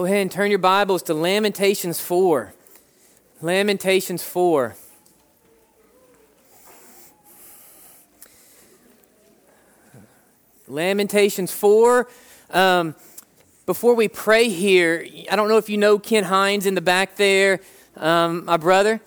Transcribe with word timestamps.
Go 0.00 0.04
ahead 0.04 0.18
and 0.18 0.30
turn 0.30 0.50
your 0.50 0.60
Bibles 0.60 1.02
to 1.02 1.12
Lamentations 1.12 1.98
4. 1.98 2.52
Lamentations 3.40 4.22
4. 4.22 4.76
Lamentations 10.68 11.50
4. 11.50 12.08
Um, 12.50 12.94
before 13.66 13.94
we 13.94 14.06
pray 14.06 14.48
here, 14.48 15.04
I 15.32 15.34
don't 15.34 15.48
know 15.48 15.58
if 15.58 15.68
you 15.68 15.76
know 15.76 15.98
Ken 15.98 16.22
Hines 16.22 16.64
in 16.64 16.76
the 16.76 16.80
back 16.80 17.16
there, 17.16 17.58
um, 17.96 18.44
my 18.44 18.56
brother. 18.56 19.00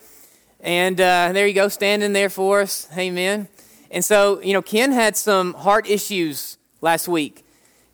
And 0.60 1.00
uh, 1.00 1.30
there 1.32 1.46
you 1.46 1.54
go, 1.54 1.68
standing 1.68 2.12
there 2.12 2.28
for 2.28 2.60
us. 2.60 2.86
Amen. 2.94 3.48
And 3.90 4.04
so, 4.04 4.42
you 4.42 4.52
know, 4.52 4.60
Ken 4.60 4.92
had 4.92 5.16
some 5.16 5.54
heart 5.54 5.88
issues 5.88 6.58
last 6.82 7.08
week 7.08 7.46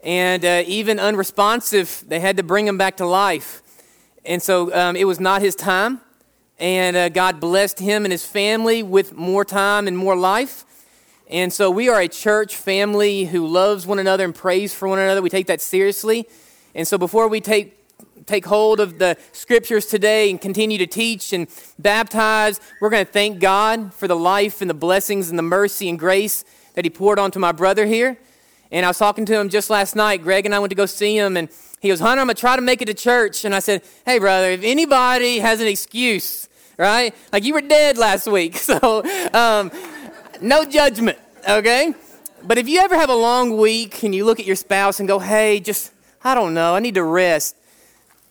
and 0.03 0.45
uh, 0.45 0.63
even 0.67 0.99
unresponsive. 0.99 2.05
They 2.07 2.21
had 2.21 2.37
to 2.37 2.43
bring 2.43 2.67
him 2.67 2.79
back 2.79 2.97
to 2.99 3.07
life. 3.07 3.63
And 4.25 4.43
so 4.43 4.75
um, 4.75 4.97
it 4.97 5.05
was 5.05 5.21
not 5.21 5.43
his 5.43 5.55
time. 5.55 6.01
And 6.59 6.97
uh, 6.97 7.09
God 7.09 7.41
blessed 7.41 7.79
him 7.79 8.05
and 8.05 8.13
his 8.13 8.25
family 8.25 8.83
with 8.83 9.15
more 9.15 9.45
time 9.45 9.87
and 9.87 9.97
more 9.97 10.17
life. 10.17 10.65
And 11.31 11.53
so 11.53 11.71
we 11.71 11.89
are 11.89 12.01
a 12.01 12.09
church 12.09 12.57
family 12.57 13.27
who 13.27 13.47
loves 13.47 13.87
one 13.87 13.99
another 13.99 14.25
and 14.25 14.35
prays 14.35 14.75
for 14.75 14.89
one 14.89 14.99
another. 14.99 15.23
We 15.23 15.31
take 15.31 15.47
that 15.47 15.61
seriously. 15.61 16.27
And 16.75 16.87
so 16.87 16.99
before 16.99 17.29
we 17.29 17.41
take 17.41 17.75
take 18.27 18.45
hold 18.45 18.79
of 18.79 18.99
the 18.99 19.17
scriptures 19.33 19.87
today 19.87 20.29
and 20.29 20.39
continue 20.39 20.77
to 20.77 20.87
teach 20.87 21.33
and 21.33 21.49
baptize, 21.79 22.61
we're 22.81 22.91
going 22.91 23.07
to 23.07 23.11
thank 23.11 23.41
God 23.41 23.95
for 23.95 24.07
the 24.07 24.17
life 24.17 24.61
and 24.61 24.69
the 24.69 24.75
blessings 24.75 25.31
and 25.31 25.39
the 25.39 25.43
mercy 25.43 25.89
and 25.89 25.99
grace 25.99 26.45
that 26.75 26.85
He 26.85 26.91
poured 26.91 27.19
onto 27.19 27.39
my 27.39 27.53
brother 27.53 27.87
here. 27.87 28.19
And 28.71 28.85
I 28.85 28.89
was 28.89 28.99
talking 28.99 29.25
to 29.27 29.39
him 29.39 29.49
just 29.49 29.71
last 29.71 29.97
night. 29.97 30.23
Greg 30.23 30.47
and 30.47 30.55
I 30.55 30.59
went 30.59 30.71
to 30.71 30.77
go 30.77 30.87
see 30.87 31.17
him, 31.17 31.37
and 31.37 31.49
he 31.81 31.89
goes, 31.89 32.01
Hunter, 32.01 32.21
I'm 32.21 32.27
going 32.27 32.35
to 32.35 32.41
try 32.41 32.57
to 32.57 32.63
make 32.63 32.83
it 32.83 32.87
to 32.87 32.95
church. 32.95 33.45
And 33.45 33.55
I 33.55 33.61
said, 33.61 33.83
Hey, 34.05 34.19
brother, 34.19 34.51
if 34.51 34.63
anybody 34.63 35.39
has 35.39 35.61
an 35.61 35.67
excuse, 35.67 36.49
right? 36.77 37.15
Like 37.33 37.45
you 37.45 37.55
were 37.55 37.61
dead 37.61 37.99
last 37.99 38.27
week. 38.27 38.57
So, 38.69 39.03
um, 39.33 39.71
no 40.43 40.65
judgment, 40.65 41.19
okay? 41.49 41.95
But 42.43 42.59
if 42.59 42.69
you 42.69 42.81
ever 42.81 42.97
have 42.97 43.09
a 43.11 43.15
long 43.15 43.57
week 43.57 44.03
and 44.03 44.15
you 44.15 44.25
look 44.25 44.39
at 44.39 44.47
your 44.47 44.57
spouse 44.57 45.01
and 45.01 45.09
go, 45.09 45.19
Hey, 45.19 45.61
just, 45.61 45.93
I 46.23 46.35
don't 46.35 46.55
know, 46.55 46.75
I 46.75 46.81
need 46.81 46.95
to 46.95 47.05
rest. 47.05 47.57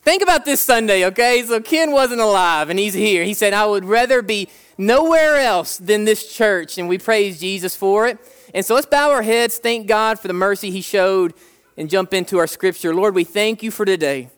Think 0.04 0.22
about 0.22 0.46
this 0.46 0.62
Sunday, 0.62 1.06
okay? 1.08 1.44
So 1.44 1.60
Ken 1.60 1.92
wasn't 1.92 2.22
alive 2.22 2.70
and 2.70 2.80
he's 2.80 2.94
here. 2.94 3.24
He 3.24 3.34
said, 3.34 3.54
I 3.54 3.66
would 3.66 3.84
rather 3.84 4.22
be 4.22 4.48
nowhere 4.78 5.38
else 5.38 5.78
than 5.78 6.06
this 6.06 6.34
church. 6.34 6.78
And 6.78 6.88
we 6.88 6.98
praise 6.98 7.40
Jesus 7.40 7.76
for 7.76 8.08
it. 8.08 8.18
And 8.54 8.66
so 8.66 8.76
let's 8.76 8.88
bow 8.88 9.12
our 9.12 9.22
heads, 9.22 9.58
thank 9.58 9.88
God 9.88 10.20
for 10.20 10.28
the 10.28 10.34
mercy 10.34 10.72
He 10.72 10.82
showed, 10.82 11.34
and 11.76 11.90
jump 11.90 12.14
into 12.14 12.38
our 12.38 12.48
scripture. 12.48 12.94
Lord, 12.94 13.14
we 13.14 13.24
thank 13.24 13.62
you 13.62 13.72
for 13.72 13.86
today. 13.86 14.30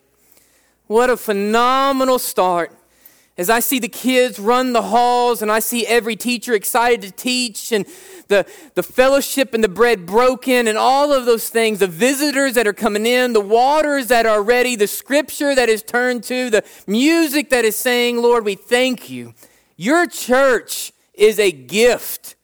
What 0.87 1.09
a 1.09 1.17
phenomenal 1.17 2.19
start. 2.19 2.75
As 3.37 3.49
I 3.49 3.61
see 3.61 3.79
the 3.79 3.87
kids 3.87 4.37
run 4.37 4.73
the 4.73 4.81
halls 4.81 5.41
and 5.41 5.49
I 5.49 5.59
see 5.59 5.87
every 5.87 6.17
teacher 6.17 6.53
excited 6.53 7.01
to 7.03 7.11
teach 7.11 7.71
and 7.71 7.85
the, 8.27 8.45
the 8.75 8.83
fellowship 8.83 9.53
and 9.53 9.63
the 9.63 9.69
bread 9.69 10.05
broken 10.05 10.67
and 10.67 10.77
all 10.77 11.13
of 11.13 11.25
those 11.25 11.47
things, 11.47 11.79
the 11.79 11.87
visitors 11.87 12.55
that 12.55 12.67
are 12.67 12.73
coming 12.73 13.05
in, 13.05 13.31
the 13.31 13.39
waters 13.39 14.07
that 14.07 14.25
are 14.25 14.43
ready, 14.43 14.75
the 14.75 14.87
scripture 14.87 15.55
that 15.55 15.69
is 15.69 15.83
turned 15.83 16.25
to, 16.25 16.49
the 16.49 16.65
music 16.85 17.49
that 17.51 17.63
is 17.63 17.77
saying, 17.77 18.17
Lord, 18.17 18.43
we 18.43 18.55
thank 18.55 19.09
you. 19.09 19.33
Your 19.77 20.05
church 20.05 20.91
is 21.13 21.39
a 21.39 21.49
gift. 21.49 22.35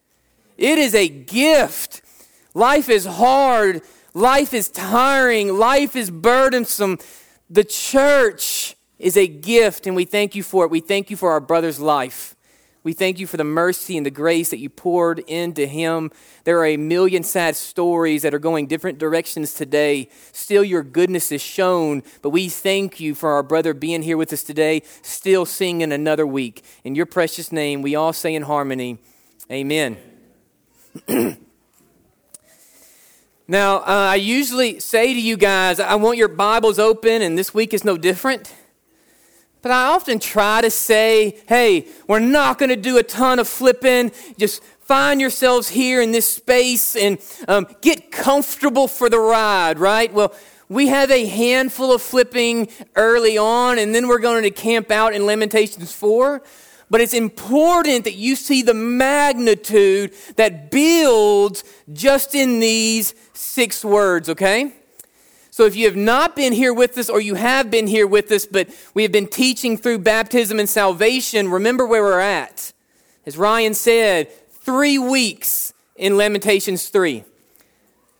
It 0.58 0.78
is 0.78 0.96
a 0.96 1.08
gift. 1.08 2.02
Life 2.54 2.90
is 2.90 3.06
hard. 3.06 3.82
Life 4.14 4.54
is 4.54 4.70
tiring. 4.70 5.58
Life 5.58 5.96
is 5.96 6.10
burdensome. 6.10 7.00
The 7.50 7.64
church 7.64 8.76
is 8.98 9.18
a 9.18 9.28
gift, 9.28 9.88
and 9.88 9.96
we 9.96 10.06
thank 10.06 10.36
you 10.36 10.44
for 10.44 10.66
it. 10.66 10.72
We 10.72 10.80
thank 10.80 11.10
you 11.10 11.18
for 11.18 11.32
our 11.32 11.42
brother's 11.42 11.80
life. 11.80 12.36
We 12.84 12.94
thank 12.94 13.20
you 13.20 13.26
for 13.26 13.38
the 13.38 13.44
mercy 13.44 13.98
and 13.98 14.06
the 14.06 14.12
grace 14.12 14.52
that 14.52 14.60
you 14.60 14.70
poured 14.70 15.20
into 15.20 15.66
him. 15.66 16.12
There 16.44 16.60
are 16.60 16.68
a 16.68 16.78
million 16.78 17.24
sad 17.24 17.56
stories 17.56 18.22
that 18.22 18.34
are 18.34 18.40
going 18.40 18.68
different 18.68 19.00
directions 19.00 19.56
today. 19.56 20.08
Still, 20.32 20.64
your 20.64 20.84
goodness 20.84 21.32
is 21.32 21.42
shown, 21.42 22.04
but 22.22 22.30
we 22.30 22.48
thank 22.48 23.00
you 23.00 23.16
for 23.16 23.32
our 23.32 23.42
brother 23.42 23.74
being 23.74 24.04
here 24.04 24.18
with 24.18 24.32
us 24.32 24.44
today, 24.44 24.84
still 25.02 25.48
singing 25.48 25.92
another 25.92 26.28
week. 26.28 26.64
In 26.84 26.94
your 26.94 27.08
precious 27.08 27.52
name, 27.52 27.82
we 27.82 27.96
all 27.96 28.14
say 28.14 28.36
in 28.36 28.44
harmony, 28.44 29.00
Amen. 29.52 29.98
now, 33.48 33.78
uh, 33.78 33.84
I 33.86 34.16
usually 34.16 34.80
say 34.80 35.14
to 35.14 35.20
you 35.20 35.36
guys, 35.36 35.80
I 35.80 35.96
want 35.96 36.18
your 36.18 36.30
Bibles 36.30 36.80
open, 36.80 37.22
and 37.22 37.38
this 37.38 37.54
week 37.54 37.74
is 37.74 37.84
no 37.84 37.98
different. 37.98 38.54
But 39.62 39.72
I 39.72 39.88
often 39.88 40.20
try 40.20 40.62
to 40.62 40.70
say, 40.70 41.42
hey, 41.48 41.88
we're 42.08 42.20
not 42.20 42.60
going 42.60 42.70
to 42.70 42.78
do 42.78 42.98
a 42.98 43.04
ton 43.04 43.40
of 43.40 43.48
flipping. 43.48 44.12
Just 44.38 44.64
find 44.82 45.20
yourselves 45.20 45.68
here 45.70 46.02
in 46.02 46.12
this 46.12 46.32
space 46.32 46.96
and 46.96 47.18
um, 47.48 47.68
get 47.82 48.12
comfortable 48.12 48.88
for 48.88 49.10
the 49.10 49.20
ride, 49.20 49.80
right? 49.80 50.14
Well, 50.14 50.34
we 50.70 50.88
have 50.88 51.12
a 51.12 51.26
handful 51.26 51.94
of 51.94 52.02
flipping 52.02 52.70
early 52.96 53.38
on, 53.38 53.80
and 53.80 53.94
then 53.94 54.08
we're 54.08 54.20
going 54.20 54.44
to 54.44 54.52
camp 54.52 54.92
out 54.92 55.14
in 55.14 55.26
Lamentations 55.26 55.92
4. 55.92 56.42
But 56.90 57.02
it's 57.02 57.14
important 57.14 58.04
that 58.04 58.14
you 58.14 58.36
see 58.36 58.62
the 58.62 58.74
magnitude 58.74 60.14
that 60.36 60.70
builds 60.70 61.64
just 61.92 62.36
in 62.36 62.60
these 62.60 63.16
six 63.34 63.84
words, 63.84 64.30
okay? 64.30 64.74
So 65.50 65.66
if 65.66 65.76
you 65.76 65.86
have 65.86 65.96
not 65.96 66.36
been 66.36 66.54
here 66.54 66.74
with 66.74 66.98
us, 66.98 67.10
or 67.10 67.22
you 67.22 67.36
have 67.36 67.72
been 67.72 67.88
here 67.88 68.06
with 68.06 68.32
us, 68.32 68.46
but 68.46 68.70
we 68.94 69.04
have 69.04 69.12
been 69.12 69.28
teaching 69.28 69.78
through 69.78 70.00
baptism 70.00 70.60
and 70.60 70.70
salvation, 70.70 71.50
remember 71.50 71.88
where 71.88 72.04
we're 72.04 72.20
at. 72.20 72.74
As 73.26 73.38
Ryan 73.38 73.74
said, 73.74 74.30
three 74.52 74.98
weeks 74.98 75.74
in 75.96 76.18
Lamentations 76.18 76.90
3. 76.90 77.24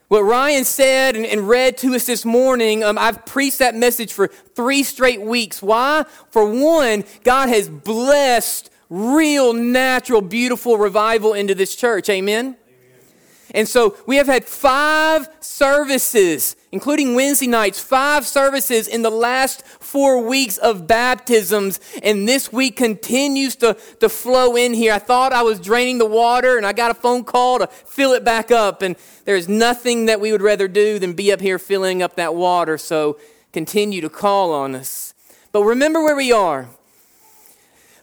What 0.08 0.22
Ryan 0.22 0.64
said 0.64 1.16
and, 1.16 1.26
and 1.26 1.48
read 1.48 1.76
to 1.78 1.94
us 1.94 2.06
this 2.06 2.24
morning, 2.24 2.84
um, 2.84 2.96
I've 2.96 3.26
preached 3.26 3.58
that 3.58 3.74
message 3.74 4.12
for 4.12 4.28
three 4.28 4.84
straight 4.84 5.20
weeks. 5.20 5.60
Why? 5.60 6.04
For 6.30 6.48
one, 6.48 7.04
God 7.24 7.48
has 7.48 7.68
blessed 7.68 8.70
real, 8.88 9.52
natural, 9.52 10.20
beautiful 10.20 10.78
revival 10.78 11.34
into 11.34 11.56
this 11.56 11.74
church. 11.74 12.08
Amen? 12.08 12.56
And 13.54 13.68
so 13.68 13.96
we 14.06 14.16
have 14.16 14.26
had 14.26 14.44
five 14.44 15.28
services, 15.40 16.56
including 16.72 17.14
Wednesday 17.14 17.46
nights, 17.46 17.80
five 17.80 18.26
services 18.26 18.88
in 18.88 19.02
the 19.02 19.10
last 19.10 19.64
four 19.66 20.26
weeks 20.26 20.58
of 20.58 20.86
baptisms. 20.86 21.80
And 22.02 22.28
this 22.28 22.52
week 22.52 22.76
continues 22.76 23.56
to, 23.56 23.74
to 24.00 24.08
flow 24.08 24.56
in 24.56 24.74
here. 24.74 24.92
I 24.92 24.98
thought 24.98 25.32
I 25.32 25.42
was 25.42 25.60
draining 25.60 25.98
the 25.98 26.06
water 26.06 26.56
and 26.56 26.66
I 26.66 26.72
got 26.72 26.90
a 26.90 26.94
phone 26.94 27.24
call 27.24 27.60
to 27.60 27.66
fill 27.68 28.12
it 28.12 28.24
back 28.24 28.50
up. 28.50 28.82
And 28.82 28.96
there's 29.24 29.48
nothing 29.48 30.06
that 30.06 30.20
we 30.20 30.32
would 30.32 30.42
rather 30.42 30.68
do 30.68 30.98
than 30.98 31.12
be 31.12 31.32
up 31.32 31.40
here 31.40 31.58
filling 31.58 32.02
up 32.02 32.16
that 32.16 32.34
water. 32.34 32.76
So 32.78 33.18
continue 33.52 34.00
to 34.00 34.10
call 34.10 34.52
on 34.52 34.74
us. 34.74 35.14
But 35.52 35.62
remember 35.62 36.02
where 36.02 36.16
we 36.16 36.32
are. 36.32 36.68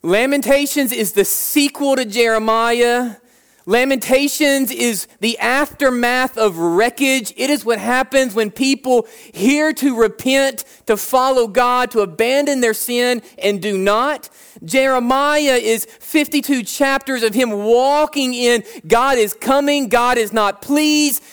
Lamentations 0.02 0.92
is 0.92 1.14
the 1.14 1.24
sequel 1.24 1.96
to 1.96 2.04
Jeremiah. 2.04 3.18
Lamentations 3.66 4.72
is 4.72 5.08
the 5.22 5.40
aftermath 5.40 6.38
of 6.38 6.58
wreckage. 6.58 7.34
It 7.38 7.50
is 7.50 7.64
what 7.64 7.80
happens 7.80 8.36
when 8.36 8.52
people 8.52 9.08
hear 9.34 9.72
to 9.74 9.96
repent, 9.96 10.66
to 10.88 10.98
follow 10.98 11.48
God, 11.48 11.90
to 11.92 12.02
abandon 12.02 12.60
their 12.60 12.74
sin 12.74 13.22
and 13.38 13.62
do 13.62 13.78
not. 13.78 14.30
Jeremiah 14.66 15.56
is 15.62 15.86
52 15.86 16.64
chapters 16.64 17.24
of 17.24 17.34
him 17.34 17.52
walking 17.52 18.34
in 18.34 18.64
God 18.86 19.18
is 19.18 19.34
coming, 19.34 19.88
God 19.88 20.18
is 20.18 20.34
not 20.34 20.62
pleased. 20.62 21.24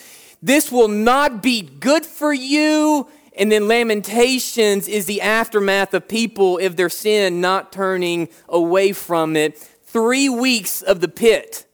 This 0.41 0.71
will 0.71 0.87
not 0.87 1.43
be 1.43 1.61
good 1.61 2.05
for 2.05 2.33
you. 2.33 3.07
And 3.37 3.51
then 3.51 3.67
Lamentations 3.67 4.87
is 4.87 5.05
the 5.05 5.21
aftermath 5.21 5.93
of 5.93 6.07
people 6.07 6.59
of 6.59 6.75
their 6.75 6.89
sin 6.89 7.41
not 7.41 7.71
turning 7.71 8.29
away 8.47 8.93
from 8.93 9.35
it. 9.35 9.57
Three 9.83 10.29
weeks 10.29 10.81
of 10.81 11.01
the 11.01 11.07
pit 11.07 11.65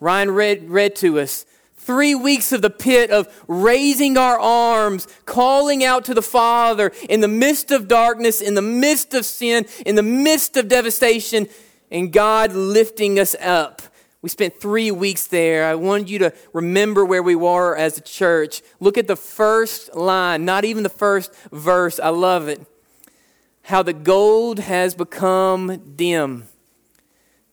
Ryan 0.00 0.30
read, 0.30 0.68
read 0.70 0.96
to 0.96 1.20
us. 1.20 1.46
Three 1.76 2.14
weeks 2.14 2.50
of 2.52 2.62
the 2.62 2.70
pit 2.70 3.10
of 3.10 3.32
raising 3.46 4.16
our 4.16 4.38
arms, 4.40 5.06
calling 5.24 5.84
out 5.84 6.04
to 6.06 6.14
the 6.14 6.22
Father 6.22 6.90
in 7.08 7.20
the 7.20 7.28
midst 7.28 7.70
of 7.70 7.86
darkness, 7.86 8.40
in 8.40 8.54
the 8.54 8.62
midst 8.62 9.14
of 9.14 9.24
sin, 9.24 9.66
in 9.84 9.94
the 9.94 10.02
midst 10.02 10.56
of 10.56 10.68
devastation, 10.68 11.48
and 11.90 12.12
God 12.12 12.52
lifting 12.52 13.20
us 13.20 13.36
up. 13.40 13.82
We 14.20 14.30
spent 14.30 14.60
three 14.60 14.90
weeks 14.90 15.28
there. 15.28 15.66
I 15.66 15.76
want 15.76 16.08
you 16.08 16.18
to 16.18 16.34
remember 16.52 17.04
where 17.04 17.22
we 17.22 17.36
were 17.36 17.76
as 17.76 17.96
a 17.96 18.00
church. 18.00 18.62
Look 18.80 18.98
at 18.98 19.06
the 19.06 19.14
first 19.14 19.94
line, 19.94 20.44
not 20.44 20.64
even 20.64 20.82
the 20.82 20.88
first 20.88 21.32
verse. 21.52 22.00
I 22.00 22.08
love 22.08 22.48
it. 22.48 22.66
How 23.62 23.84
the 23.84 23.92
gold 23.92 24.58
has 24.58 24.96
become 24.96 25.94
dim. 25.94 26.48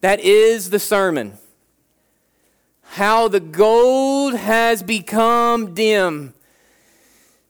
That 0.01 0.19
is 0.19 0.72
the 0.72 0.80
sermon 0.80 1.38
how 2.94 3.28
the 3.28 3.40
gold 3.40 4.36
has 4.36 4.84
become 4.84 5.74
dim. 5.74 6.31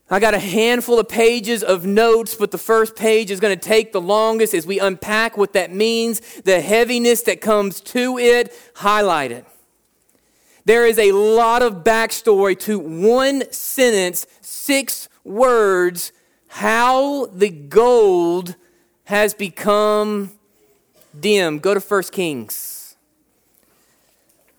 I 0.09 0.21
got 0.21 0.33
a 0.33 0.39
handful 0.39 0.99
of 0.99 1.09
pages 1.09 1.63
of 1.63 1.85
notes, 1.85 2.33
but 2.33 2.51
the 2.51 2.57
first 2.57 2.95
page 2.95 3.29
is 3.29 3.41
going 3.41 3.53
to 3.53 3.61
take 3.61 3.91
the 3.91 3.99
longest 3.99 4.53
as 4.53 4.65
we 4.65 4.79
unpack 4.79 5.35
what 5.35 5.51
that 5.51 5.69
means, 5.69 6.21
the 6.43 6.61
heaviness 6.61 7.23
that 7.23 7.41
comes 7.41 7.81
to 7.81 8.17
it, 8.17 8.57
highlight 8.75 9.33
it. 9.33 9.45
There 10.63 10.85
is 10.85 10.97
a 10.97 11.11
lot 11.11 11.61
of 11.61 11.83
backstory 11.83 12.57
to 12.59 12.79
one 12.79 13.51
sentence, 13.51 14.25
six 14.39 15.09
words, 15.25 16.13
how 16.47 17.25
the 17.25 17.49
gold 17.49 18.55
has 19.03 19.33
become 19.33 20.31
dim. 21.19 21.59
Go 21.59 21.73
to 21.73 21.81
1 21.81 22.03
Kings. 22.13 22.72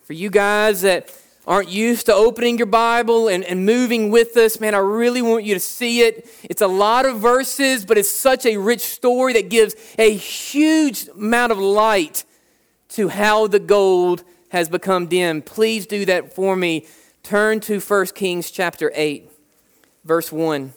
For 0.05 0.13
you 0.13 0.29
guys 0.29 0.83
that 0.83 1.11
aren't 1.47 1.71
used 1.71 2.07
to 2.07 2.15
opening 2.15 2.59
your 2.59 2.67
Bible 2.67 3.29
and, 3.29 3.43
and 3.43 3.65
moving 3.65 4.11
with 4.11 4.37
us, 4.37 4.61
man, 4.61 4.75
I 4.75 4.79
really 4.79 5.23
want 5.23 5.45
you 5.45 5.55
to 5.55 5.61
see 5.61 6.03
it. 6.03 6.29
It's 6.43 6.61
a 6.61 6.67
lot 6.67 7.07
of 7.07 7.21
verses, 7.21 7.87
but 7.87 7.97
it's 7.97 8.11
such 8.11 8.45
a 8.45 8.59
rich 8.59 8.83
story 8.83 9.33
that 9.33 9.49
gives 9.49 9.75
a 9.99 10.15
huge 10.15 11.09
amount 11.09 11.53
of 11.53 11.59
light 11.59 12.25
to 12.91 13.09
how 13.09 13.47
the 13.47 13.59
gold 13.59 14.25
has 14.51 14.69
become 14.69 15.07
dim. 15.07 15.41
Please 15.41 15.87
do 15.87 16.05
that 16.05 16.35
for 16.35 16.55
me. 16.55 16.87
Turn 17.23 17.61
to 17.61 17.81
1 17.81 18.07
Kings 18.09 18.51
chapter 18.51 18.93
8, 18.95 19.31
verse 20.05 20.31
1. 20.31 20.75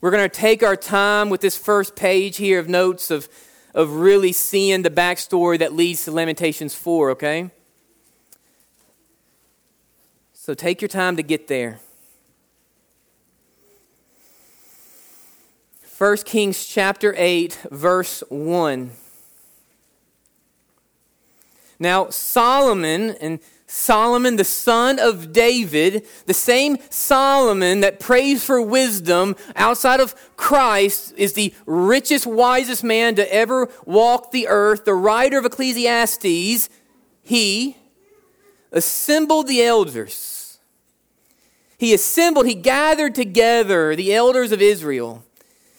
We're 0.00 0.10
going 0.10 0.28
to 0.28 0.34
take 0.34 0.62
our 0.62 0.74
time 0.74 1.28
with 1.28 1.42
this 1.42 1.58
first 1.58 1.96
page 1.96 2.38
here 2.38 2.58
of 2.58 2.66
notes 2.66 3.10
of, 3.10 3.28
of 3.74 3.92
really 3.92 4.32
seeing 4.32 4.80
the 4.80 4.90
backstory 4.90 5.58
that 5.58 5.74
leads 5.74 6.06
to 6.06 6.12
Lamentations 6.12 6.74
4, 6.74 7.10
okay? 7.10 7.50
So 10.42 10.54
take 10.54 10.80
your 10.80 10.88
time 10.88 11.18
to 11.18 11.22
get 11.22 11.48
there. 11.48 11.80
1 15.98 16.16
Kings 16.24 16.64
chapter 16.64 17.14
8, 17.14 17.58
verse 17.70 18.22
1. 18.30 18.90
Now, 21.78 22.08
Solomon, 22.08 23.10
and 23.20 23.40
Solomon, 23.66 24.36
the 24.36 24.44
son 24.44 24.98
of 24.98 25.30
David, 25.34 26.06
the 26.24 26.32
same 26.32 26.78
Solomon 26.88 27.80
that 27.80 28.00
prays 28.00 28.42
for 28.42 28.62
wisdom 28.62 29.36
outside 29.56 30.00
of 30.00 30.14
Christ, 30.38 31.12
is 31.18 31.34
the 31.34 31.52
richest, 31.66 32.26
wisest 32.26 32.82
man 32.82 33.14
to 33.16 33.30
ever 33.30 33.68
walk 33.84 34.30
the 34.30 34.48
earth, 34.48 34.86
the 34.86 34.94
writer 34.94 35.36
of 35.36 35.44
Ecclesiastes. 35.44 36.70
He 37.22 37.76
assembled 38.72 39.46
the 39.46 39.62
elders. 39.62 40.58
He 41.78 41.94
assembled, 41.94 42.46
he 42.46 42.54
gathered 42.54 43.14
together 43.14 43.96
the 43.96 44.14
elders 44.14 44.52
of 44.52 44.60
Israel 44.60 45.24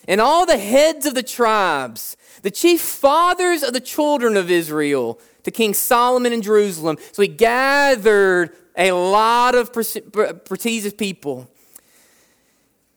and 0.08 0.20
all 0.20 0.46
the 0.46 0.58
heads 0.58 1.06
of 1.06 1.14
the 1.14 1.24
tribes, 1.24 2.18
the 2.42 2.50
chief 2.52 2.82
fathers 2.82 3.62
of 3.62 3.74
the 3.74 3.80
children 3.80 4.36
of 4.36 4.50
Israel, 4.50 5.20
to 5.44 5.52
King 5.52 5.74
Solomon 5.74 6.34
in 6.34 6.42
Jerusalem. 6.42 6.98
So 7.12 7.22
he 7.22 7.28
gathered 7.28 8.56
a 8.76 8.92
lot 8.92 9.56
of 9.56 9.72
prestigious 9.74 10.94
people 10.94 11.50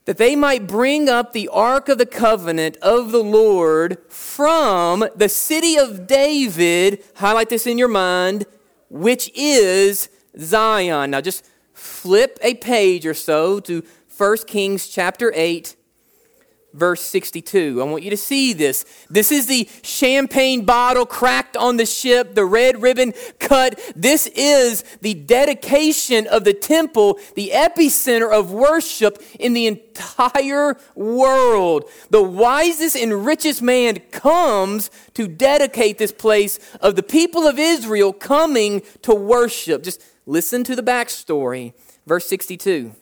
that 0.06 0.18
they 0.18 0.36
might 0.36 0.66
bring 0.66 1.08
up 1.08 1.32
the 1.32 1.48
ark 1.48 1.88
of 1.88 1.98
the 1.98 2.06
covenant 2.06 2.76
of 2.78 3.10
the 3.12 3.22
Lord 3.22 3.98
from 4.08 5.06
the 5.16 5.28
city 5.28 5.76
of 5.76 6.06
David, 6.06 7.02
highlight 7.16 7.48
this 7.48 7.66
in 7.66 7.78
your 7.78 7.88
mind, 7.88 8.44
which 8.94 9.28
is 9.34 10.08
Zion. 10.38 11.10
Now 11.10 11.20
just 11.20 11.44
flip 11.72 12.38
a 12.42 12.54
page 12.54 13.04
or 13.04 13.14
so 13.14 13.58
to 13.60 13.82
1 14.16 14.36
Kings 14.46 14.86
chapter 14.86 15.32
8, 15.34 15.74
verse 16.74 17.00
62. 17.00 17.80
I 17.80 17.84
want 17.84 18.02
you 18.02 18.10
to 18.10 18.16
see 18.16 18.52
this. 18.52 18.84
This 19.08 19.32
is 19.32 19.46
the 19.46 19.68
champagne 19.82 20.64
bottle 20.64 21.06
cracked 21.06 21.56
on 21.56 21.78
the 21.78 21.86
ship, 21.86 22.34
the 22.34 22.44
red 22.44 22.82
ribbon 22.82 23.14
cut. 23.38 23.80
This 23.96 24.26
is 24.34 24.84
the 25.00 25.14
dedication 25.14 26.26
of 26.26 26.44
the 26.44 26.54
temple, 26.54 27.18
the 27.34 27.52
epicenter 27.54 28.30
of 28.30 28.50
worship 28.50 29.22
in 29.40 29.54
the 29.54 29.66
entire 29.66 30.76
world. 30.94 31.88
The 32.10 32.22
wisest 32.22 32.96
and 32.96 33.24
richest 33.24 33.62
man 33.62 34.00
comes 34.10 34.90
to 35.14 35.28
dedicate 35.28 35.98
this 35.98 36.12
place 36.12 36.58
of 36.80 36.96
the 36.96 37.02
people 37.02 37.46
of 37.46 37.58
Israel 37.58 38.12
coming 38.12 38.82
to 39.02 39.14
worship. 39.14 39.84
Just 39.84 40.02
Listen 40.26 40.64
to 40.64 40.76
the 40.76 40.82
backstory. 40.82 41.74
Verse 42.06 42.26
62. 42.26 42.94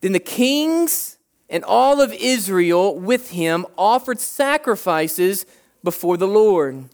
Then 0.00 0.12
the 0.12 0.20
kings 0.20 1.17
and 1.50 1.64
all 1.64 2.00
of 2.00 2.12
Israel 2.12 2.96
with 2.98 3.30
him 3.30 3.66
offered 3.76 4.20
sacrifices 4.20 5.44
before 5.82 6.16
the 6.16 6.28
Lord. 6.28 6.84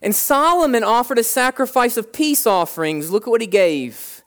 And 0.00 0.14
Solomon 0.14 0.82
offered 0.82 1.18
a 1.18 1.24
sacrifice 1.24 1.96
of 1.96 2.12
peace 2.12 2.46
offerings. 2.46 3.10
Look 3.10 3.26
at 3.26 3.30
what 3.30 3.40
he 3.40 3.46
gave, 3.46 4.22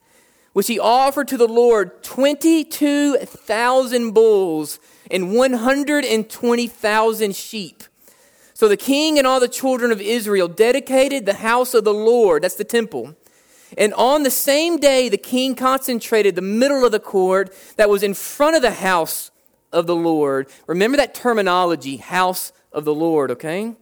which 0.54 0.68
he 0.68 0.80
offered 0.80 1.28
to 1.30 1.38
the 1.38 1.48
Lord 1.48 2.04
22,000 2.04 4.12
bulls 4.12 4.80
and 5.12 5.36
120,000 5.36 7.36
sheep. 7.36 7.84
So 8.54 8.70
the 8.70 8.78
king 8.78 9.18
and 9.18 9.28
all 9.28 9.42
the 9.42 9.48
children 9.48 9.92
of 9.92 10.00
Israel 10.00 10.48
dedicated 10.48 11.26
the 11.26 11.34
house 11.34 11.74
of 11.74 11.84
the 11.84 11.94
Lord, 11.94 12.44
that's 12.44 12.56
the 12.56 12.64
temple 12.64 13.16
and 13.78 13.94
on 13.96 14.24
the 14.24 14.32
same 14.32 14.78
day, 14.78 15.10
the 15.10 15.18
king 15.18 15.56
concentrated 15.56 16.36
the 16.36 16.42
middle 16.42 16.86
of 16.86 16.92
the 16.92 17.00
court 17.00 17.54
that 17.78 17.90
was 17.90 18.04
in 18.04 18.14
front 18.14 18.56
of 18.56 18.62
the 18.62 18.72
house 18.72 19.32
of 19.76 19.86
the 19.86 19.96
Lord. 19.96 20.48
Remember 20.66 20.98
that 20.98 21.14
terminology, 21.14 21.98
house 21.98 22.52
of 22.72 22.86
the 22.86 22.96
Lord, 22.96 23.30
okay? 23.32 23.76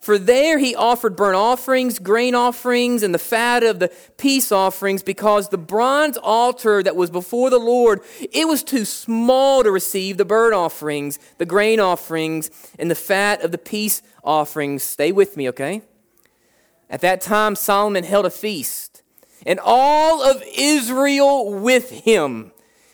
For 0.00 0.18
there 0.18 0.58
he 0.58 0.74
offered 0.74 1.14
burnt 1.14 1.36
offerings, 1.36 1.98
grain 1.98 2.34
offerings, 2.34 3.02
and 3.02 3.14
the 3.14 3.18
fat 3.18 3.62
of 3.62 3.78
the 3.78 3.92
peace 4.16 4.50
offerings, 4.50 5.02
because 5.02 5.50
the 5.50 5.58
bronze 5.58 6.16
altar 6.16 6.82
that 6.82 6.96
was 6.96 7.10
before 7.10 7.50
the 7.50 7.58
Lord, 7.58 8.00
it 8.32 8.48
was 8.48 8.62
too 8.62 8.84
small 8.86 9.62
to 9.62 9.70
receive 9.70 10.16
the 10.16 10.24
burnt 10.24 10.54
offerings, 10.54 11.18
the 11.38 11.46
grain 11.46 11.80
offerings, 11.80 12.50
and 12.78 12.90
the 12.90 12.94
fat 12.94 13.42
of 13.42 13.52
the 13.52 13.58
peace 13.58 14.02
offerings. 14.24 14.82
Stay 14.82 15.12
with 15.12 15.36
me, 15.36 15.48
okay? 15.50 15.82
At 16.88 17.02
that 17.02 17.20
time, 17.20 17.54
Solomon 17.54 18.04
held 18.04 18.26
a 18.26 18.30
feast 18.30 19.02
and 19.46 19.60
all 19.62 20.22
of 20.22 20.42
Israel 20.56 21.52
with 21.52 21.90
him, 21.90 22.52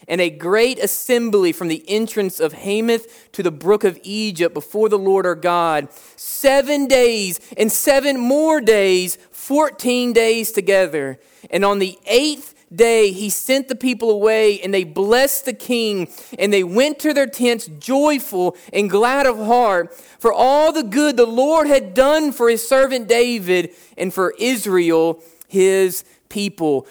and 0.08 0.20
a 0.20 0.31
great 0.31 0.79
assembly 0.79 1.53
from 1.53 1.69
the 1.69 1.85
entrance 1.88 2.41
of 2.41 2.53
Hamath 2.53 3.31
to 3.32 3.43
the 3.43 3.50
brook 3.50 3.85
of 3.85 3.99
Egypt 4.03 4.55
before 4.55 4.88
the 4.88 4.99
Lord 4.99 5.26
our 5.26 5.35
God. 5.35 5.89
Seven 6.17 6.86
days 6.86 7.41
and 7.56 7.70
seven 7.70 8.19
more 8.19 8.60
days, 8.60 9.19
fourteen 9.31 10.13
days 10.13 10.53
together. 10.53 11.19
And 11.51 11.65
on 11.65 11.79
the 11.79 11.98
eighth 12.06 12.55
day 12.75 13.13
he 13.13 13.31
sent 13.31 13.69
the 13.69 13.75
people 13.75 14.10
away, 14.10 14.60
and 14.60 14.72
they 14.72 14.84
blessed 14.84 15.44
the 15.44 15.53
king, 15.53 16.08
and 16.39 16.53
they 16.53 16.65
went 16.65 16.98
to 17.01 17.13
their 17.13 17.27
tents 17.27 17.67
joyful 17.79 18.56
and 18.72 18.91
glad 18.91 19.27
of 19.27 19.39
heart 19.39 19.94
for 20.19 20.32
all 20.32 20.72
the 20.72 20.82
good 20.82 21.17
the 21.17 21.27
Lord 21.27 21.67
had 21.67 21.94
done 21.94 22.32
for 22.32 22.48
his 22.48 22.67
servant 22.67 23.08
David 23.08 23.75
and 23.96 24.13
for 24.13 24.34
Israel, 24.39 25.22
his 25.48 26.05
people. 26.29 26.86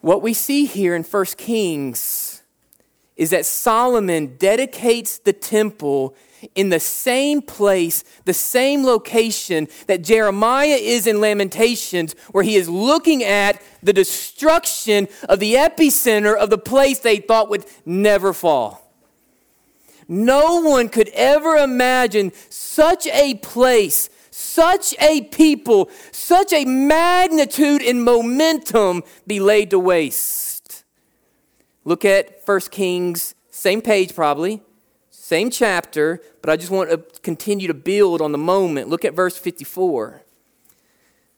What 0.00 0.22
we 0.22 0.34
see 0.34 0.66
here 0.66 0.94
in 0.94 1.02
1 1.02 1.24
Kings 1.38 2.33
is 3.16 3.30
that 3.30 3.46
Solomon 3.46 4.36
dedicates 4.38 5.18
the 5.18 5.32
temple 5.32 6.14
in 6.54 6.68
the 6.68 6.80
same 6.80 7.40
place, 7.40 8.04
the 8.24 8.34
same 8.34 8.84
location 8.84 9.68
that 9.86 10.02
Jeremiah 10.02 10.78
is 10.80 11.06
in 11.06 11.20
Lamentations, 11.20 12.14
where 12.32 12.44
he 12.44 12.56
is 12.56 12.68
looking 12.68 13.22
at 13.22 13.62
the 13.82 13.92
destruction 13.92 15.08
of 15.28 15.38
the 15.40 15.54
epicenter 15.54 16.36
of 16.36 16.50
the 16.50 16.58
place 16.58 16.98
they 16.98 17.18
thought 17.18 17.48
would 17.48 17.64
never 17.86 18.32
fall. 18.32 18.92
No 20.06 20.60
one 20.60 20.90
could 20.90 21.08
ever 21.14 21.56
imagine 21.56 22.32
such 22.50 23.06
a 23.06 23.34
place 23.36 24.10
such 24.36 24.96
a 25.00 25.22
people, 25.22 25.88
such 26.10 26.52
a 26.52 26.64
magnitude 26.64 27.80
and 27.80 28.02
momentum 28.02 29.04
be 29.28 29.38
laid 29.38 29.70
to 29.70 29.78
waste. 29.78 30.43
Look 31.84 32.04
at 32.04 32.40
1 32.46 32.60
Kings, 32.70 33.34
same 33.50 33.82
page 33.82 34.14
probably, 34.14 34.62
same 35.10 35.50
chapter, 35.50 36.20
but 36.40 36.50
I 36.50 36.56
just 36.56 36.70
want 36.70 36.90
to 36.90 36.98
continue 37.20 37.66
to 37.66 37.74
build 37.74 38.20
on 38.20 38.32
the 38.32 38.38
moment. 38.38 38.88
Look 38.88 39.04
at 39.04 39.14
verse 39.14 39.36
54. 39.36 40.22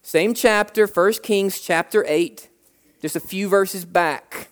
Same 0.02 0.34
chapter, 0.34 0.86
1 0.86 1.12
Kings 1.22 1.60
chapter 1.60 2.04
8, 2.06 2.48
just 3.02 3.16
a 3.16 3.20
few 3.20 3.48
verses 3.48 3.84
back. 3.84 4.48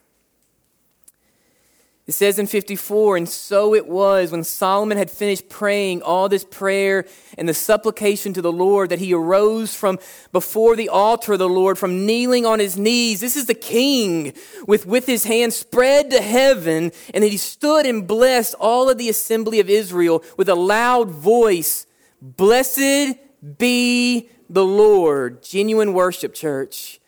It 2.06 2.12
says 2.12 2.38
in 2.38 2.46
54, 2.46 3.16
and 3.16 3.26
so 3.26 3.74
it 3.74 3.86
was 3.86 4.30
when 4.30 4.44
Solomon 4.44 4.98
had 4.98 5.10
finished 5.10 5.48
praying 5.48 6.02
all 6.02 6.28
this 6.28 6.44
prayer 6.44 7.06
and 7.38 7.48
the 7.48 7.54
supplication 7.54 8.34
to 8.34 8.42
the 8.42 8.52
Lord 8.52 8.90
that 8.90 8.98
he 8.98 9.14
arose 9.14 9.74
from 9.74 9.98
before 10.30 10.76
the 10.76 10.90
altar 10.90 11.32
of 11.32 11.38
the 11.38 11.48
Lord, 11.48 11.78
from 11.78 12.04
kneeling 12.04 12.44
on 12.44 12.58
his 12.58 12.76
knees. 12.76 13.20
This 13.20 13.38
is 13.38 13.46
the 13.46 13.54
king 13.54 14.34
with, 14.66 14.84
with 14.84 15.06
his 15.06 15.24
hand 15.24 15.54
spread 15.54 16.10
to 16.10 16.20
heaven, 16.20 16.92
and 17.14 17.24
that 17.24 17.30
he 17.30 17.38
stood 17.38 17.86
and 17.86 18.06
blessed 18.06 18.54
all 18.60 18.90
of 18.90 18.98
the 18.98 19.08
assembly 19.08 19.58
of 19.58 19.70
Israel 19.70 20.22
with 20.36 20.50
a 20.50 20.54
loud 20.54 21.10
voice. 21.10 21.86
Blessed 22.20 23.16
be 23.56 24.28
the 24.50 24.64
Lord, 24.64 25.42
genuine 25.42 25.94
worship 25.94 26.34
church, 26.34 27.00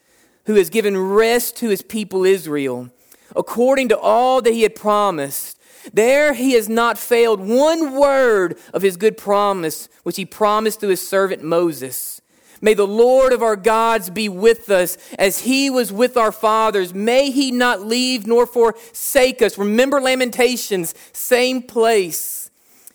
who 0.47 0.55
has 0.55 0.71
given 0.71 0.97
rest 0.97 1.55
to 1.59 1.69
his 1.69 1.83
people 1.83 2.25
Israel 2.25 2.91
according 3.37 3.91
to 3.91 3.99
all 3.99 4.41
that 4.43 4.53
he 4.53 4.63
had 4.63 4.75
promised. 4.75 5.59
There 5.93 6.35
he 6.35 6.53
has 6.53 6.69
not 6.69 6.99
failed 6.99 7.41
one 7.41 7.95
word 7.95 8.59
of 8.73 8.83
his 8.83 8.97
good 8.97 9.17
promise, 9.17 9.89
which 10.03 10.17
he 10.17 10.25
promised 10.25 10.81
through 10.81 10.89
his 10.89 11.07
servant 11.07 11.45
Moses. 11.45 12.21
May 12.61 12.75
the 12.75 12.87
Lord 12.87 13.33
of 13.33 13.43
our 13.43 13.55
gods 13.55 14.09
be 14.11 14.29
with 14.29 14.71
us 14.71 14.97
as 15.19 15.41
he 15.41 15.69
was 15.69 15.93
with 15.93 16.17
our 16.17 16.33
fathers. 16.33 16.95
May 16.95 17.31
he 17.31 17.53
not 17.53 17.83
leave 17.83 18.27
nor 18.27 18.47
forsake 18.47 19.43
us. 19.43 19.59
Remember 19.59 20.01
Lamentations, 20.01 20.95
same 21.13 21.63
place, 21.63 22.51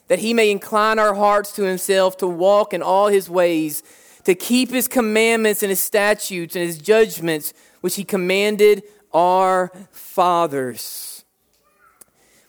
that 0.07 0.19
he 0.19 0.33
may 0.33 0.49
incline 0.49 0.99
our 0.99 1.13
hearts 1.13 1.53
to 1.53 1.63
himself 1.63 2.17
to 2.17 2.27
walk 2.27 2.73
in 2.73 2.81
all 2.81 3.07
his 3.07 3.29
ways, 3.29 3.83
to 4.25 4.35
keep 4.35 4.71
his 4.71 4.87
commandments 4.87 5.63
and 5.63 5.69
his 5.69 5.79
statutes 5.79 6.55
and 6.55 6.65
his 6.65 6.79
judgments, 6.79 7.53
which 7.81 7.95
he 7.95 8.03
commanded 8.03 8.83
our 9.13 9.71
fathers. 9.91 11.23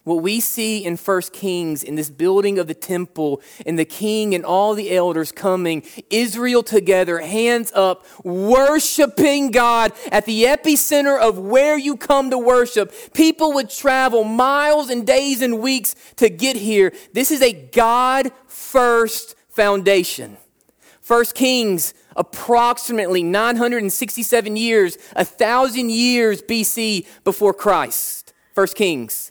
What 0.04 0.16
we 0.16 0.40
see 0.40 0.84
in 0.84 0.96
First 0.96 1.32
Kings 1.32 1.84
in 1.84 1.94
this 1.94 2.10
building 2.10 2.58
of 2.58 2.66
the 2.66 2.74
temple 2.74 3.40
and 3.64 3.78
the 3.78 3.84
king 3.84 4.34
and 4.34 4.44
all 4.44 4.74
the 4.74 4.90
elders 4.90 5.30
coming, 5.30 5.84
Israel 6.10 6.64
together, 6.64 7.20
hands 7.20 7.70
up, 7.72 8.04
worshiping 8.24 9.52
God 9.52 9.92
at 10.10 10.26
the 10.26 10.42
epicenter 10.42 11.20
of 11.20 11.38
where 11.38 11.78
you 11.78 11.96
come 11.96 12.30
to 12.30 12.38
worship. 12.38 12.92
People 13.14 13.52
would 13.52 13.70
travel 13.70 14.24
miles 14.24 14.90
and 14.90 15.06
days 15.06 15.40
and 15.40 15.60
weeks 15.60 15.94
to 16.16 16.28
get 16.28 16.56
here. 16.56 16.92
This 17.12 17.30
is 17.30 17.40
a 17.40 17.52
God 17.52 18.32
first 18.48 19.36
foundation. 19.50 20.36
First 21.12 21.34
Kings 21.34 21.92
approximately 22.16 23.22
967 23.22 24.56
years, 24.56 24.96
a 25.14 25.26
thousand 25.26 25.90
years 25.90 26.40
BC 26.40 27.06
before 27.22 27.52
Christ. 27.52 28.32
First 28.54 28.76
Kings. 28.76 29.30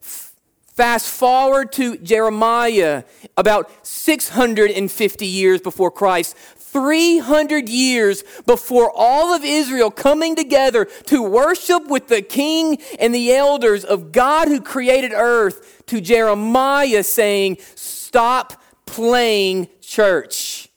Fast 0.00 1.08
forward 1.08 1.70
to 1.74 1.98
Jeremiah, 1.98 3.04
about 3.36 3.86
650 3.86 5.24
years 5.24 5.60
before 5.60 5.92
Christ. 5.92 6.36
300 6.36 7.68
years 7.68 8.24
before 8.44 8.90
all 8.92 9.32
of 9.32 9.44
Israel 9.44 9.92
coming 9.92 10.34
together 10.34 10.86
to 11.06 11.22
worship 11.22 11.86
with 11.86 12.08
the 12.08 12.22
king 12.22 12.78
and 12.98 13.14
the 13.14 13.32
elders 13.32 13.84
of 13.84 14.10
God 14.10 14.48
who 14.48 14.60
created 14.60 15.12
earth, 15.14 15.84
to 15.86 16.00
Jeremiah 16.00 17.04
saying, 17.04 17.58
Stop 17.76 18.60
playing 18.84 19.68
church. 19.80 20.69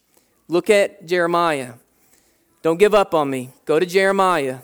Look 0.48 0.70
at 0.70 1.06
Jeremiah. 1.06 1.74
Don't 2.62 2.78
give 2.78 2.94
up 2.94 3.14
on 3.14 3.30
me. 3.30 3.52
Go 3.66 3.80
to 3.80 3.86
Jeremiah. 3.86 4.60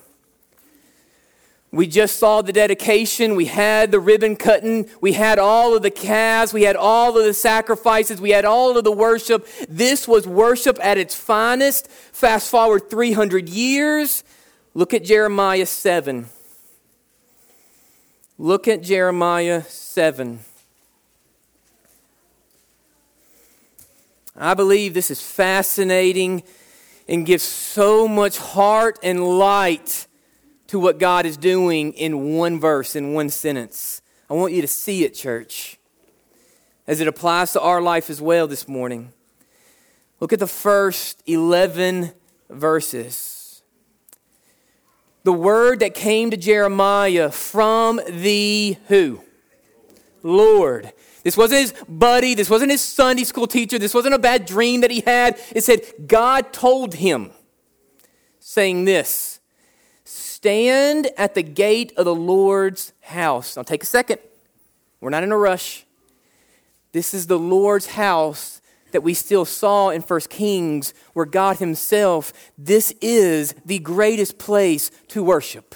We 1.71 1.86
just 1.86 2.17
saw 2.17 2.41
the 2.41 2.51
dedication. 2.51 3.36
We 3.36 3.45
had 3.45 3.91
the 3.91 4.00
ribbon 4.00 4.36
cutting. 4.36 4.89
We 5.01 5.13
had 5.13 5.38
all 5.38 5.75
of 5.75 5.83
the 5.83 5.91
calves. 5.91 6.51
We 6.51 6.63
had 6.63 6.75
all 6.75 7.15
of 7.17 7.24
the 7.24 7.33
sacrifices. 7.33 8.19
We 8.19 8.31
had 8.31 8.43
all 8.43 8.75
of 8.77 8.83
the 8.83 8.91
worship. 8.91 9.48
This 9.69 10.07
was 10.07 10.27
worship 10.27 10.79
at 10.81 10.98
its 10.98 11.13
finest. 11.13 11.88
Fast 11.88 12.50
forward 12.50 12.89
300 12.89 13.48
years. 13.48 14.24
Look 14.74 14.95
at 14.95 15.03
Jeremiah 15.03 15.67
7. 15.67 16.25
Look 18.39 18.67
at 18.67 18.81
Jeremiah 18.81 19.62
7. 19.63 20.39
I 24.36 24.53
believe 24.53 24.93
this 24.93 25.12
is 25.12 25.21
fascinating 25.21 26.43
and 27.07 27.25
gives 27.25 27.43
so 27.43 28.07
much 28.07 28.38
heart 28.38 29.00
and 29.01 29.39
light 29.39 30.07
to 30.67 30.79
what 30.79 31.00
God 31.00 31.25
is 31.25 31.36
doing 31.36 31.93
in 31.93 32.36
one 32.36 32.59
verse, 32.59 32.95
in 32.95 33.13
one 33.13 33.29
sentence. 33.29 34.01
I 34.29 34.36
want 34.36 34.53
you 34.53 34.62
to 34.62 34.67
see 34.67 35.03
it, 35.03 35.15
church, 35.15 35.79
as 36.86 37.01
it 37.01 37.07
applies 37.07 37.53
to 37.53 37.62
our 37.62 37.81
life 37.81 38.09
as 38.09 38.21
well 38.21 38.45
this 38.45 38.67
morning. 38.67 39.12
Look 40.19 40.31
at 40.33 40.39
the 40.39 40.48
first 40.48 41.24
11 41.25 42.12
verses. 42.50 43.63
The 45.24 45.33
word 45.33 45.79
that 45.79 45.95
came 45.95 46.29
to 46.29 46.38
Jeremiah 46.38 47.31
from 47.31 48.00
the 48.07 48.77
who? 48.88 49.24
Lord. 50.21 50.93
This 51.23 51.38
wasn't 51.38 51.61
his 51.61 51.73
buddy. 51.88 52.33
This 52.33 52.49
wasn't 52.49 52.71
his 52.71 52.81
Sunday 52.81 53.23
school 53.23 53.47
teacher. 53.47 53.77
This 53.77 53.93
wasn't 53.93 54.15
a 54.15 54.19
bad 54.19 54.45
dream 54.45 54.81
that 54.81 54.91
he 54.91 55.01
had. 55.01 55.39
It 55.51 55.63
said, 55.63 55.81
God 56.07 56.53
told 56.53 56.95
him, 56.95 57.31
saying 58.39 58.85
this 58.85 59.39
Stand 60.05 61.09
at 61.17 61.35
the 61.35 61.43
gate 61.43 61.93
of 61.97 62.05
the 62.05 62.15
Lord's 62.15 62.93
house. 63.01 63.55
Now 63.55 63.63
take 63.63 63.83
a 63.83 63.85
second. 63.85 64.19
We're 65.01 65.09
not 65.09 65.23
in 65.23 65.31
a 65.31 65.38
rush. 65.38 65.85
This 66.91 67.13
is 67.13 67.27
the 67.27 67.38
Lord's 67.38 67.88
house 67.88 68.61
that 68.91 69.03
we 69.03 69.13
still 69.13 69.45
saw 69.45 69.89
in 69.89 70.01
1 70.01 70.19
Kings, 70.29 70.93
where 71.13 71.25
God 71.25 71.57
Himself, 71.57 72.33
this 72.57 72.93
is 73.01 73.53
the 73.65 73.79
greatest 73.79 74.39
place 74.39 74.89
to 75.09 75.21
worship. 75.21 75.75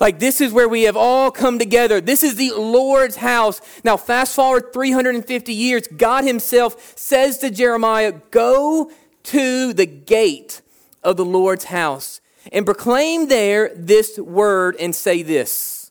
Like, 0.00 0.18
this 0.18 0.40
is 0.40 0.52
where 0.52 0.68
we 0.68 0.84
have 0.84 0.96
all 0.96 1.30
come 1.30 1.58
together. 1.58 2.00
This 2.00 2.22
is 2.22 2.36
the 2.36 2.52
Lord's 2.52 3.16
house. 3.16 3.60
Now, 3.84 3.98
fast 3.98 4.34
forward 4.34 4.72
350 4.72 5.52
years, 5.52 5.86
God 5.88 6.24
Himself 6.24 6.96
says 6.98 7.36
to 7.38 7.50
Jeremiah, 7.50 8.14
Go 8.30 8.90
to 9.24 9.74
the 9.74 9.84
gate 9.84 10.62
of 11.02 11.18
the 11.18 11.24
Lord's 11.24 11.64
house 11.64 12.22
and 12.50 12.64
proclaim 12.64 13.28
there 13.28 13.70
this 13.74 14.18
word 14.18 14.74
and 14.80 14.94
say 14.94 15.22
this 15.22 15.90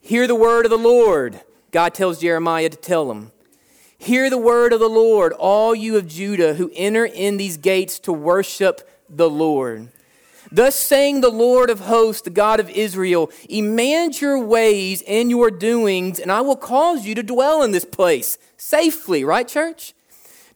Hear 0.00 0.26
the 0.26 0.34
word 0.34 0.66
of 0.66 0.70
the 0.70 0.78
Lord. 0.78 1.40
God 1.70 1.94
tells 1.94 2.20
Jeremiah 2.20 2.68
to 2.68 2.76
tell 2.76 3.10
him. 3.10 3.30
Hear 3.96 4.28
the 4.28 4.38
word 4.38 4.72
of 4.72 4.80
the 4.80 4.88
Lord, 4.88 5.32
all 5.34 5.74
you 5.74 5.96
of 5.96 6.08
Judah 6.08 6.54
who 6.54 6.72
enter 6.74 7.04
in 7.04 7.36
these 7.36 7.56
gates 7.56 7.98
to 8.00 8.12
worship 8.12 8.88
the 9.08 9.30
Lord. 9.30 9.88
Thus 10.52 10.74
saying 10.74 11.20
the 11.20 11.30
Lord 11.30 11.70
of 11.70 11.80
hosts, 11.80 12.22
the 12.22 12.30
God 12.30 12.58
of 12.58 12.68
Israel, 12.70 13.30
Emand 13.48 14.20
your 14.20 14.38
ways 14.44 15.02
and 15.06 15.30
your 15.30 15.50
doings, 15.50 16.18
and 16.18 16.32
I 16.32 16.40
will 16.40 16.56
cause 16.56 17.06
you 17.06 17.14
to 17.14 17.22
dwell 17.22 17.62
in 17.62 17.70
this 17.70 17.84
place 17.84 18.36
safely, 18.56 19.24
right, 19.24 19.46
church? 19.46 19.94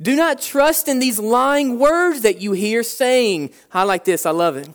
Do 0.02 0.16
not 0.16 0.42
trust 0.42 0.88
in 0.88 0.98
these 0.98 1.20
lying 1.20 1.78
words 1.78 2.22
that 2.22 2.40
you 2.40 2.52
hear 2.52 2.82
saying. 2.82 3.50
I 3.72 3.84
like 3.84 4.04
this, 4.04 4.26
I 4.26 4.30
love 4.30 4.56
it. 4.56 4.68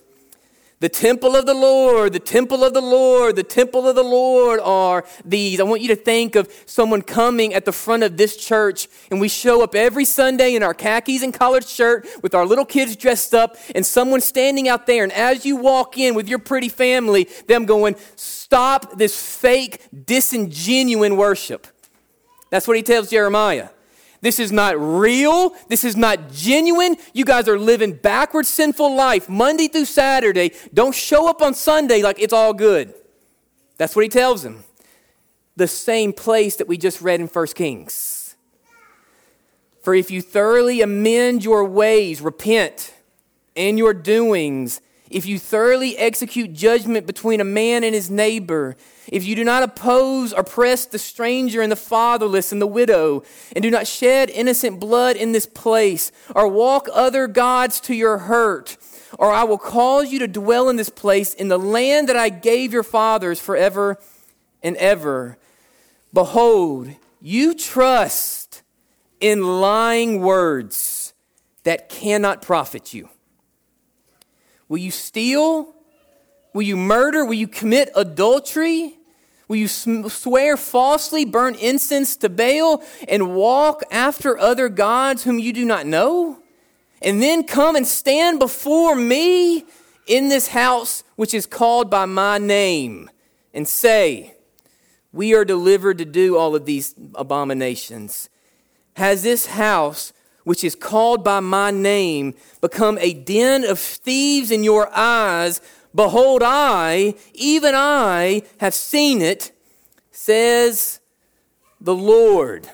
The 0.81 0.87
temple 0.87 1.35
of 1.35 1.45
the 1.45 1.53
Lord, 1.53 2.13
the 2.13 2.19
temple 2.19 2.63
of 2.63 2.73
the 2.73 2.81
Lord, 2.81 3.35
the 3.35 3.43
temple 3.43 3.85
of 3.85 3.95
the 3.95 4.03
Lord 4.03 4.61
are 4.61 5.03
these. 5.25 5.59
I 5.59 5.63
want 5.63 5.81
you 5.81 5.89
to 5.89 5.95
think 5.95 6.37
of 6.37 6.49
someone 6.65 7.01
coming 7.01 7.53
at 7.53 7.65
the 7.65 7.73
front 7.73 8.03
of 8.03 8.15
this 8.15 8.37
church, 8.37 8.87
and 9.11 9.19
we 9.19 9.27
show 9.27 9.61
up 9.61 9.75
every 9.75 10.05
Sunday 10.05 10.55
in 10.55 10.63
our 10.63 10.73
khakis 10.73 11.21
and 11.21 11.33
collared 11.33 11.67
shirt 11.67 12.07
with 12.23 12.33
our 12.33 12.45
little 12.45 12.63
kids 12.63 12.95
dressed 12.95 13.33
up, 13.33 13.57
and 13.75 13.85
someone 13.85 14.21
standing 14.21 14.69
out 14.69 14.87
there. 14.87 15.03
And 15.03 15.11
as 15.11 15.45
you 15.45 15.57
walk 15.57 15.97
in 15.97 16.15
with 16.15 16.29
your 16.29 16.39
pretty 16.39 16.69
family, 16.69 17.27
them 17.47 17.65
going, 17.65 17.97
Stop 18.15 18.97
this 18.97 19.21
fake, 19.37 19.85
disingenuine 19.93 21.17
worship. 21.17 21.67
That's 22.51 22.67
what 22.69 22.77
he 22.77 22.83
tells 22.83 23.09
Jeremiah. 23.09 23.69
This 24.21 24.39
is 24.39 24.51
not 24.51 24.75
real. 24.79 25.55
This 25.69 25.85
is 25.85 25.95
not 25.95 26.31
genuine. 26.31 26.97
You 27.13 27.23
guys 27.23 27.47
are 27.47 27.57
living 27.57 27.93
backward, 27.93 28.45
sinful 28.45 28.95
life 28.95 29.29
Monday 29.29 29.67
through 29.67 29.85
Saturday. 29.85 30.51
Don't 30.73 30.93
show 30.93 31.29
up 31.29 31.41
on 31.41 31.53
Sunday 31.53 32.01
like 32.01 32.19
it's 32.19 32.33
all 32.33 32.53
good. 32.53 32.93
That's 33.77 33.95
what 33.95 34.03
he 34.03 34.09
tells 34.09 34.43
them. 34.43 34.63
The 35.55 35.67
same 35.67 36.11
place 36.13 36.57
that 36.57 36.67
we 36.67 36.77
just 36.77 37.01
read 37.01 37.21
in 37.21 37.27
1 37.27 37.47
Kings. 37.47 38.35
For 39.81 39.95
if 39.95 40.11
you 40.11 40.21
thoroughly 40.21 40.81
amend 40.81 41.43
your 41.43 41.63
ways, 41.63 42.21
repent, 42.21 42.93
and 43.55 43.77
your 43.77 43.93
doings, 43.93 44.81
if 45.09 45.25
you 45.25 45.39
thoroughly 45.39 45.97
execute 45.97 46.53
judgment 46.53 47.07
between 47.07 47.41
a 47.41 47.45
man 47.45 47.83
and 47.83 47.95
his 47.95 48.09
neighbor, 48.09 48.75
if 49.07 49.25
you 49.25 49.35
do 49.35 49.43
not 49.43 49.63
oppose 49.63 50.33
or 50.33 50.43
press 50.43 50.85
the 50.85 50.99
stranger 50.99 51.61
and 51.61 51.71
the 51.71 51.75
fatherless 51.75 52.51
and 52.51 52.61
the 52.61 52.67
widow, 52.67 53.23
and 53.55 53.63
do 53.63 53.71
not 53.71 53.87
shed 53.87 54.29
innocent 54.29 54.79
blood 54.79 55.15
in 55.15 55.31
this 55.31 55.45
place, 55.45 56.11
or 56.35 56.47
walk 56.47 56.87
other 56.93 57.27
gods 57.27 57.79
to 57.81 57.95
your 57.95 58.19
hurt, 58.19 58.77
or 59.17 59.31
I 59.31 59.43
will 59.43 59.57
cause 59.57 60.11
you 60.11 60.19
to 60.19 60.27
dwell 60.27 60.69
in 60.69 60.75
this 60.75 60.89
place 60.89 61.33
in 61.33 61.47
the 61.47 61.57
land 61.57 62.07
that 62.09 62.17
I 62.17 62.29
gave 62.29 62.71
your 62.71 62.83
fathers 62.83 63.39
forever 63.39 63.97
and 64.61 64.77
ever. 64.77 65.37
Behold, 66.13 66.89
you 67.21 67.55
trust 67.55 68.61
in 69.19 69.59
lying 69.59 70.21
words 70.21 71.13
that 71.63 71.89
cannot 71.89 72.41
profit 72.41 72.93
you. 72.93 73.09
Will 74.69 74.77
you 74.77 74.91
steal? 74.91 75.73
Will 76.53 76.61
you 76.61 76.77
murder? 76.77 77.25
Will 77.25 77.33
you 77.33 77.47
commit 77.47 77.91
adultery? 77.95 78.95
Will 79.47 79.55
you 79.55 79.67
swear 79.67 80.55
falsely, 80.55 81.25
burn 81.25 81.55
incense 81.55 82.15
to 82.17 82.29
Baal, 82.29 82.83
and 83.07 83.35
walk 83.35 83.81
after 83.89 84.37
other 84.37 84.69
gods 84.69 85.23
whom 85.23 85.39
you 85.39 85.51
do 85.51 85.65
not 85.65 85.87
know? 85.87 86.37
And 87.01 87.21
then 87.21 87.43
come 87.43 87.75
and 87.75 87.87
stand 87.87 88.37
before 88.37 88.95
me 88.95 89.65
in 90.05 90.29
this 90.29 90.49
house 90.49 91.03
which 91.15 91.33
is 91.33 91.45
called 91.47 91.89
by 91.89 92.05
my 92.05 92.37
name 92.37 93.09
and 93.53 93.67
say, 93.67 94.35
We 95.11 95.33
are 95.33 95.45
delivered 95.45 95.97
to 95.97 96.05
do 96.05 96.37
all 96.37 96.55
of 96.55 96.65
these 96.65 96.93
abominations. 97.15 98.29
Has 98.93 99.23
this 99.23 99.47
house, 99.47 100.13
which 100.43 100.63
is 100.63 100.75
called 100.75 101.23
by 101.23 101.39
my 101.39 101.71
name, 101.71 102.33
become 102.61 102.97
a 102.99 103.13
den 103.13 103.63
of 103.63 103.79
thieves 103.79 104.51
in 104.51 104.63
your 104.63 104.89
eyes? 104.95 105.61
Behold, 105.93 106.41
I, 106.43 107.15
even 107.33 107.73
I, 107.75 108.43
have 108.59 108.73
seen 108.73 109.21
it, 109.21 109.51
says 110.11 110.99
the 111.81 111.95
Lord. 111.95 112.69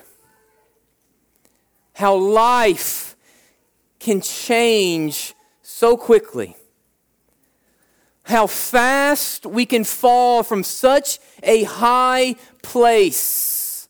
How 1.94 2.14
life 2.14 3.16
can 3.98 4.20
change 4.20 5.34
so 5.62 5.96
quickly. 5.96 6.56
How 8.24 8.46
fast 8.46 9.46
we 9.46 9.64
can 9.64 9.84
fall 9.84 10.42
from 10.42 10.62
such 10.62 11.18
a 11.42 11.62
high 11.62 12.34
place. 12.62 13.88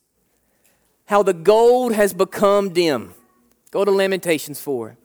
How 1.06 1.22
the 1.22 1.32
gold 1.32 1.94
has 1.94 2.12
become 2.12 2.70
dim. 2.72 3.14
Go 3.76 3.84
to 3.84 3.90
Lamentations 3.90 4.58
4. 4.58 4.96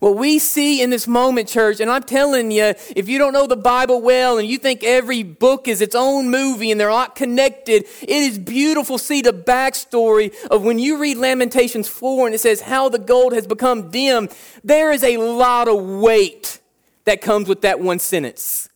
What 0.00 0.16
we 0.16 0.40
see 0.40 0.82
in 0.82 0.90
this 0.90 1.06
moment, 1.06 1.48
church, 1.48 1.78
and 1.78 1.88
I'm 1.88 2.02
telling 2.02 2.50
you, 2.50 2.74
if 2.96 3.08
you 3.08 3.16
don't 3.16 3.32
know 3.32 3.46
the 3.46 3.56
Bible 3.56 4.02
well 4.02 4.38
and 4.38 4.48
you 4.48 4.58
think 4.58 4.82
every 4.82 5.22
book 5.22 5.68
is 5.68 5.80
its 5.80 5.94
own 5.94 6.32
movie 6.32 6.72
and 6.72 6.80
they're 6.80 6.88
not 6.88 7.14
connected, 7.14 7.84
it 8.02 8.10
is 8.10 8.40
beautiful 8.40 8.98
to 8.98 9.04
see 9.04 9.22
the 9.22 9.32
backstory 9.32 10.34
of 10.50 10.64
when 10.64 10.80
you 10.80 10.98
read 10.98 11.16
Lamentations 11.16 11.86
4 11.86 12.26
and 12.26 12.34
it 12.34 12.40
says 12.40 12.62
how 12.62 12.88
the 12.88 12.98
gold 12.98 13.32
has 13.32 13.46
become 13.46 13.88
dim. 13.88 14.28
There 14.64 14.90
is 14.90 15.04
a 15.04 15.18
lot 15.18 15.68
of 15.68 15.80
weight 15.80 16.58
that 17.04 17.20
comes 17.22 17.48
with 17.48 17.60
that 17.60 17.78
one 17.78 18.00
sentence. 18.00 18.68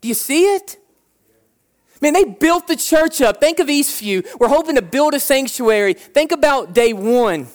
Do 0.00 0.08
you 0.08 0.14
see 0.14 0.52
it? 0.56 0.78
Man, 2.02 2.12
they 2.12 2.24
built 2.24 2.66
the 2.66 2.74
church 2.74 3.22
up. 3.22 3.38
Think 3.38 3.60
of 3.60 3.68
Eastview. 3.68 4.26
We're 4.40 4.48
hoping 4.48 4.74
to 4.74 4.82
build 4.82 5.14
a 5.14 5.20
sanctuary. 5.20 5.94
Think 5.94 6.32
about 6.32 6.74
day 6.74 6.92
one. 6.92 7.46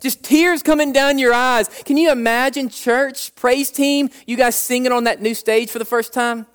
Just 0.00 0.24
tears 0.24 0.62
coming 0.62 0.92
down 0.92 1.18
your 1.18 1.34
eyes. 1.34 1.68
Can 1.84 1.98
you 1.98 2.10
imagine 2.10 2.70
church, 2.70 3.34
praise 3.34 3.70
team, 3.70 4.08
you 4.26 4.36
guys 4.36 4.56
singing 4.56 4.90
on 4.90 5.04
that 5.04 5.20
new 5.20 5.34
stage 5.34 5.70
for 5.70 5.78
the 5.78 5.84
first 5.84 6.14
time? 6.14 6.46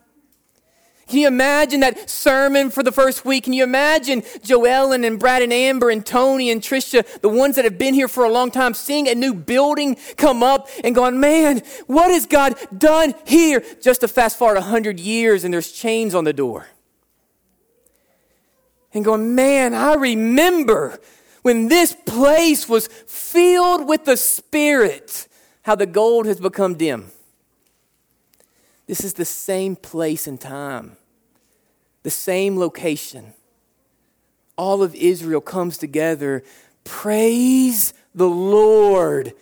Can 1.11 1.19
you 1.19 1.27
imagine 1.27 1.81
that 1.81 2.09
sermon 2.09 2.69
for 2.69 2.83
the 2.83 2.91
first 2.91 3.25
week? 3.25 3.43
Can 3.43 3.51
you 3.51 3.65
imagine 3.65 4.21
Joellen 4.21 5.05
and 5.05 5.19
Brad 5.19 5.41
and 5.41 5.51
Amber 5.51 5.89
and 5.89 6.05
Tony 6.05 6.49
and 6.49 6.61
Trisha, 6.61 7.05
the 7.19 7.27
ones 7.27 7.57
that 7.57 7.65
have 7.65 7.77
been 7.77 7.93
here 7.93 8.07
for 8.07 8.23
a 8.23 8.29
long 8.29 8.49
time, 8.49 8.73
seeing 8.73 9.09
a 9.09 9.13
new 9.13 9.33
building 9.33 9.97
come 10.15 10.41
up 10.41 10.69
and 10.85 10.95
going, 10.95 11.19
man, 11.19 11.63
what 11.87 12.11
has 12.11 12.25
God 12.25 12.55
done 12.77 13.13
here? 13.25 13.61
Just 13.81 13.99
to 14.01 14.07
fast 14.07 14.37
forward 14.37 14.55
100 14.55 15.01
years 15.01 15.43
and 15.43 15.53
there's 15.53 15.73
chains 15.73 16.15
on 16.15 16.23
the 16.23 16.31
door. 16.31 16.67
And 18.93 19.03
going, 19.03 19.35
man, 19.35 19.73
I 19.73 19.95
remember 19.95 20.97
when 21.41 21.67
this 21.67 21.93
place 22.05 22.69
was 22.69 22.87
filled 22.87 23.85
with 23.85 24.05
the 24.05 24.15
Spirit, 24.15 25.27
how 25.63 25.75
the 25.75 25.85
gold 25.85 26.25
has 26.25 26.39
become 26.39 26.75
dim. 26.75 27.11
This 28.87 29.03
is 29.03 29.13
the 29.13 29.25
same 29.25 29.75
place 29.75 30.25
and 30.25 30.39
time, 30.39 30.95
the 32.03 32.09
same 32.09 32.57
location. 32.57 33.33
All 34.57 34.83
of 34.83 34.95
Israel 34.95 35.41
comes 35.41 35.77
together. 35.77 36.43
Praise 36.83 37.93
the 38.13 38.29
Lord. 38.29 39.33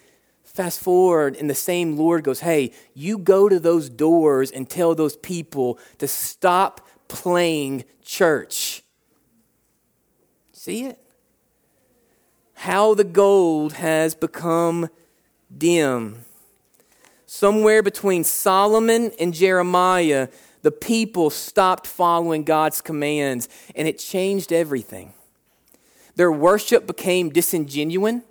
Fast 0.44 0.80
forward, 0.82 1.36
and 1.38 1.50
the 1.50 1.56
same 1.56 1.96
Lord 1.96 2.24
goes, 2.24 2.42
Hey, 2.42 2.72
you 2.94 3.18
go 3.18 3.48
to 3.48 3.60
those 3.60 3.90
doors 3.90 4.52
and 4.52 4.70
tell 4.70 4.94
those 4.94 5.16
people 5.16 5.80
to 6.00 6.08
stop 6.08 6.86
playing 7.08 7.86
church. 8.02 8.84
See 10.52 10.86
it? 10.86 11.00
how 12.60 12.94
the 12.94 13.06
gold 13.06 13.72
has 13.72 14.14
become 14.14 14.90
dim. 15.58 16.26
Somewhere 17.26 17.82
between 17.82 18.26
Solomon 18.26 19.14
and 19.18 19.34
Jeremiah, 19.34 20.28
the 20.62 20.72
people 20.72 21.30
stopped 21.30 21.88
following 21.88 22.44
God's 22.44 22.82
commands, 22.82 23.48
and 23.76 23.88
it 23.88 23.98
changed 23.98 24.52
everything. 24.52 25.14
Their 26.16 26.32
worship 26.32 26.86
became 26.86 27.30
disingenuous. 27.30 28.22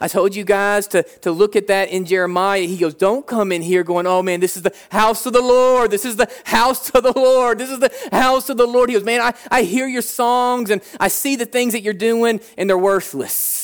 I 0.00 0.08
told 0.08 0.34
you 0.34 0.42
guys 0.42 0.88
to, 0.88 1.04
to 1.20 1.30
look 1.30 1.54
at 1.54 1.68
that 1.68 1.90
in 1.90 2.06
Jeremiah. 2.06 2.62
He 2.62 2.76
goes, 2.76 2.92
Don't 2.92 3.24
come 3.24 3.52
in 3.52 3.62
here 3.62 3.84
going, 3.84 4.04
Oh 4.04 4.20
man, 4.20 4.40
this 4.40 4.56
is 4.56 4.62
the 4.62 4.74
house 4.90 5.26
of 5.26 5.32
the 5.32 5.40
Lord. 5.40 5.92
This 5.92 6.04
is 6.04 6.16
the 6.16 6.28
house 6.44 6.90
of 6.90 7.04
the 7.04 7.12
Lord. 7.12 7.58
This 7.58 7.70
is 7.70 7.78
the 7.78 7.92
house 8.10 8.48
of 8.48 8.56
the 8.56 8.66
Lord. 8.66 8.88
He 8.88 8.96
goes, 8.96 9.04
Man, 9.04 9.20
I, 9.20 9.32
I 9.48 9.62
hear 9.62 9.86
your 9.86 10.02
songs 10.02 10.70
and 10.70 10.82
I 10.98 11.06
see 11.06 11.36
the 11.36 11.44
things 11.44 11.72
that 11.74 11.82
you're 11.82 11.94
doing, 11.94 12.40
and 12.58 12.68
they're 12.68 12.76
worthless. 12.76 13.61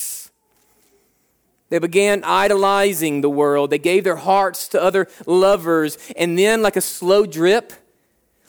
They 1.71 1.79
began 1.79 2.25
idolizing 2.25 3.21
the 3.21 3.29
world. 3.31 3.71
They 3.71 3.79
gave 3.79 4.05
their 4.05 4.17
hearts 4.17 4.69
to 4.69 4.83
other 4.83 5.09
lovers. 5.27 5.99
And 6.17 6.39
then, 6.39 6.63
like 6.63 6.77
a 6.77 6.81
slow 6.81 7.27
drip, 7.27 7.73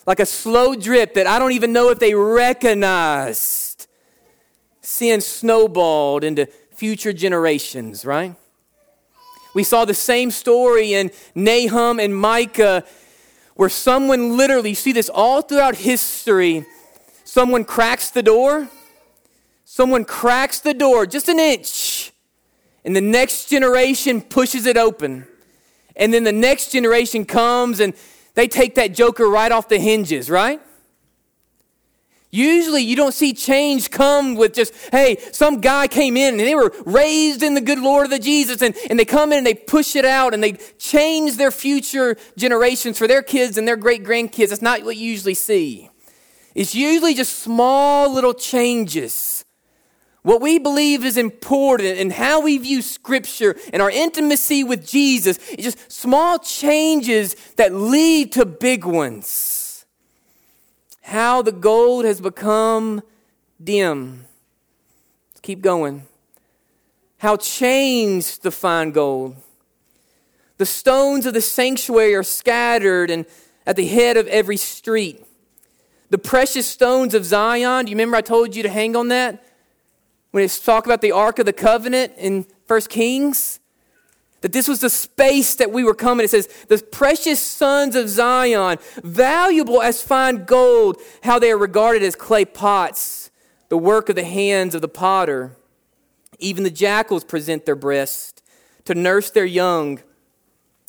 like 0.05 0.19
a 0.19 0.25
slow 0.25 0.75
drip 0.75 1.13
that 1.15 1.27
I 1.27 1.37
don't 1.37 1.51
even 1.51 1.73
know 1.73 1.89
if 1.89 1.99
they 1.99 2.13
recognized, 2.13 3.87
sin 4.81 5.21
snowballed 5.21 6.23
into 6.23 6.47
future 6.73 7.11
generations, 7.11 8.05
right? 8.05 8.35
We 9.53 9.63
saw 9.63 9.83
the 9.83 9.93
same 9.93 10.31
story 10.31 10.93
in 10.93 11.11
Nahum 11.35 11.99
and 11.99 12.15
Micah 12.15 12.83
where 13.55 13.67
someone 13.67 14.37
literally, 14.37 14.69
you 14.69 14.75
see 14.75 14.93
this 14.93 15.09
all 15.09 15.41
throughout 15.41 15.75
history, 15.75 16.65
someone 17.25 17.65
cracks 17.65 18.09
the 18.09 18.23
door, 18.23 18.69
someone 19.65 20.05
cracks 20.05 20.59
the 20.61 20.73
door 20.73 21.05
just 21.05 21.27
an 21.27 21.39
inch, 21.39 21.65
and 22.83 22.95
the 22.95 23.01
next 23.01 23.49
generation 23.49 24.21
pushes 24.21 24.65
it 24.65 24.77
open. 24.77 25.27
And 25.95 26.13
then 26.13 26.23
the 26.23 26.31
next 26.31 26.71
generation 26.71 27.25
comes 27.25 27.79
and 27.79 27.93
they 28.35 28.47
take 28.47 28.75
that 28.75 28.93
joker 28.93 29.29
right 29.29 29.51
off 29.51 29.67
the 29.67 29.79
hinges, 29.79 30.29
right? 30.29 30.61
Usually, 32.31 32.83
you 32.83 32.95
don't 32.95 33.13
see 33.13 33.33
change 33.33 33.89
come 33.89 34.35
with 34.35 34.53
just, 34.53 34.73
hey, 34.91 35.17
some 35.31 35.61
guy 35.61 35.87
came 35.87 36.15
in 36.15 36.35
and 36.35 36.39
they 36.39 36.53
were 36.53 36.71
raised 36.85 37.41
in 37.41 37.55
the 37.55 37.61
good 37.61 37.79
Lord 37.79 38.05
of 38.05 38.11
the 38.11 38.19
Jesus, 38.19 38.61
and, 38.61 38.75
and 38.87 38.99
they 38.99 39.05
come 39.05 39.31
in 39.31 39.39
and 39.39 39.47
they 39.47 39.55
push 39.55 39.95
it 39.95 40.05
out 40.05 40.35
and 40.35 40.43
they 40.43 40.53
change 40.77 41.37
their 41.37 41.49
future 41.49 42.17
generations 42.37 42.99
for 42.99 43.07
their 43.07 43.23
kids 43.23 43.57
and 43.57 43.67
their 43.67 43.75
great 43.75 44.03
grandkids. 44.03 44.49
That's 44.49 44.61
not 44.61 44.83
what 44.83 44.95
you 44.95 45.09
usually 45.09 45.33
see. 45.33 45.89
It's 46.53 46.75
usually 46.75 47.15
just 47.15 47.39
small 47.39 48.13
little 48.13 48.35
changes. 48.35 49.38
What 50.21 50.41
we 50.41 50.59
believe 50.59 51.05
is 51.05 51.17
important 51.17 51.97
and 51.97 52.11
how 52.11 52.41
we 52.41 52.57
view 52.57 52.81
Scripture 52.81 53.55
and 53.71 53.81
our 53.81 53.89
intimacy 53.89 54.63
with 54.63 54.87
Jesus 54.87 55.37
is 55.49 55.63
just 55.63 55.91
small 55.91 56.39
changes 56.39 57.35
that 57.55 57.73
lead 57.73 58.33
to 58.33 58.45
big 58.45 58.85
ones 58.85 59.69
how 61.09 61.41
the 61.41 61.51
gold 61.51 62.05
has 62.05 62.21
become 62.21 63.01
dim. 63.61 64.25
Let's 65.31 65.41
keep 65.41 65.61
going. 65.61 66.05
How 67.17 67.35
changed 67.35 68.43
the 68.43 68.51
fine 68.51 68.91
gold. 68.91 69.35
The 70.57 70.65
stones 70.65 71.25
of 71.25 71.33
the 71.33 71.41
sanctuary 71.41 72.15
are 72.15 72.23
scattered 72.23 73.09
and 73.09 73.25
at 73.65 73.75
the 73.75 73.87
head 73.87 74.17
of 74.17 74.27
every 74.27 74.57
street. 74.57 75.25
The 76.11 76.17
precious 76.17 76.67
stones 76.67 77.13
of 77.13 77.25
Zion, 77.25 77.85
do 77.85 77.91
you 77.91 77.95
remember 77.95 78.17
I 78.17 78.21
told 78.21 78.55
you 78.55 78.63
to 78.63 78.69
hang 78.69 78.95
on 78.95 79.09
that? 79.09 79.43
When 80.31 80.43
it's 80.43 80.59
talk 80.59 80.85
about 80.85 81.01
the 81.01 81.11
Ark 81.11 81.39
of 81.39 81.45
the 81.45 81.53
Covenant 81.53 82.13
in 82.17 82.45
First 82.67 82.89
Kings? 82.89 83.59
That 84.41 84.53
this 84.53 84.67
was 84.67 84.79
the 84.79 84.89
space 84.89 85.55
that 85.55 85.71
we 85.71 85.83
were 85.83 85.95
coming. 85.95 86.23
It 86.23 86.29
says, 86.29 86.47
the 86.69 86.77
precious 86.77 87.41
sons 87.41 87.95
of 87.95 88.07
Zion, 88.07 88.77
valuable 89.03 89.81
as 89.81 90.01
fine 90.01 90.45
gold, 90.45 91.01
how 91.23 91.39
they 91.39 91.51
are 91.51 91.57
regarded 91.57 92.03
as 92.03 92.15
clay 92.15 92.45
pots, 92.45 93.31
the 93.67 93.77
work 93.77 94.07
of 94.07 94.15
the 94.15 94.23
hands 94.23 94.75
of 94.75 94.81
the 94.81 94.87
potter. 94.87 95.57
Even 96.37 96.63
the 96.63 96.69
jackals 96.69 97.25
present 97.25 97.65
their 97.65 97.75
breast 97.75 98.41
to 98.85 98.95
nurse 98.95 99.29
their 99.29 99.45
young. 99.45 99.99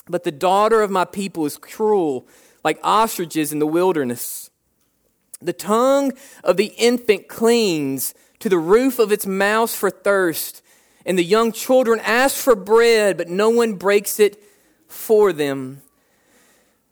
But 0.07 0.23
the 0.23 0.33
daughter 0.33 0.81
of 0.81 0.91
my 0.91 1.05
people 1.05 1.45
is 1.45 1.57
cruel, 1.57 2.27
like 2.63 2.79
ostriches 2.85 3.53
in 3.53 3.59
the 3.59 3.67
wilderness. 3.67 4.51
The 5.41 5.53
tongue 5.53 6.13
of 6.45 6.57
the 6.57 6.73
infant 6.77 7.27
clings 7.27 8.15
to 8.41 8.49
the 8.49 8.59
roof 8.59 8.99
of 8.99 9.13
its 9.13 9.27
mouth 9.27 9.71
for 9.71 9.91
thirst, 9.91 10.63
and 11.07 11.19
the 11.19 11.25
young 11.25 11.53
children 11.53 12.01
ask 12.01 12.37
for 12.37 12.55
bread, 12.55 13.17
but 13.17 13.29
no 13.29 13.49
one 13.51 13.75
breaks 13.75 14.19
it 14.19 14.43
for 14.89 15.33
them. 15.33 15.83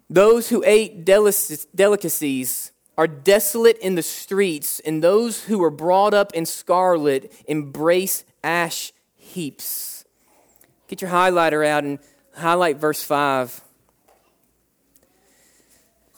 Those 0.08 0.48
who 0.48 0.62
ate 0.64 1.04
delicacies 1.04 2.72
are 2.96 3.06
desolate 3.06 3.78
in 3.78 3.94
the 3.94 4.02
streets, 4.02 4.80
and 4.80 5.02
those 5.02 5.44
who 5.44 5.58
were 5.58 5.70
brought 5.70 6.14
up 6.14 6.32
in 6.34 6.46
scarlet 6.46 7.32
embrace 7.46 8.24
ash 8.42 8.92
heaps. 9.16 10.04
Get 10.88 11.02
your 11.02 11.11
highlighter 11.11 11.66
out 11.66 11.84
and 11.84 11.98
highlight 12.34 12.78
verse 12.78 13.02
5. 13.02 13.62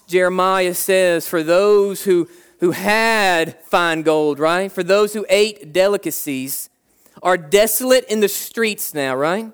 Jeremiah 0.06 0.74
says, 0.74 1.28
For 1.28 1.42
those 1.42 2.04
who, 2.04 2.28
who 2.60 2.72
had 2.72 3.58
fine 3.64 4.02
gold, 4.02 4.38
right? 4.38 4.70
For 4.70 4.82
those 4.82 5.14
who 5.14 5.26
ate 5.28 5.72
delicacies 5.72 6.68
are 7.22 7.36
desolate 7.36 8.04
in 8.08 8.20
the 8.20 8.28
streets 8.28 8.94
now, 8.94 9.14
right? 9.16 9.50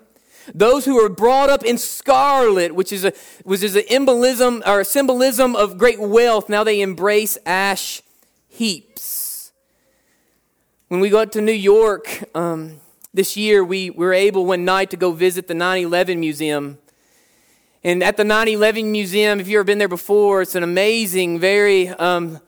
Those 0.53 0.85
who 0.85 0.95
were 0.95 1.09
brought 1.09 1.49
up 1.49 1.63
in 1.63 1.77
scarlet, 1.77 2.73
which 2.73 2.93
is 2.93 3.03
a 3.03 3.13
which 3.43 3.63
is 3.63 3.75
an 3.75 3.83
embolism 3.83 4.65
or 4.65 4.81
a 4.81 4.85
symbolism 4.85 5.55
of 5.55 5.77
great 5.77 5.99
wealth, 5.99 6.47
now 6.47 6.63
they 6.63 6.81
embrace 6.81 7.37
ash 7.45 8.01
heaps. 8.47 9.51
When 10.87 11.01
we 11.01 11.09
got 11.09 11.33
to 11.33 11.41
New 11.41 11.51
York 11.51 12.23
um, 12.33 12.79
this 13.13 13.35
year, 13.35 13.63
we 13.63 13.89
were 13.89 14.13
able 14.13 14.45
one 14.45 14.63
night 14.63 14.89
to 14.91 14.97
go 14.97 15.11
visit 15.11 15.47
the 15.47 15.53
9 15.53 15.83
11 15.83 16.19
Museum. 16.19 16.77
And 17.83 18.01
at 18.03 18.15
the 18.15 18.23
9 18.23 18.47
11 18.47 18.89
Museum, 18.89 19.39
if 19.41 19.47
you've 19.47 19.59
ever 19.59 19.63
been 19.65 19.79
there 19.79 19.89
before, 19.89 20.41
it's 20.41 20.55
an 20.55 20.63
amazing, 20.63 21.39
very 21.39 21.89
um, 21.89 22.39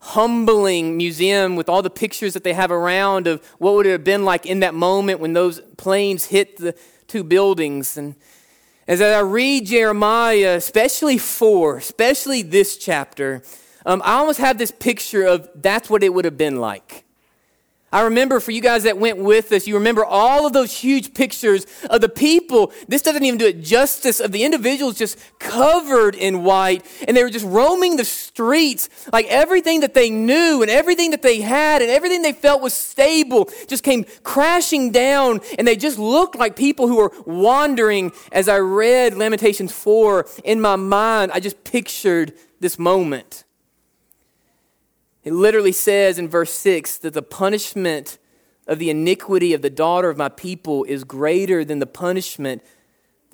humbling 0.00 0.96
museum 0.96 1.56
with 1.56 1.68
all 1.68 1.82
the 1.82 1.90
pictures 1.90 2.32
that 2.34 2.42
they 2.42 2.54
have 2.54 2.70
around 2.70 3.26
of 3.26 3.44
what 3.58 3.74
would 3.74 3.86
it 3.86 3.92
have 3.92 4.04
been 4.04 4.24
like 4.24 4.46
in 4.46 4.60
that 4.60 4.74
moment 4.74 5.20
when 5.20 5.34
those 5.34 5.60
planes 5.76 6.26
hit 6.26 6.56
the 6.56 6.74
two 7.06 7.22
buildings. 7.22 7.96
And 7.96 8.14
as 8.88 9.00
I 9.00 9.20
read 9.20 9.66
Jeremiah, 9.66 10.56
especially 10.56 11.18
four, 11.18 11.76
especially 11.76 12.42
this 12.42 12.76
chapter, 12.76 13.42
um, 13.84 14.00
I 14.04 14.14
almost 14.14 14.40
have 14.40 14.58
this 14.58 14.70
picture 14.70 15.24
of 15.24 15.48
that's 15.54 15.90
what 15.90 16.02
it 16.02 16.14
would 16.14 16.24
have 16.24 16.38
been 16.38 16.56
like. 16.56 17.04
I 17.92 18.02
remember 18.02 18.38
for 18.38 18.52
you 18.52 18.60
guys 18.60 18.84
that 18.84 18.98
went 18.98 19.18
with 19.18 19.50
us, 19.50 19.66
you 19.66 19.74
remember 19.74 20.04
all 20.04 20.46
of 20.46 20.52
those 20.52 20.70
huge 20.72 21.12
pictures 21.12 21.66
of 21.88 22.00
the 22.00 22.08
people. 22.08 22.72
This 22.86 23.02
doesn't 23.02 23.24
even 23.24 23.38
do 23.38 23.46
it 23.46 23.62
justice 23.62 24.20
of 24.20 24.30
the 24.30 24.44
individuals 24.44 24.96
just 24.96 25.18
covered 25.40 26.14
in 26.14 26.44
white. 26.44 26.86
And 27.08 27.16
they 27.16 27.24
were 27.24 27.30
just 27.30 27.46
roaming 27.46 27.96
the 27.96 28.04
streets 28.04 28.88
like 29.12 29.26
everything 29.26 29.80
that 29.80 29.94
they 29.94 30.08
knew 30.08 30.62
and 30.62 30.70
everything 30.70 31.10
that 31.10 31.22
they 31.22 31.40
had 31.40 31.82
and 31.82 31.90
everything 31.90 32.22
they 32.22 32.32
felt 32.32 32.62
was 32.62 32.74
stable 32.74 33.50
just 33.66 33.82
came 33.82 34.04
crashing 34.22 34.92
down. 34.92 35.40
And 35.58 35.66
they 35.66 35.76
just 35.76 35.98
looked 35.98 36.36
like 36.36 36.54
people 36.54 36.86
who 36.86 36.96
were 36.96 37.12
wandering. 37.26 38.12
As 38.30 38.48
I 38.48 38.58
read 38.58 39.14
Lamentations 39.14 39.72
4 39.72 40.26
in 40.44 40.60
my 40.60 40.76
mind, 40.76 41.32
I 41.32 41.40
just 41.40 41.64
pictured 41.64 42.34
this 42.60 42.78
moment. 42.78 43.42
It 45.22 45.32
literally 45.32 45.72
says 45.72 46.18
in 46.18 46.28
verse 46.28 46.52
6 46.52 46.98
that 46.98 47.14
the 47.14 47.22
punishment 47.22 48.18
of 48.66 48.78
the 48.78 48.90
iniquity 48.90 49.52
of 49.52 49.62
the 49.62 49.70
daughter 49.70 50.08
of 50.08 50.16
my 50.16 50.28
people 50.28 50.84
is 50.84 51.04
greater 51.04 51.64
than 51.64 51.78
the 51.78 51.86
punishment 51.86 52.62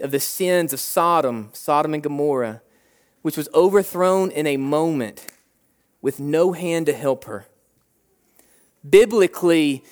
of 0.00 0.10
the 0.10 0.20
sins 0.20 0.72
of 0.72 0.80
Sodom, 0.80 1.50
Sodom 1.52 1.94
and 1.94 2.02
Gomorrah, 2.02 2.62
which 3.22 3.36
was 3.36 3.48
overthrown 3.54 4.30
in 4.30 4.46
a 4.46 4.56
moment 4.56 5.26
with 6.02 6.20
no 6.20 6.52
hand 6.52 6.86
to 6.86 6.92
help 6.92 7.24
her. 7.24 7.46
Biblically, 8.88 9.84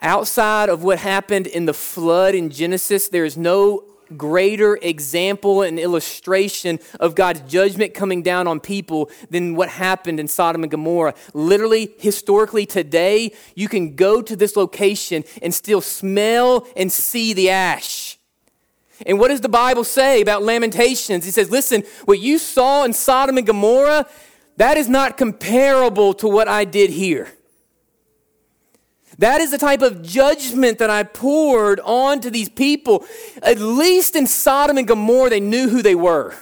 outside 0.00 0.68
of 0.68 0.82
what 0.82 0.98
happened 0.98 1.46
in 1.46 1.66
the 1.66 1.74
flood 1.74 2.34
in 2.34 2.50
Genesis, 2.50 3.08
there 3.08 3.24
is 3.24 3.36
no 3.36 3.84
greater 4.16 4.78
example 4.82 5.62
and 5.62 5.78
illustration 5.78 6.78
of 6.98 7.14
God's 7.14 7.40
judgment 7.42 7.94
coming 7.94 8.22
down 8.22 8.46
on 8.46 8.60
people 8.60 9.10
than 9.30 9.54
what 9.54 9.68
happened 9.68 10.20
in 10.20 10.28
Sodom 10.28 10.62
and 10.62 10.70
Gomorrah. 10.70 11.14
Literally, 11.34 11.94
historically, 11.98 12.66
today, 12.66 13.32
you 13.54 13.68
can 13.68 13.94
go 13.96 14.22
to 14.22 14.36
this 14.36 14.56
location 14.56 15.24
and 15.42 15.54
still 15.54 15.80
smell 15.80 16.66
and 16.76 16.90
see 16.90 17.32
the 17.32 17.50
ash. 17.50 18.18
And 19.06 19.18
what 19.18 19.28
does 19.28 19.40
the 19.40 19.48
Bible 19.48 19.84
say 19.84 20.20
about 20.20 20.42
Lamentations? 20.42 21.24
He 21.24 21.30
says, 21.30 21.50
listen, 21.50 21.84
what 22.04 22.18
you 22.18 22.38
saw 22.38 22.84
in 22.84 22.92
Sodom 22.92 23.38
and 23.38 23.46
Gomorrah, 23.46 24.06
that 24.58 24.76
is 24.76 24.88
not 24.88 25.16
comparable 25.16 26.12
to 26.14 26.28
what 26.28 26.48
I 26.48 26.64
did 26.64 26.90
here. 26.90 27.28
That 29.20 29.42
is 29.42 29.50
the 29.50 29.58
type 29.58 29.82
of 29.82 30.00
judgment 30.00 30.78
that 30.78 30.88
I 30.88 31.02
poured 31.02 31.78
onto 31.80 32.30
these 32.30 32.48
people. 32.48 33.04
At 33.42 33.58
least 33.58 34.16
in 34.16 34.26
Sodom 34.26 34.78
and 34.78 34.88
Gomorrah, 34.88 35.28
they 35.28 35.40
knew 35.40 35.68
who 35.68 35.82
they 35.82 35.94
were. 35.94 36.34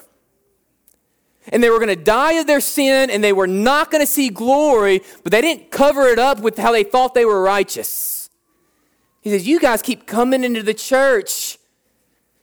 And 1.49 1.61
they 1.61 1.71
were 1.71 1.81
going 1.81 1.89
to 1.89 1.97
die 1.97 2.35
of 2.35 2.47
their 2.47 2.61
sin 2.61 3.11
and 3.11 3.25
they 3.25 3.33
were 3.33 3.49
not 3.49 3.91
going 3.91 4.03
to 4.03 4.07
see 4.07 4.29
glory, 4.29 5.03
but 5.25 5.33
they 5.33 5.41
didn't 5.41 5.73
cover 5.73 6.07
it 6.07 6.21
up 6.21 6.39
with 6.39 6.57
how 6.57 6.71
they 6.71 6.85
thought 6.85 7.15
they 7.15 7.25
were 7.25 7.43
righteous. 7.43 8.31
He 9.23 9.31
says, 9.31 9.49
You 9.49 9.59
guys 9.59 9.83
keep 9.83 10.07
coming 10.07 10.45
into 10.45 10.63
the 10.63 10.73
church, 10.73 11.59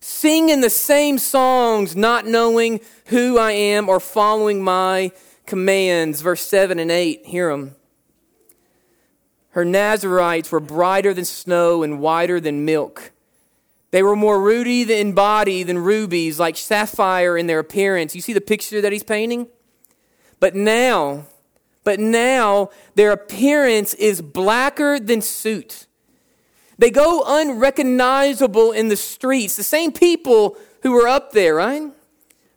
singing 0.02 0.60
the 0.60 0.70
same 0.70 1.18
songs, 1.18 1.96
not 1.96 2.26
knowing 2.26 2.82
who 3.06 3.38
I 3.38 3.54
am 3.54 3.88
or 3.88 4.02
following 4.02 4.62
my 4.62 5.14
commands. 5.46 6.20
Verse 6.20 6.42
7 6.42 6.78
and 6.78 6.92
8, 6.92 7.26
hear 7.26 7.52
them. 7.52 7.78
Her 9.56 9.64
Nazarites 9.64 10.52
were 10.52 10.60
brighter 10.60 11.14
than 11.14 11.24
snow 11.24 11.82
and 11.82 12.02
whiter 12.02 12.42
than 12.42 12.66
milk. 12.66 13.14
They 13.92 14.04
were 14.04 14.18
more 14.18 14.42
ruddy 14.42 14.82
in 14.82 15.14
body 15.14 15.64
than 15.64 15.78
rubies, 15.78 16.38
like 16.38 16.58
sapphire 16.58 17.38
in 17.38 17.48
their 17.48 17.60
appearance. 17.60 18.14
You 18.14 18.20
see 18.20 18.34
the 18.34 18.42
picture 18.42 18.82
that 18.82 18.92
he's 18.92 19.06
painting? 19.06 19.48
But 20.42 20.56
now, 20.56 21.28
but 21.86 22.02
now 22.02 22.70
their 22.96 23.14
appearance 23.14 23.94
is 23.94 24.22
blacker 24.22 25.00
than 25.00 25.22
soot. 25.22 25.88
They 26.78 26.92
go 26.92 27.24
unrecognizable 27.26 28.74
in 28.74 28.90
the 28.90 28.98
streets. 28.98 29.56
The 29.56 29.64
same 29.64 29.94
people 29.94 30.58
who 30.84 30.92
were 30.92 31.08
up 31.08 31.32
there, 31.32 31.56
right? 31.56 31.94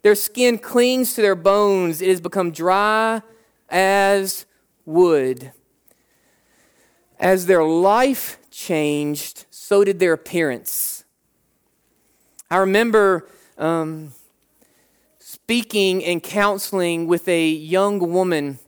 Their 0.02 0.16
skin 0.16 0.58
clings 0.58 1.14
to 1.14 1.22
their 1.22 1.36
bones. 1.36 2.02
It 2.02 2.08
has 2.08 2.20
become 2.20 2.50
dry 2.50 3.22
as 3.68 4.46
wood. 4.84 5.52
As 7.18 7.46
their 7.46 7.64
life 7.64 8.38
changed, 8.50 9.46
so 9.50 9.84
did 9.84 9.98
their 9.98 10.12
appearance. 10.12 11.04
I 12.50 12.58
remember 12.58 13.28
um, 13.58 14.12
speaking 15.18 16.04
and 16.04 16.22
counseling 16.22 17.06
with 17.06 17.28
a 17.28 17.48
young 17.48 17.98
woman 17.98 18.58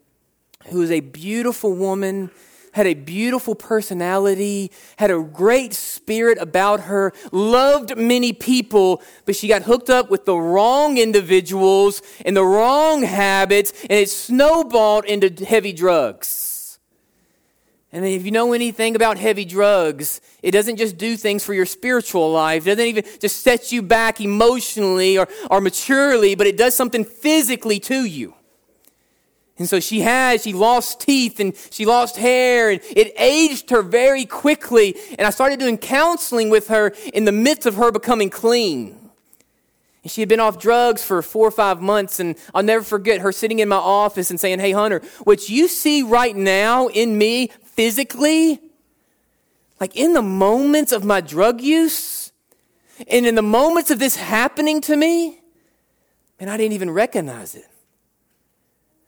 who 0.68 0.80
was 0.80 0.90
a 0.90 1.00
beautiful 1.00 1.72
woman, 1.72 2.30
had 2.72 2.86
a 2.86 2.94
beautiful 2.94 3.54
personality, 3.54 4.70
had 4.96 5.10
a 5.10 5.20
great 5.22 5.72
spirit 5.72 6.38
about 6.38 6.80
her, 6.80 7.12
loved 7.32 7.96
many 7.96 8.32
people, 8.32 9.02
but 9.24 9.34
she 9.34 9.48
got 9.48 9.62
hooked 9.62 9.88
up 9.90 10.10
with 10.10 10.24
the 10.24 10.36
wrong 10.36 10.98
individuals 10.98 12.02
and 12.24 12.36
the 12.36 12.44
wrong 12.44 13.02
habits, 13.02 13.72
and 13.82 13.92
it 13.92 14.10
snowballed 14.10 15.04
into 15.06 15.44
heavy 15.44 15.72
drugs. 15.72 16.59
And 17.92 18.07
if 18.07 18.24
you 18.24 18.31
know 18.31 18.53
anything 18.53 18.94
about 18.94 19.18
heavy 19.18 19.44
drugs, 19.44 20.20
it 20.42 20.53
doesn't 20.53 20.76
just 20.76 20.96
do 20.96 21.16
things 21.16 21.44
for 21.44 21.55
your 21.55 21.66
spiritual 21.66 22.31
life. 22.31 22.66
It 22.66 22.70
doesn't 22.76 22.87
even 22.87 23.05
just 23.18 23.42
set 23.42 23.72
you 23.72 23.83
back 23.83 24.20
emotionally 24.20 25.18
or, 25.18 25.26
or 25.50 25.61
maturely, 25.61 26.37
but 26.37 26.46
it 26.46 26.57
does 26.57 26.76
something 26.76 27.05
physically 27.05 27.81
to 27.81 28.05
you. 28.05 28.35
And 29.59 29.68
so 29.68 29.79
she 29.79 30.00
had, 30.00 30.40
she 30.40 30.55
lost 30.55 31.00
teeth 31.00 31.38
and 31.38 31.55
she 31.70 31.85
lost 31.85 32.16
hair 32.16 32.70
and 32.70 32.81
it 32.96 33.12
aged 33.18 33.68
her 33.70 33.83
very 33.83 34.24
quickly. 34.24 34.96
And 35.18 35.26
I 35.26 35.31
started 35.31 35.59
doing 35.59 35.76
counseling 35.76 36.48
with 36.48 36.68
her 36.68 36.94
in 37.12 37.26
the 37.26 37.33
midst 37.33 37.66
of 37.66 37.74
her 37.74 37.92
becoming 37.92 38.31
clean. 38.31 39.11
And 40.03 40.11
she 40.11 40.22
had 40.22 40.29
been 40.31 40.40
off 40.40 40.59
drugs 40.59 41.05
for 41.05 41.20
four 41.20 41.46
or 41.46 41.50
five 41.50 41.83
months, 41.83 42.20
and 42.20 42.37
I'll 42.55 42.62
never 42.62 42.83
forget 42.83 43.20
her 43.20 43.33
sitting 43.33 43.59
in 43.59 43.68
my 43.68 43.76
office 43.76 44.31
and 44.31 44.40
saying, 44.40 44.61
Hey, 44.61 44.72
Hunter, 44.72 45.03
what 45.24 45.50
you 45.50 45.68
see 45.68 46.03
right 46.03 46.35
now 46.35 46.88
in 46.88 47.18
me 47.18 47.50
physically, 47.80 48.60
like 49.80 49.96
in 49.96 50.12
the 50.12 50.20
moments 50.20 50.92
of 50.92 51.02
my 51.02 51.18
drug 51.22 51.62
use, 51.62 52.30
and 53.08 53.24
in 53.24 53.36
the 53.36 53.42
moments 53.42 53.90
of 53.90 53.98
this 53.98 54.16
happening 54.16 54.82
to 54.82 54.94
me, 54.94 55.40
and 56.38 56.50
I 56.50 56.58
didn't 56.58 56.74
even 56.74 56.90
recognize 56.90 57.54
it. 57.54 57.64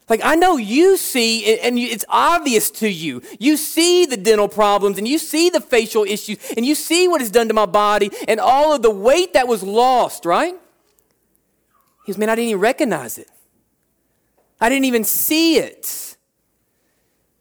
Like, 0.09 0.23
I 0.25 0.37
know 0.37 0.57
you 0.57 0.97
see, 0.97 1.59
and 1.61 1.79
it's 1.79 2.07
obvious 2.09 2.71
to 2.71 2.89
you. 2.89 3.21
You 3.39 3.59
see 3.59 4.07
the 4.07 4.17
dental 4.17 4.49
problems, 4.49 4.97
and 4.97 5.07
you 5.07 5.19
see 5.19 5.51
the 5.51 5.61
facial 5.61 6.05
issues, 6.05 6.39
and 6.57 6.65
you 6.65 6.75
see 6.75 7.09
what 7.09 7.21
it's 7.21 7.31
done 7.31 7.49
to 7.49 7.55
my 7.55 7.67
body, 7.67 8.11
and 8.27 8.41
all 8.41 8.73
of 8.73 8.81
the 8.81 8.91
weight 8.91 9.35
that 9.35 9.47
was 9.47 9.63
lost, 9.63 10.25
right? 10.25 10.55
He 12.07 12.13
goes, 12.13 12.17
Man, 12.17 12.31
I 12.31 12.37
didn't 12.37 12.49
even 12.49 12.61
recognize 12.63 13.19
it. 13.19 13.29
I 14.63 14.71
didn't 14.71 14.87
even 14.87 15.05
see 15.05 15.59
it. 15.59 16.12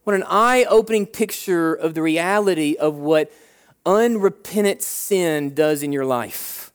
What 0.03 0.15
an 0.15 0.23
eye 0.27 0.65
opening 0.69 1.05
picture 1.05 1.73
of 1.73 1.93
the 1.93 2.01
reality 2.01 2.75
of 2.79 2.95
what 2.95 3.31
unrepentant 3.85 4.81
sin 4.81 5.53
does 5.53 5.83
in 5.83 5.91
your 5.91 6.05
life. 6.05 6.71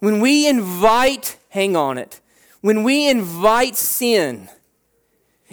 When 0.00 0.20
we 0.20 0.46
invite, 0.48 1.38
hang 1.50 1.76
on 1.76 1.98
it, 1.98 2.20
when 2.60 2.82
we 2.82 3.08
invite 3.08 3.76
sin, 3.76 4.48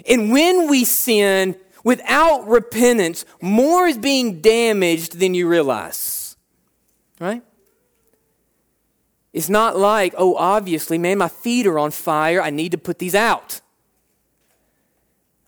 and 0.08 0.32
when 0.32 0.68
we 0.68 0.84
sin 0.84 1.56
without 1.84 2.46
repentance, 2.46 3.24
more 3.40 3.86
is 3.86 3.98
being 3.98 4.40
damaged 4.40 5.18
than 5.18 5.34
you 5.34 5.48
realize. 5.48 6.36
Right? 7.20 7.42
It's 9.32 9.48
not 9.48 9.76
like, 9.76 10.14
oh, 10.16 10.36
obviously, 10.36 10.98
man, 10.98 11.18
my 11.18 11.28
feet 11.28 11.66
are 11.66 11.78
on 11.78 11.90
fire. 11.90 12.42
I 12.42 12.50
need 12.50 12.72
to 12.72 12.78
put 12.78 12.98
these 12.98 13.14
out. 13.14 13.60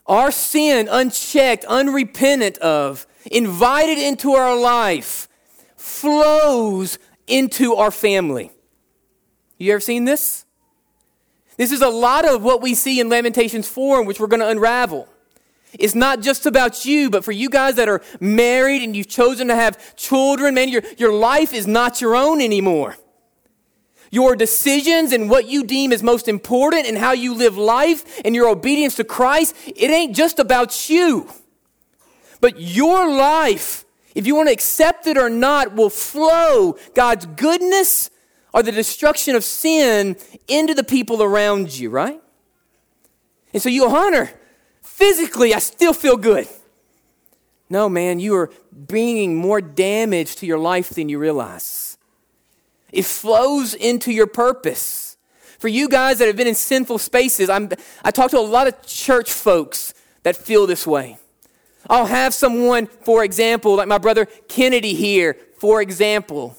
Our 0.07 0.31
sin, 0.31 0.87
unchecked, 0.89 1.65
unrepentant 1.65 2.57
of, 2.59 3.07
invited 3.31 3.97
into 3.97 4.33
our 4.33 4.59
life, 4.59 5.27
flows 5.75 6.99
into 7.27 7.75
our 7.75 7.91
family. 7.91 8.51
You 9.57 9.73
ever 9.73 9.79
seen 9.79 10.05
this? 10.05 10.45
This 11.57 11.71
is 11.71 11.81
a 11.81 11.89
lot 11.89 12.27
of 12.27 12.43
what 12.43 12.61
we 12.61 12.75
see 12.75 12.99
in 12.99 13.09
Lamentations 13.09 13.67
4, 13.67 14.03
which 14.03 14.19
we're 14.19 14.27
going 14.27 14.41
to 14.41 14.49
unravel. 14.49 15.07
It's 15.73 15.95
not 15.95 16.21
just 16.21 16.45
about 16.45 16.85
you, 16.85 17.09
but 17.09 17.23
for 17.23 17.31
you 17.31 17.49
guys 17.49 17.75
that 17.75 17.89
are 17.89 18.01
married 18.19 18.81
and 18.81 18.95
you've 18.95 19.07
chosen 19.07 19.47
to 19.47 19.55
have 19.55 19.95
children, 19.95 20.53
man, 20.53 20.69
your, 20.69 20.83
your 20.97 21.13
life 21.13 21.53
is 21.53 21.67
not 21.67 22.01
your 22.01 22.15
own 22.15 22.41
anymore. 22.41 22.97
Your 24.11 24.35
decisions 24.35 25.11
and 25.11 25.29
what 25.29 25.47
you 25.47 25.63
deem 25.63 25.91
is 25.91 26.03
most 26.03 26.27
important 26.27 26.85
and 26.85 26.97
how 26.97 27.11
you 27.11 27.33
live 27.33 27.57
life 27.57 28.21
and 28.23 28.35
your 28.35 28.49
obedience 28.49 28.95
to 28.95 29.03
Christ, 29.03 29.55
it 29.65 29.89
ain't 29.89 30.15
just 30.15 30.39
about 30.39 30.89
you. 30.89 31.29
But 32.39 32.59
your 32.59 33.11
life, 33.11 33.85
if 34.13 34.27
you 34.27 34.35
want 34.35 34.49
to 34.49 34.53
accept 34.53 35.07
it 35.07 35.17
or 35.17 35.29
not, 35.29 35.73
will 35.73 35.89
flow 35.89 36.77
God's 36.93 37.25
goodness 37.25 38.09
or 38.53 38.63
the 38.63 38.71
destruction 38.71 39.35
of 39.35 39.43
sin 39.43 40.15
into 40.47 40.73
the 40.73 40.83
people 40.83 41.21
around 41.21 41.77
you, 41.77 41.89
right? 41.89 42.21
And 43.53 43.61
so 43.61 43.69
you, 43.69 43.89
Hunter, 43.89 44.31
physically, 44.81 45.53
I 45.53 45.59
still 45.59 45.93
feel 45.93 46.17
good. 46.17 46.47
No, 47.69 47.89
man, 47.89 48.19
you 48.19 48.35
are 48.35 48.51
bringing 48.71 49.35
more 49.35 49.59
damage 49.59 50.35
to 50.37 50.45
your 50.45 50.59
life 50.59 50.89
than 50.89 51.09
you 51.09 51.17
realize. 51.19 51.84
It 52.91 53.05
flows 53.05 53.73
into 53.73 54.11
your 54.11 54.27
purpose. 54.27 55.17
For 55.59 55.67
you 55.67 55.89
guys 55.89 56.19
that 56.19 56.27
have 56.27 56.35
been 56.35 56.47
in 56.47 56.55
sinful 56.55 56.99
spaces, 56.99 57.49
I'm, 57.49 57.69
I 58.03 58.11
talk 58.11 58.31
to 58.31 58.37
a 58.37 58.41
lot 58.41 58.67
of 58.67 58.85
church 58.85 59.31
folks 59.31 59.93
that 60.23 60.35
feel 60.35 60.67
this 60.67 60.85
way. 60.85 61.17
I'll 61.89 62.05
have 62.05 62.33
someone, 62.33 62.87
for 62.87 63.23
example, 63.23 63.75
like 63.75 63.87
my 63.87 63.97
brother 63.97 64.25
Kennedy 64.47 64.93
here, 64.93 65.37
for 65.59 65.81
example. 65.81 66.57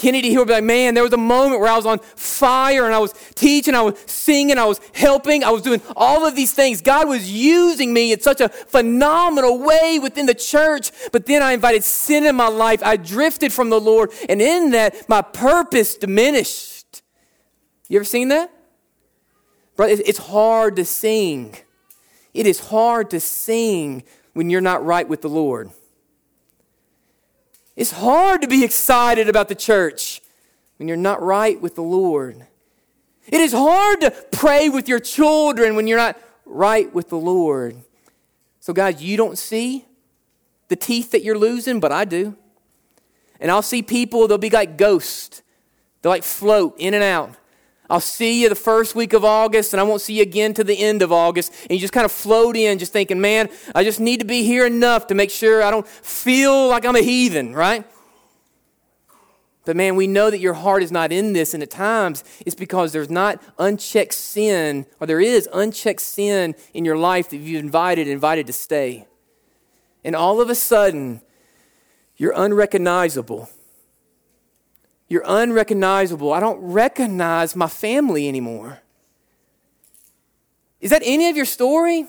Kennedy, 0.00 0.30
he 0.30 0.38
would 0.38 0.46
be 0.46 0.54
like, 0.54 0.64
man, 0.64 0.94
there 0.94 1.02
was 1.02 1.12
a 1.12 1.18
moment 1.18 1.60
where 1.60 1.68
I 1.70 1.76
was 1.76 1.84
on 1.84 1.98
fire 1.98 2.86
and 2.86 2.94
I 2.94 2.98
was 2.98 3.12
teaching, 3.34 3.74
I 3.74 3.82
was 3.82 4.02
singing, 4.06 4.56
I 4.56 4.64
was 4.64 4.80
helping, 4.94 5.44
I 5.44 5.50
was 5.50 5.60
doing 5.60 5.82
all 5.94 6.24
of 6.24 6.34
these 6.34 6.54
things. 6.54 6.80
God 6.80 7.06
was 7.06 7.30
using 7.30 7.92
me 7.92 8.10
in 8.10 8.20
such 8.20 8.40
a 8.40 8.48
phenomenal 8.48 9.58
way 9.58 9.98
within 10.02 10.24
the 10.24 10.34
church. 10.34 10.90
But 11.12 11.26
then 11.26 11.42
I 11.42 11.52
invited 11.52 11.84
sin 11.84 12.24
in 12.24 12.34
my 12.34 12.48
life. 12.48 12.82
I 12.82 12.96
drifted 12.96 13.52
from 13.52 13.68
the 13.68 13.78
Lord, 13.78 14.10
and 14.26 14.40
in 14.40 14.70
that, 14.70 15.06
my 15.06 15.20
purpose 15.20 15.96
diminished. 15.96 17.02
You 17.88 17.96
ever 17.96 18.04
seen 18.04 18.28
that? 18.28 18.50
Bro, 19.76 19.88
it's 19.88 20.18
hard 20.18 20.76
to 20.76 20.86
sing. 20.86 21.56
It 22.32 22.46
is 22.46 22.58
hard 22.58 23.10
to 23.10 23.20
sing 23.20 24.04
when 24.32 24.48
you're 24.48 24.62
not 24.62 24.82
right 24.82 25.06
with 25.06 25.20
the 25.20 25.28
Lord. 25.28 25.70
It's 27.80 27.92
hard 27.92 28.42
to 28.42 28.46
be 28.46 28.62
excited 28.62 29.30
about 29.30 29.48
the 29.48 29.54
church 29.54 30.20
when 30.76 30.86
you're 30.86 30.98
not 30.98 31.22
right 31.22 31.58
with 31.58 31.76
the 31.76 31.82
Lord. 31.82 32.46
It 33.26 33.40
is 33.40 33.54
hard 33.54 34.02
to 34.02 34.10
pray 34.32 34.68
with 34.68 34.86
your 34.86 35.00
children 35.00 35.74
when 35.74 35.86
you're 35.86 35.96
not 35.96 36.20
right 36.44 36.92
with 36.92 37.08
the 37.08 37.16
Lord. 37.16 37.78
So, 38.60 38.74
guys, 38.74 39.02
you 39.02 39.16
don't 39.16 39.38
see 39.38 39.86
the 40.68 40.76
teeth 40.76 41.10
that 41.12 41.24
you're 41.24 41.38
losing, 41.38 41.80
but 41.80 41.90
I 41.90 42.04
do. 42.04 42.36
And 43.40 43.50
I'll 43.50 43.62
see 43.62 43.80
people, 43.80 44.28
they'll 44.28 44.36
be 44.36 44.50
like 44.50 44.76
ghosts. 44.76 45.42
They'll 46.02 46.10
like 46.10 46.22
float 46.22 46.74
in 46.76 46.92
and 46.92 47.02
out. 47.02 47.34
I'll 47.90 48.00
see 48.00 48.40
you 48.40 48.48
the 48.48 48.54
first 48.54 48.94
week 48.94 49.12
of 49.12 49.24
August, 49.24 49.74
and 49.74 49.80
I 49.80 49.82
won't 49.82 50.00
see 50.00 50.14
you 50.14 50.22
again 50.22 50.54
to 50.54 50.62
the 50.62 50.78
end 50.78 51.02
of 51.02 51.10
August. 51.10 51.52
And 51.62 51.72
you 51.72 51.78
just 51.78 51.92
kind 51.92 52.04
of 52.04 52.12
float 52.12 52.56
in, 52.56 52.78
just 52.78 52.92
thinking, 52.92 53.20
man, 53.20 53.50
I 53.74 53.82
just 53.82 53.98
need 53.98 54.20
to 54.20 54.26
be 54.26 54.44
here 54.44 54.64
enough 54.64 55.08
to 55.08 55.14
make 55.14 55.30
sure 55.30 55.60
I 55.60 55.72
don't 55.72 55.86
feel 55.86 56.68
like 56.68 56.84
I'm 56.84 56.94
a 56.94 57.02
heathen, 57.02 57.52
right? 57.52 57.84
But 59.64 59.76
man, 59.76 59.96
we 59.96 60.06
know 60.06 60.30
that 60.30 60.38
your 60.38 60.54
heart 60.54 60.84
is 60.84 60.92
not 60.92 61.10
in 61.10 61.32
this, 61.32 61.52
and 61.52 61.62
at 61.62 61.70
times 61.70 62.22
it's 62.46 62.54
because 62.54 62.92
there's 62.92 63.10
not 63.10 63.42
unchecked 63.58 64.14
sin, 64.14 64.86
or 65.00 65.06
there 65.08 65.20
is 65.20 65.48
unchecked 65.52 66.00
sin 66.00 66.54
in 66.72 66.84
your 66.84 66.96
life 66.96 67.28
that 67.30 67.38
you've 67.38 67.62
invited, 67.62 68.06
invited 68.06 68.46
to 68.46 68.52
stay. 68.52 69.06
And 70.04 70.14
all 70.14 70.40
of 70.40 70.48
a 70.48 70.54
sudden, 70.54 71.22
you're 72.16 72.34
unrecognizable 72.36 73.50
you're 75.10 75.24
unrecognizable. 75.26 76.32
I 76.32 76.38
don't 76.38 76.60
recognize 76.60 77.56
my 77.56 77.66
family 77.66 78.28
anymore. 78.28 78.78
Is 80.80 80.92
that 80.92 81.02
any 81.04 81.28
of 81.28 81.36
your 81.36 81.44
story? 81.44 82.06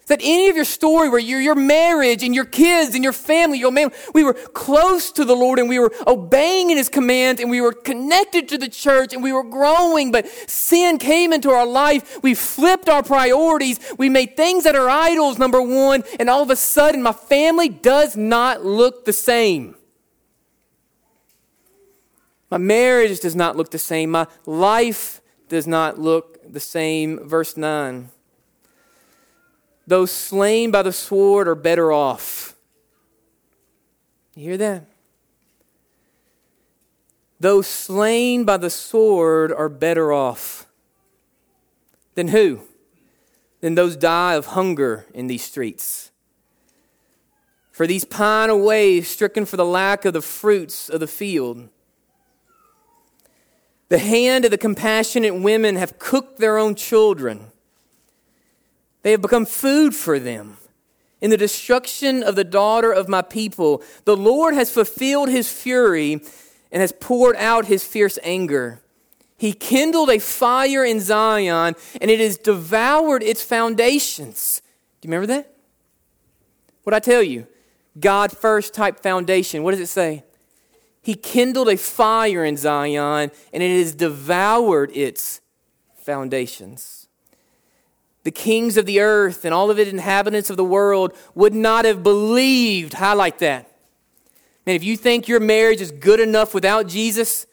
Is 0.00 0.08
that 0.08 0.20
any 0.20 0.48
of 0.48 0.56
your 0.56 0.64
story 0.64 1.08
where 1.08 1.20
your, 1.20 1.40
your 1.40 1.54
marriage 1.54 2.24
and 2.24 2.34
your 2.34 2.44
kids 2.44 2.96
and 2.96 3.04
your 3.04 3.12
family, 3.12 3.58
your 3.58 3.70
man, 3.70 3.92
we 4.14 4.24
were 4.24 4.34
close 4.34 5.12
to 5.12 5.24
the 5.24 5.34
Lord 5.34 5.60
and 5.60 5.68
we 5.68 5.78
were 5.78 5.92
obeying 6.08 6.70
in 6.70 6.76
His 6.76 6.88
command 6.88 7.38
and 7.38 7.50
we 7.50 7.60
were 7.60 7.72
connected 7.72 8.48
to 8.48 8.58
the 8.58 8.68
church 8.68 9.12
and 9.12 9.22
we 9.22 9.32
were 9.32 9.44
growing, 9.44 10.10
but 10.10 10.26
sin 10.50 10.98
came 10.98 11.32
into 11.32 11.50
our 11.50 11.66
life. 11.66 12.20
We 12.20 12.34
flipped 12.34 12.88
our 12.88 13.04
priorities. 13.04 13.78
We 13.96 14.08
made 14.08 14.36
things 14.36 14.64
that 14.64 14.74
are 14.74 14.90
idols, 14.90 15.38
number 15.38 15.62
one, 15.62 16.02
and 16.18 16.28
all 16.28 16.42
of 16.42 16.50
a 16.50 16.56
sudden 16.56 17.00
my 17.00 17.12
family 17.12 17.68
does 17.68 18.16
not 18.16 18.64
look 18.64 19.04
the 19.04 19.12
same. 19.12 19.75
My 22.50 22.58
marriage 22.58 23.20
does 23.20 23.34
not 23.34 23.56
look 23.56 23.70
the 23.70 23.78
same. 23.78 24.10
My 24.10 24.26
life 24.44 25.20
does 25.48 25.66
not 25.66 25.98
look 25.98 26.38
the 26.52 26.60
same. 26.60 27.26
Verse 27.28 27.56
9. 27.56 28.10
Those 29.86 30.10
slain 30.10 30.70
by 30.70 30.82
the 30.82 30.92
sword 30.92 31.46
are 31.48 31.54
better 31.54 31.92
off. 31.92 32.56
You 34.34 34.44
hear 34.44 34.56
that? 34.58 34.84
Those 37.38 37.66
slain 37.66 38.44
by 38.44 38.56
the 38.56 38.70
sword 38.70 39.52
are 39.52 39.68
better 39.68 40.12
off. 40.12 40.66
Than 42.14 42.28
who? 42.28 42.62
Than 43.60 43.74
those 43.74 43.96
die 43.96 44.34
of 44.34 44.46
hunger 44.46 45.06
in 45.12 45.26
these 45.26 45.44
streets. 45.44 46.10
For 47.70 47.86
these 47.86 48.06
pine 48.06 48.48
away, 48.48 49.02
stricken 49.02 49.44
for 49.44 49.58
the 49.58 49.64
lack 49.64 50.04
of 50.04 50.14
the 50.14 50.22
fruits 50.22 50.88
of 50.88 51.00
the 51.00 51.06
field. 51.06 51.68
The 53.88 53.98
hand 53.98 54.44
of 54.44 54.50
the 54.50 54.58
compassionate 54.58 55.34
women 55.34 55.76
have 55.76 55.98
cooked 55.98 56.38
their 56.38 56.58
own 56.58 56.74
children. 56.74 57.52
They 59.02 59.12
have 59.12 59.22
become 59.22 59.46
food 59.46 59.94
for 59.94 60.18
them. 60.18 60.56
In 61.20 61.30
the 61.30 61.36
destruction 61.36 62.22
of 62.22 62.36
the 62.36 62.44
daughter 62.44 62.92
of 62.92 63.08
my 63.08 63.22
people, 63.22 63.82
the 64.04 64.16
Lord 64.16 64.54
has 64.54 64.70
fulfilled 64.70 65.28
his 65.28 65.50
fury 65.50 66.20
and 66.72 66.80
has 66.80 66.92
poured 66.92 67.36
out 67.36 67.66
his 67.66 67.84
fierce 67.84 68.18
anger. 68.22 68.82
He 69.38 69.52
kindled 69.52 70.10
a 70.10 70.18
fire 70.18 70.84
in 70.84 71.00
Zion, 71.00 71.74
and 72.00 72.10
it 72.10 72.20
has 72.20 72.38
devoured 72.38 73.22
its 73.22 73.42
foundations. 73.42 74.62
Do 75.00 75.06
you 75.08 75.12
remember 75.12 75.26
that? 75.34 75.52
What 76.82 76.94
I 76.94 76.98
tell 77.00 77.22
you? 77.22 77.46
God 77.98 78.32
first 78.32 78.74
type 78.74 79.00
foundation. 79.00 79.62
What 79.62 79.70
does 79.72 79.80
it 79.80 79.88
say? 79.88 80.24
He 81.06 81.14
kindled 81.14 81.68
a 81.68 81.76
fire 81.76 82.44
in 82.44 82.56
Zion, 82.56 83.30
and 83.52 83.62
it 83.62 83.78
has 83.78 83.94
devoured 83.94 84.90
its 84.92 85.40
foundations. 85.94 87.06
The 88.24 88.32
kings 88.32 88.76
of 88.76 88.86
the 88.86 88.98
earth 88.98 89.44
and 89.44 89.54
all 89.54 89.70
of 89.70 89.78
its 89.78 89.88
inhabitants 89.88 90.50
of 90.50 90.56
the 90.56 90.64
world 90.64 91.16
would 91.36 91.54
not 91.54 91.84
have 91.84 92.02
believed. 92.02 92.94
Highlight 92.94 93.38
that. 93.38 93.70
Man, 94.66 94.74
if 94.74 94.82
you 94.82 94.96
think 94.96 95.28
your 95.28 95.38
marriage 95.38 95.80
is 95.80 95.92
good 95.92 96.18
enough 96.18 96.52
without 96.52 96.88
Jesus, 96.88 97.46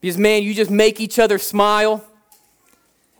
because, 0.00 0.16
man, 0.16 0.44
you 0.44 0.54
just 0.54 0.70
make 0.70 1.00
each 1.00 1.18
other 1.18 1.38
smile, 1.38 2.04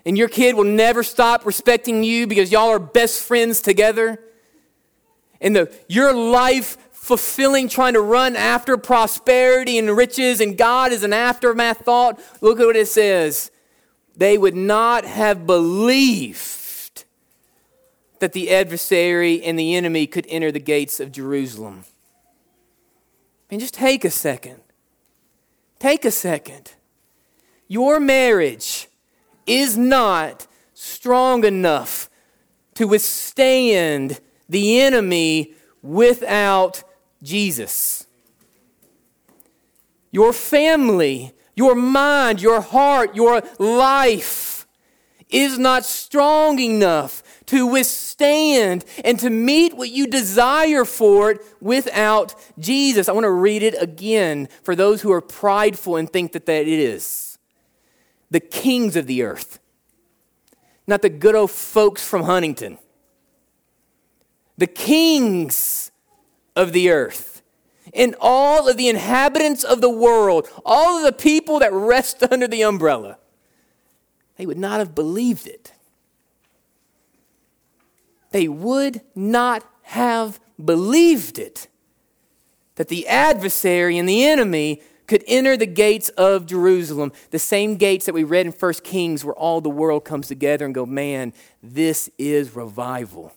and 0.07 0.17
your 0.17 0.29
kid 0.29 0.55
will 0.55 0.63
never 0.63 1.03
stop 1.03 1.45
respecting 1.45 2.05
you 2.05 2.29
because 2.29 2.53
y'all 2.53 2.69
are 2.69 2.79
best 2.79 3.21
friends 3.21 3.61
together, 3.61 4.21
and 5.41 5.57
the, 5.57 5.75
your 5.89 6.13
life 6.13 6.79
fulfilling, 7.03 7.69
trying 7.69 7.95
to 7.95 8.01
run 8.01 8.37
after 8.37 8.77
prosperity 8.77 9.77
and 9.77 9.97
riches, 9.97 10.41
and 10.41 10.57
God 10.57 10.93
is 10.93 11.03
an 11.03 11.13
aftermath 11.13 11.79
thought, 11.79 12.21
look 12.41 12.61
at 12.61 12.67
what 12.67 12.77
it 12.77 12.87
says. 12.87 13.51
They 14.17 14.39
would 14.39 14.55
not 14.55 15.05
have 15.05 15.45
believed 15.45 17.05
that 18.21 18.33
the 18.33 18.55
adversary 18.55 19.43
and 19.43 19.59
the 19.59 19.75
enemy 19.75 20.07
could 20.07 20.27
enter 20.29 20.53
the 20.53 20.61
gates 20.61 21.01
of 21.01 21.11
Jerusalem. 21.11 21.83
And 23.51 23.61
just 23.61 23.75
take 23.75 24.05
a 24.05 24.11
second. 24.11 24.61
Take 25.81 26.05
a 26.05 26.13
second. 26.13 26.75
Your 27.67 27.99
marriage 27.99 28.87
is 29.45 29.77
not 29.77 30.47
strong 30.73 31.45
enough 31.45 32.09
to 32.75 32.87
withstand 32.87 34.21
the 34.49 34.81
enemy 34.81 35.55
without 35.83 36.85
Jesus. 37.23 38.07
Your 40.11 40.33
family, 40.33 41.33
your 41.55 41.75
mind, 41.75 42.43
your 42.43 42.61
heart, 42.61 43.15
your 43.15 43.43
life 43.59 44.67
is 45.31 45.59
not 45.59 45.85
strong 45.85 46.59
enough 46.59 47.23
to 47.47 47.67
withstand 47.67 48.85
and 49.05 49.19
to 49.19 49.31
meet 49.31 49.75
what 49.75 49.91
you 49.91 50.07
desire 50.07 50.85
for 50.85 51.33
it 51.33 51.41
without 51.61 52.35
Jesus. 52.59 53.09
I 53.09 53.13
want 53.13 53.25
to 53.25 53.31
read 53.31 53.63
it 53.63 53.75
again 53.81 54.49
for 54.63 54.77
those 54.77 55.03
who 55.03 55.13
are 55.13 55.21
prideful 55.21 55.97
and 55.97 56.11
think 56.11 56.33
that, 56.33 56.47
that 56.47 56.63
it 56.63 56.69
is. 56.69 57.39
The 58.31 58.41
kings 58.41 58.97
of 58.97 59.07
the 59.07 59.23
earth, 59.23 59.59
not 60.87 61.03
the 61.03 61.11
good 61.11 61.35
old 61.35 61.51
folks 61.51 62.07
from 62.07 62.23
Huntington. 62.23 62.79
The 64.59 64.67
kings 64.67 65.92
of 66.57 66.73
the 66.73 66.91
earth 66.91 67.43
and 67.95 68.15
all 68.21 68.69
of 68.69 68.77
the 68.77 68.89
inhabitants 68.89 69.65
of 69.65 69.81
the 69.81 69.91
world, 69.91 70.49
all 70.65 70.99
of 70.99 71.05
the 71.05 71.13
people 71.13 71.59
that 71.59 71.73
rest 71.73 72.23
under 72.31 72.49
the 72.49 72.63
umbrella, 72.63 73.19
they 74.37 74.47
would 74.47 74.59
not 74.59 74.79
have 74.79 74.95
believed 74.95 75.47
it. 75.47 75.73
They 78.31 78.49
would 78.49 79.03
not 79.15 79.65
have 79.83 80.41
believed 80.63 81.39
it 81.39 81.69
that 82.77 82.89
the 82.89 83.07
adversary 83.07 83.99
and 83.99 84.09
the 84.09 84.25
enemy 84.25 84.81
could 85.07 85.23
enter 85.27 85.57
the 85.57 85.67
gates 85.67 86.09
of 86.11 86.47
Jerusalem, 86.47 87.13
the 87.31 87.39
same 87.39 87.77
gates 87.77 88.07
that 88.07 88.15
we 88.15 88.25
read 88.25 88.47
in 88.47 88.53
1 88.53 88.73
Kings, 88.83 89.25
where 89.25 89.35
all 89.35 89.61
the 89.61 89.69
world 89.69 90.05
comes 90.05 90.29
together 90.29 90.65
and 90.65 90.75
go, 90.75 90.87
man, 90.87 91.35
this 91.63 92.09
is 92.17 92.57
revival. 92.57 93.35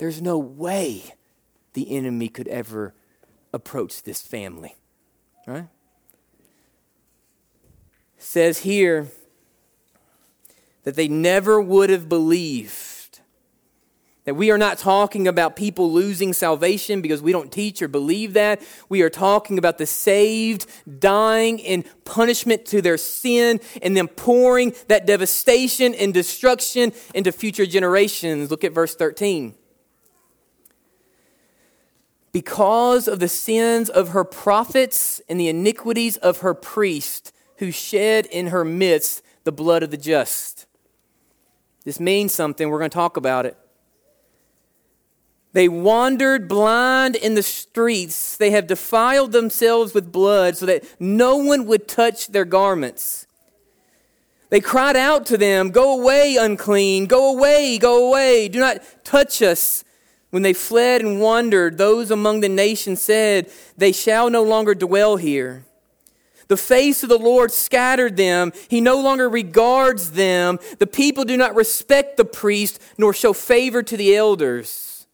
There's 0.00 0.22
no 0.22 0.38
way 0.38 1.12
the 1.74 1.94
enemy 1.94 2.30
could 2.30 2.48
ever 2.48 2.94
approach 3.52 4.02
this 4.02 4.22
family. 4.22 4.76
Right? 5.46 5.68
says 8.16 8.60
here 8.60 9.08
that 10.84 10.94
they 10.94 11.06
never 11.06 11.60
would 11.60 11.90
have 11.90 12.08
believed. 12.08 13.20
That 14.24 14.36
we 14.36 14.50
are 14.50 14.56
not 14.56 14.78
talking 14.78 15.28
about 15.28 15.54
people 15.54 15.92
losing 15.92 16.32
salvation 16.32 17.02
because 17.02 17.20
we 17.20 17.32
don't 17.32 17.52
teach 17.52 17.82
or 17.82 17.88
believe 17.88 18.32
that. 18.32 18.62
We 18.88 19.02
are 19.02 19.10
talking 19.10 19.58
about 19.58 19.76
the 19.76 19.84
saved 19.84 20.64
dying 20.98 21.58
in 21.58 21.84
punishment 22.06 22.64
to 22.66 22.80
their 22.80 22.96
sin 22.96 23.60
and 23.82 23.94
then 23.94 24.08
pouring 24.08 24.72
that 24.88 25.06
devastation 25.06 25.94
and 25.94 26.14
destruction 26.14 26.94
into 27.14 27.32
future 27.32 27.66
generations. 27.66 28.50
Look 28.50 28.64
at 28.64 28.72
verse 28.72 28.94
13 28.94 29.56
because 32.32 33.08
of 33.08 33.18
the 33.18 33.28
sins 33.28 33.88
of 33.88 34.10
her 34.10 34.24
prophets 34.24 35.20
and 35.28 35.40
the 35.40 35.48
iniquities 35.48 36.16
of 36.18 36.38
her 36.38 36.54
priests, 36.54 37.32
who 37.56 37.70
shed 37.70 38.26
in 38.26 38.48
her 38.48 38.64
midst 38.64 39.22
the 39.44 39.52
blood 39.52 39.82
of 39.82 39.90
the 39.90 39.96
just. 39.96 40.66
This 41.84 42.00
means 42.00 42.32
something. 42.32 42.68
We're 42.68 42.78
going 42.78 42.90
to 42.90 42.94
talk 42.94 43.16
about 43.16 43.46
it. 43.46 43.56
They 45.52 45.68
wandered 45.68 46.48
blind 46.48 47.16
in 47.16 47.34
the 47.34 47.42
streets. 47.42 48.36
They 48.36 48.50
have 48.52 48.66
defiled 48.66 49.32
themselves 49.32 49.92
with 49.92 50.12
blood 50.12 50.56
so 50.56 50.66
that 50.66 50.84
no 51.00 51.36
one 51.36 51.66
would 51.66 51.88
touch 51.88 52.28
their 52.28 52.44
garments. 52.44 53.26
They 54.50 54.60
cried 54.60 54.96
out 54.96 55.26
to 55.26 55.36
them, 55.36 55.70
Go 55.70 56.00
away, 56.00 56.36
unclean, 56.38 57.06
go 57.06 57.36
away, 57.36 57.78
go 57.78 58.08
away, 58.08 58.48
do 58.48 58.60
not 58.60 58.82
touch 59.04 59.42
us. 59.42 59.84
When 60.30 60.42
they 60.42 60.52
fled 60.52 61.02
and 61.02 61.20
wandered, 61.20 61.76
those 61.76 62.10
among 62.10 62.40
the 62.40 62.48
nations 62.48 63.02
said, 63.02 63.50
They 63.76 63.92
shall 63.92 64.30
no 64.30 64.42
longer 64.42 64.74
dwell 64.74 65.16
here. 65.16 65.64
The 66.46 66.56
face 66.56 67.02
of 67.02 67.08
the 67.08 67.18
Lord 67.18 67.52
scattered 67.52 68.16
them. 68.16 68.52
He 68.68 68.80
no 68.80 69.00
longer 69.00 69.28
regards 69.28 70.12
them. 70.12 70.58
The 70.78 70.86
people 70.86 71.24
do 71.24 71.36
not 71.36 71.54
respect 71.54 72.16
the 72.16 72.24
priest, 72.24 72.80
nor 72.98 73.12
show 73.12 73.32
favor 73.32 73.82
to 73.84 73.96
the 73.96 74.16
elders. 74.16 75.06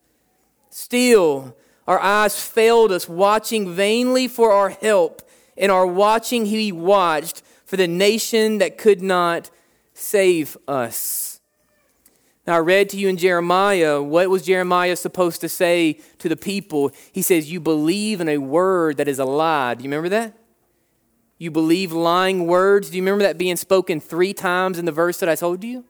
Still, 0.71 1.55
our 1.87 2.01
eyes 2.01 2.41
failed 2.41 2.93
us, 2.93 3.09
watching 3.09 3.75
vainly 3.75 4.29
for 4.29 4.53
our 4.53 4.71
help. 4.71 5.23
In 5.57 5.71
our 5.71 5.87
watching, 5.87 6.47
He 6.47 6.73
watched 6.73 7.43
for 7.65 7.77
the 7.77 7.89
nation 7.89 8.59
that 8.59 8.79
could 8.79 9.03
not 9.03 9.51
save 9.93 10.57
us. 10.69 11.26
Now, 12.47 12.55
I 12.55 12.59
read 12.59 12.89
to 12.91 12.97
you 12.97 13.09
in 13.09 13.17
Jeremiah, 13.17 14.01
what 14.01 14.31
was 14.31 14.43
Jeremiah 14.43 14.95
supposed 14.95 15.41
to 15.41 15.49
say 15.49 16.01
to 16.19 16.29
the 16.29 16.37
people? 16.37 16.93
He 17.13 17.23
says, 17.23 17.51
You 17.51 17.59
believe 17.59 18.21
in 18.21 18.29
a 18.29 18.39
word 18.39 18.99
that 18.99 19.09
is 19.09 19.19
a 19.19 19.25
lie. 19.25 19.75
Do 19.75 19.83
you 19.83 19.91
remember 19.91 20.09
that? 20.11 20.37
You 21.39 21.51
believe 21.51 21.93
lying 21.93 22.47
words. 22.47 22.91
Do 22.91 22.97
you 22.97 23.03
remember 23.03 23.25
that 23.25 23.37
being 23.37 23.57
spoken 23.57 24.01
three 24.01 24.33
times 24.33 24.79
in 24.79 24.85
the 24.85 24.93
verse 24.93 25.19
that 25.19 25.29
I 25.29 25.35
told 25.35 25.65
you? 25.65 25.85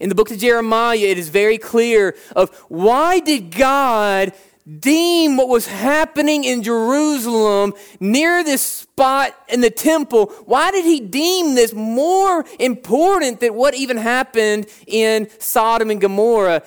In 0.00 0.08
the 0.08 0.14
book 0.14 0.30
of 0.30 0.38
Jeremiah, 0.38 0.96
it 0.96 1.18
is 1.18 1.28
very 1.28 1.58
clear 1.58 2.16
of 2.34 2.54
why 2.68 3.20
did 3.20 3.54
God 3.56 4.32
deem 4.66 5.36
what 5.36 5.48
was 5.48 5.66
happening 5.66 6.44
in 6.44 6.62
Jerusalem 6.62 7.72
near 8.00 8.42
this 8.42 8.62
spot 8.62 9.36
in 9.48 9.60
the 9.60 9.70
temple, 9.70 10.26
why 10.44 10.70
did 10.72 10.84
he 10.84 11.00
deem 11.00 11.54
this 11.54 11.72
more 11.72 12.44
important 12.58 13.40
than 13.40 13.54
what 13.54 13.74
even 13.74 13.96
happened 13.96 14.66
in 14.86 15.28
Sodom 15.38 15.90
and 15.90 16.00
Gomorrah? 16.00 16.62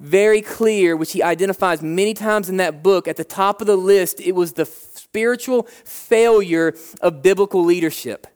Very 0.00 0.42
clear, 0.42 0.96
which 0.96 1.12
he 1.12 1.22
identifies 1.22 1.82
many 1.82 2.14
times 2.14 2.48
in 2.48 2.56
that 2.56 2.82
book. 2.82 3.06
At 3.06 3.16
the 3.16 3.24
top 3.24 3.60
of 3.60 3.66
the 3.66 3.76
list, 3.76 4.20
it 4.20 4.32
was 4.32 4.54
the 4.54 4.64
spiritual 4.64 5.64
failure 5.84 6.74
of 7.00 7.22
biblical 7.22 7.64
leadership. 7.64 8.26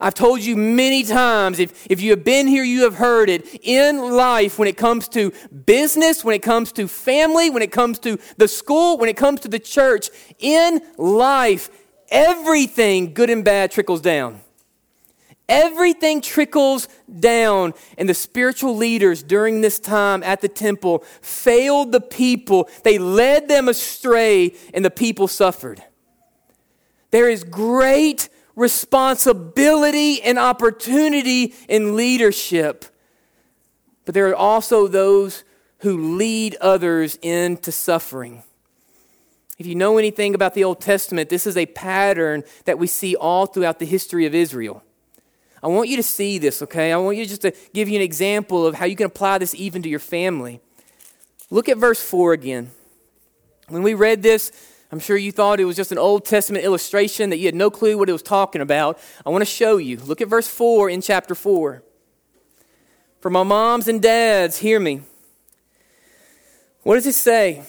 I've 0.00 0.14
told 0.14 0.40
you 0.40 0.56
many 0.56 1.02
times, 1.02 1.58
if, 1.58 1.86
if 1.90 2.00
you 2.00 2.10
have 2.10 2.24
been 2.24 2.46
here, 2.46 2.62
you 2.62 2.82
have 2.82 2.94
heard 2.94 3.28
it. 3.28 3.46
In 3.62 3.98
life, 4.12 4.58
when 4.58 4.68
it 4.68 4.76
comes 4.76 5.08
to 5.08 5.32
business, 5.66 6.24
when 6.24 6.36
it 6.36 6.42
comes 6.42 6.70
to 6.72 6.86
family, 6.86 7.50
when 7.50 7.62
it 7.62 7.72
comes 7.72 7.98
to 8.00 8.18
the 8.36 8.46
school, 8.46 8.96
when 8.96 9.08
it 9.08 9.16
comes 9.16 9.40
to 9.40 9.48
the 9.48 9.58
church, 9.58 10.10
in 10.38 10.80
life, 10.96 11.68
everything, 12.10 13.12
good 13.12 13.28
and 13.28 13.44
bad, 13.44 13.72
trickles 13.72 14.00
down. 14.00 14.40
Everything 15.48 16.20
trickles 16.20 16.88
down. 17.18 17.74
And 17.96 18.08
the 18.08 18.14
spiritual 18.14 18.76
leaders 18.76 19.22
during 19.22 19.62
this 19.62 19.80
time 19.80 20.22
at 20.22 20.42
the 20.42 20.48
temple 20.48 21.04
failed 21.22 21.90
the 21.90 22.02
people. 22.02 22.68
They 22.84 22.98
led 22.98 23.48
them 23.48 23.68
astray, 23.68 24.54
and 24.74 24.84
the 24.84 24.90
people 24.90 25.26
suffered. 25.26 25.82
There 27.10 27.28
is 27.28 27.42
great 27.42 28.28
responsibility 28.58 30.20
and 30.20 30.38
opportunity 30.38 31.54
in 31.68 31.94
leadership. 31.96 32.84
But 34.04 34.14
there 34.14 34.28
are 34.28 34.36
also 34.36 34.88
those 34.88 35.44
who 35.78 36.16
lead 36.16 36.56
others 36.60 37.18
into 37.22 37.70
suffering. 37.70 38.42
If 39.58 39.66
you 39.66 39.74
know 39.74 39.96
anything 39.96 40.34
about 40.34 40.54
the 40.54 40.64
Old 40.64 40.80
Testament, 40.80 41.30
this 41.30 41.46
is 41.46 41.56
a 41.56 41.66
pattern 41.66 42.42
that 42.64 42.78
we 42.78 42.86
see 42.86 43.14
all 43.14 43.46
throughout 43.46 43.78
the 43.78 43.86
history 43.86 44.26
of 44.26 44.34
Israel. 44.34 44.82
I 45.62 45.68
want 45.68 45.88
you 45.88 45.96
to 45.96 46.02
see 46.02 46.38
this, 46.38 46.62
okay? 46.62 46.92
I 46.92 46.96
want 46.96 47.16
you 47.16 47.26
just 47.26 47.42
to 47.42 47.52
give 47.72 47.88
you 47.88 47.96
an 47.96 48.02
example 48.02 48.66
of 48.66 48.76
how 48.76 48.86
you 48.86 48.96
can 48.96 49.06
apply 49.06 49.38
this 49.38 49.54
even 49.54 49.82
to 49.82 49.88
your 49.88 49.98
family. 49.98 50.60
Look 51.50 51.68
at 51.68 51.78
verse 51.78 52.02
4 52.02 52.32
again. 52.32 52.70
When 53.68 53.82
we 53.82 53.94
read 53.94 54.22
this, 54.22 54.52
I'm 54.90 55.00
sure 55.00 55.16
you 55.16 55.32
thought 55.32 55.60
it 55.60 55.66
was 55.66 55.76
just 55.76 55.92
an 55.92 55.98
Old 55.98 56.24
Testament 56.24 56.64
illustration 56.64 57.28
that 57.30 57.36
you 57.36 57.46
had 57.46 57.54
no 57.54 57.70
clue 57.70 57.98
what 57.98 58.08
it 58.08 58.12
was 58.12 58.22
talking 58.22 58.62
about. 58.62 58.98
I 59.26 59.30
want 59.30 59.42
to 59.42 59.46
show 59.46 59.76
you. 59.76 59.98
Look 59.98 60.20
at 60.20 60.28
verse 60.28 60.48
4 60.48 60.88
in 60.88 61.02
chapter 61.02 61.34
4. 61.34 61.82
For 63.20 63.30
my 63.30 63.42
moms 63.42 63.88
and 63.88 64.00
dads, 64.00 64.58
hear 64.58 64.80
me. 64.80 65.02
What 66.84 66.94
does 66.94 67.06
it 67.06 67.14
say? 67.14 67.64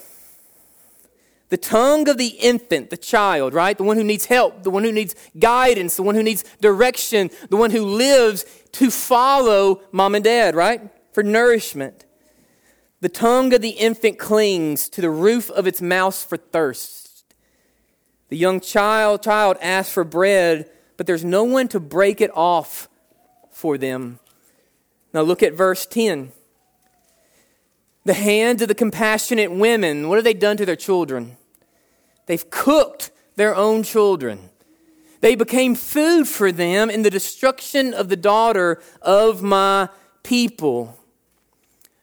The 1.49 1.57
tongue 1.57 2.07
of 2.07 2.17
the 2.17 2.27
infant, 2.27 2.91
the 2.91 2.97
child, 2.97 3.53
right? 3.53 3.75
The 3.77 3.83
one 3.83 3.97
who 3.97 4.03
needs 4.03 4.25
help, 4.25 4.63
the 4.63 4.69
one 4.69 4.83
who 4.83 4.91
needs 4.91 5.15
guidance, 5.37 5.95
the 5.95 6.03
one 6.03 6.15
who 6.15 6.23
needs 6.23 6.45
direction, 6.61 7.31
the 7.49 7.57
one 7.57 7.71
who 7.71 7.83
lives 7.83 8.45
to 8.73 8.91
follow 8.91 9.81
mom 9.91 10.13
and 10.13 10.23
dad, 10.23 10.55
right? 10.55 10.81
For 11.11 11.23
nourishment. 11.23 12.05
The 13.01 13.09
tongue 13.09 13.53
of 13.53 13.61
the 13.61 13.71
infant 13.71 14.19
clings 14.19 14.87
to 14.89 15.01
the 15.01 15.09
roof 15.09 15.49
of 15.49 15.65
its 15.65 15.81
mouth 15.81 16.23
for 16.23 16.37
thirst. 16.37 16.98
The 18.29 18.37
young 18.37 18.59
child 18.59 19.23
child 19.23 19.57
asks 19.61 19.91
for 19.91 20.03
bread, 20.03 20.69
but 20.97 21.07
there's 21.07 21.25
no 21.25 21.43
one 21.43 21.67
to 21.69 21.79
break 21.79 22.21
it 22.21 22.31
off 22.35 22.87
for 23.51 23.77
them. 23.77 24.19
Now 25.13 25.21
look 25.21 25.41
at 25.43 25.53
verse 25.53 25.85
10. 25.85 26.31
The 28.05 28.13
hands 28.13 28.61
of 28.61 28.67
the 28.67 28.75
compassionate 28.75 29.51
women, 29.51 30.07
what 30.07 30.15
have 30.15 30.23
they 30.23 30.33
done 30.33 30.57
to 30.57 30.65
their 30.65 30.75
children? 30.75 31.37
They've 32.27 32.49
cooked 32.49 33.11
their 33.35 33.55
own 33.55 33.83
children. 33.83 34.49
They 35.21 35.35
became 35.35 35.75
food 35.75 36.27
for 36.27 36.51
them 36.51 36.89
in 36.89 37.01
the 37.01 37.09
destruction 37.09 37.93
of 37.93 38.09
the 38.09 38.15
daughter 38.15 38.81
of 39.01 39.41
my 39.41 39.89
people 40.23 40.98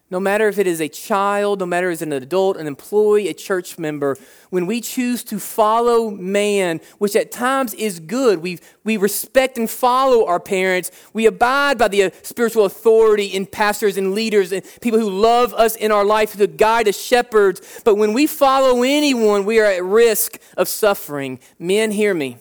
no 0.09 0.21
matter 0.21 0.47
if 0.47 0.57
it 0.57 0.67
is 0.67 0.79
a 0.79 0.87
child, 0.87 1.59
no 1.59 1.65
matter 1.65 1.89
if 1.89 1.93
it's 1.93 2.01
an 2.01 2.13
adult, 2.13 2.55
an 2.55 2.65
employee, 2.65 3.27
a 3.27 3.33
church 3.33 3.77
member, 3.77 4.17
when 4.49 4.65
we 4.65 4.79
choose 4.79 5.21
to 5.25 5.37
follow 5.37 6.09
man, 6.09 6.79
which 6.97 7.13
at 7.15 7.29
times 7.29 7.73
is 7.73 7.99
good, 7.99 8.39
we, 8.39 8.59
we 8.85 8.95
respect 8.95 9.57
and 9.57 9.69
follow 9.69 10.25
our 10.25 10.39
parents, 10.39 10.91
we 11.11 11.25
abide 11.25 11.77
by 11.77 11.89
the 11.89 12.03
uh, 12.03 12.09
spiritual 12.21 12.63
authority 12.63 13.25
in 13.25 13.45
pastors 13.45 13.97
and 13.97 14.13
leaders 14.13 14.53
and 14.53 14.63
people 14.81 14.99
who 14.99 15.09
love 15.09 15.53
us 15.53 15.75
in 15.75 15.91
our 15.91 16.05
life, 16.05 16.37
to 16.37 16.47
guide 16.47 16.87
us, 16.87 16.97
shepherds. 16.97 17.81
But 17.83 17.95
when 17.95 18.13
we 18.13 18.27
follow 18.27 18.83
anyone, 18.83 19.43
we 19.43 19.59
are 19.59 19.65
at 19.65 19.83
risk 19.83 20.39
of 20.55 20.69
suffering. 20.69 21.39
Men, 21.59 21.91
hear 21.91 22.13
me. 22.13 22.37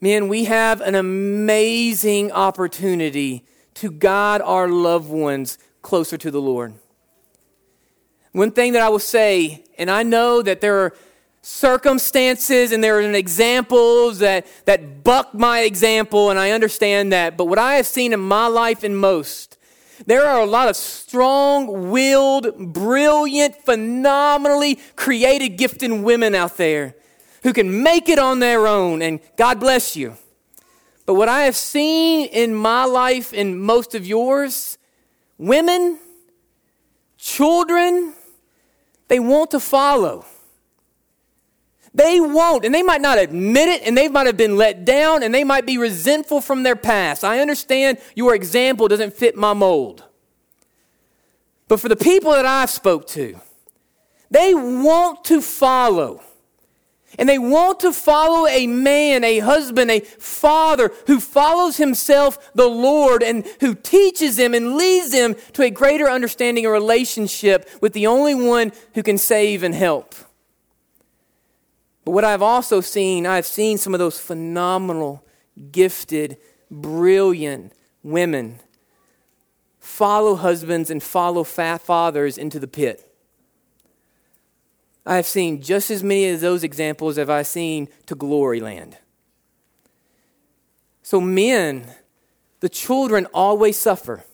Men, 0.00 0.26
we 0.26 0.44
have 0.44 0.80
an 0.80 0.96
amazing 0.96 2.32
opportunity 2.32 3.44
to 3.74 3.90
guide 3.90 4.42
our 4.42 4.68
loved 4.68 5.08
ones 5.08 5.58
closer 5.84 6.16
to 6.16 6.30
the 6.32 6.40
Lord. 6.40 6.74
One 8.32 8.50
thing 8.50 8.72
that 8.72 8.82
I 8.82 8.88
will 8.88 8.98
say, 8.98 9.62
and 9.78 9.88
I 9.88 10.02
know 10.02 10.42
that 10.42 10.60
there 10.60 10.78
are 10.80 10.96
circumstances 11.42 12.72
and 12.72 12.82
there 12.82 12.98
are 12.98 13.12
examples 13.12 14.18
that, 14.18 14.46
that 14.64 15.04
buck 15.04 15.34
my 15.34 15.60
example, 15.60 16.30
and 16.30 16.38
I 16.38 16.50
understand 16.50 17.12
that, 17.12 17.36
but 17.36 17.44
what 17.44 17.58
I 17.58 17.74
have 17.74 17.86
seen 17.86 18.12
in 18.12 18.18
my 18.18 18.48
life 18.48 18.82
and 18.82 18.98
most, 18.98 19.56
there 20.06 20.24
are 20.24 20.40
a 20.40 20.46
lot 20.46 20.68
of 20.68 20.74
strong 20.74 21.90
willed, 21.90 22.72
brilliant, 22.72 23.54
phenomenally 23.64 24.80
created, 24.96 25.50
gifted 25.50 25.92
women 25.92 26.34
out 26.34 26.56
there 26.56 26.96
who 27.44 27.52
can 27.52 27.82
make 27.82 28.08
it 28.08 28.18
on 28.18 28.40
their 28.40 28.66
own, 28.66 29.02
and 29.02 29.20
God 29.36 29.60
bless 29.60 29.94
you. 29.94 30.16
But 31.06 31.14
what 31.14 31.28
I 31.28 31.42
have 31.42 31.54
seen 31.54 32.26
in 32.28 32.54
my 32.54 32.84
life 32.86 33.32
and 33.34 33.60
most 33.60 33.94
of 33.94 34.06
yours 34.06 34.78
women, 35.38 35.98
children, 37.18 38.14
they 39.08 39.18
want 39.18 39.50
to 39.52 39.60
follow. 39.60 40.24
They 41.94 42.20
won't, 42.20 42.64
and 42.64 42.74
they 42.74 42.82
might 42.82 43.00
not 43.00 43.18
admit 43.18 43.68
it, 43.68 43.82
and 43.86 43.96
they 43.96 44.08
might 44.08 44.26
have 44.26 44.36
been 44.36 44.56
let 44.56 44.84
down, 44.84 45.22
and 45.22 45.32
they 45.32 45.44
might 45.44 45.64
be 45.64 45.78
resentful 45.78 46.40
from 46.40 46.64
their 46.64 46.74
past. 46.74 47.22
I 47.22 47.38
understand 47.38 47.98
your 48.16 48.34
example 48.34 48.88
doesn't 48.88 49.14
fit 49.14 49.36
my 49.36 49.52
mold. 49.52 50.02
But 51.68 51.78
for 51.78 51.88
the 51.88 51.96
people 51.96 52.32
that 52.32 52.44
I've 52.44 52.70
spoke 52.70 53.06
to, 53.08 53.40
they 54.30 54.54
want 54.54 55.24
to 55.26 55.40
follow. 55.40 56.20
And 57.18 57.28
they 57.28 57.38
want 57.38 57.80
to 57.80 57.92
follow 57.92 58.46
a 58.46 58.66
man, 58.66 59.24
a 59.24 59.38
husband, 59.38 59.90
a 59.90 60.00
father 60.00 60.92
who 61.06 61.20
follows 61.20 61.76
himself, 61.76 62.52
the 62.54 62.68
Lord, 62.68 63.22
and 63.22 63.46
who 63.60 63.74
teaches 63.74 64.36
them 64.36 64.54
and 64.54 64.76
leads 64.76 65.10
them 65.10 65.36
to 65.52 65.62
a 65.62 65.70
greater 65.70 66.08
understanding 66.08 66.64
and 66.64 66.72
relationship 66.72 67.68
with 67.80 67.92
the 67.92 68.06
only 68.06 68.34
one 68.34 68.72
who 68.94 69.02
can 69.02 69.18
save 69.18 69.62
and 69.62 69.74
help. 69.74 70.14
But 72.04 72.12
what 72.12 72.24
I've 72.24 72.42
also 72.42 72.80
seen, 72.80 73.26
I've 73.26 73.46
seen 73.46 73.78
some 73.78 73.94
of 73.94 73.98
those 73.98 74.18
phenomenal, 74.18 75.24
gifted, 75.72 76.36
brilliant 76.70 77.72
women 78.02 78.60
follow 79.78 80.34
husbands 80.34 80.90
and 80.90 81.02
follow 81.02 81.44
fathers 81.44 82.38
into 82.38 82.58
the 82.58 82.66
pit. 82.66 83.03
I 85.06 85.16
have 85.16 85.26
seen 85.26 85.60
just 85.60 85.90
as 85.90 86.02
many 86.02 86.30
of 86.30 86.40
those 86.40 86.64
examples 86.64 87.18
as 87.18 87.28
I've 87.28 87.46
seen 87.46 87.88
to 88.06 88.14
glory 88.14 88.60
land. 88.60 88.96
So, 91.02 91.20
men, 91.20 91.86
the 92.60 92.68
children 92.70 93.26
always 93.34 93.78
suffer. 93.78 94.24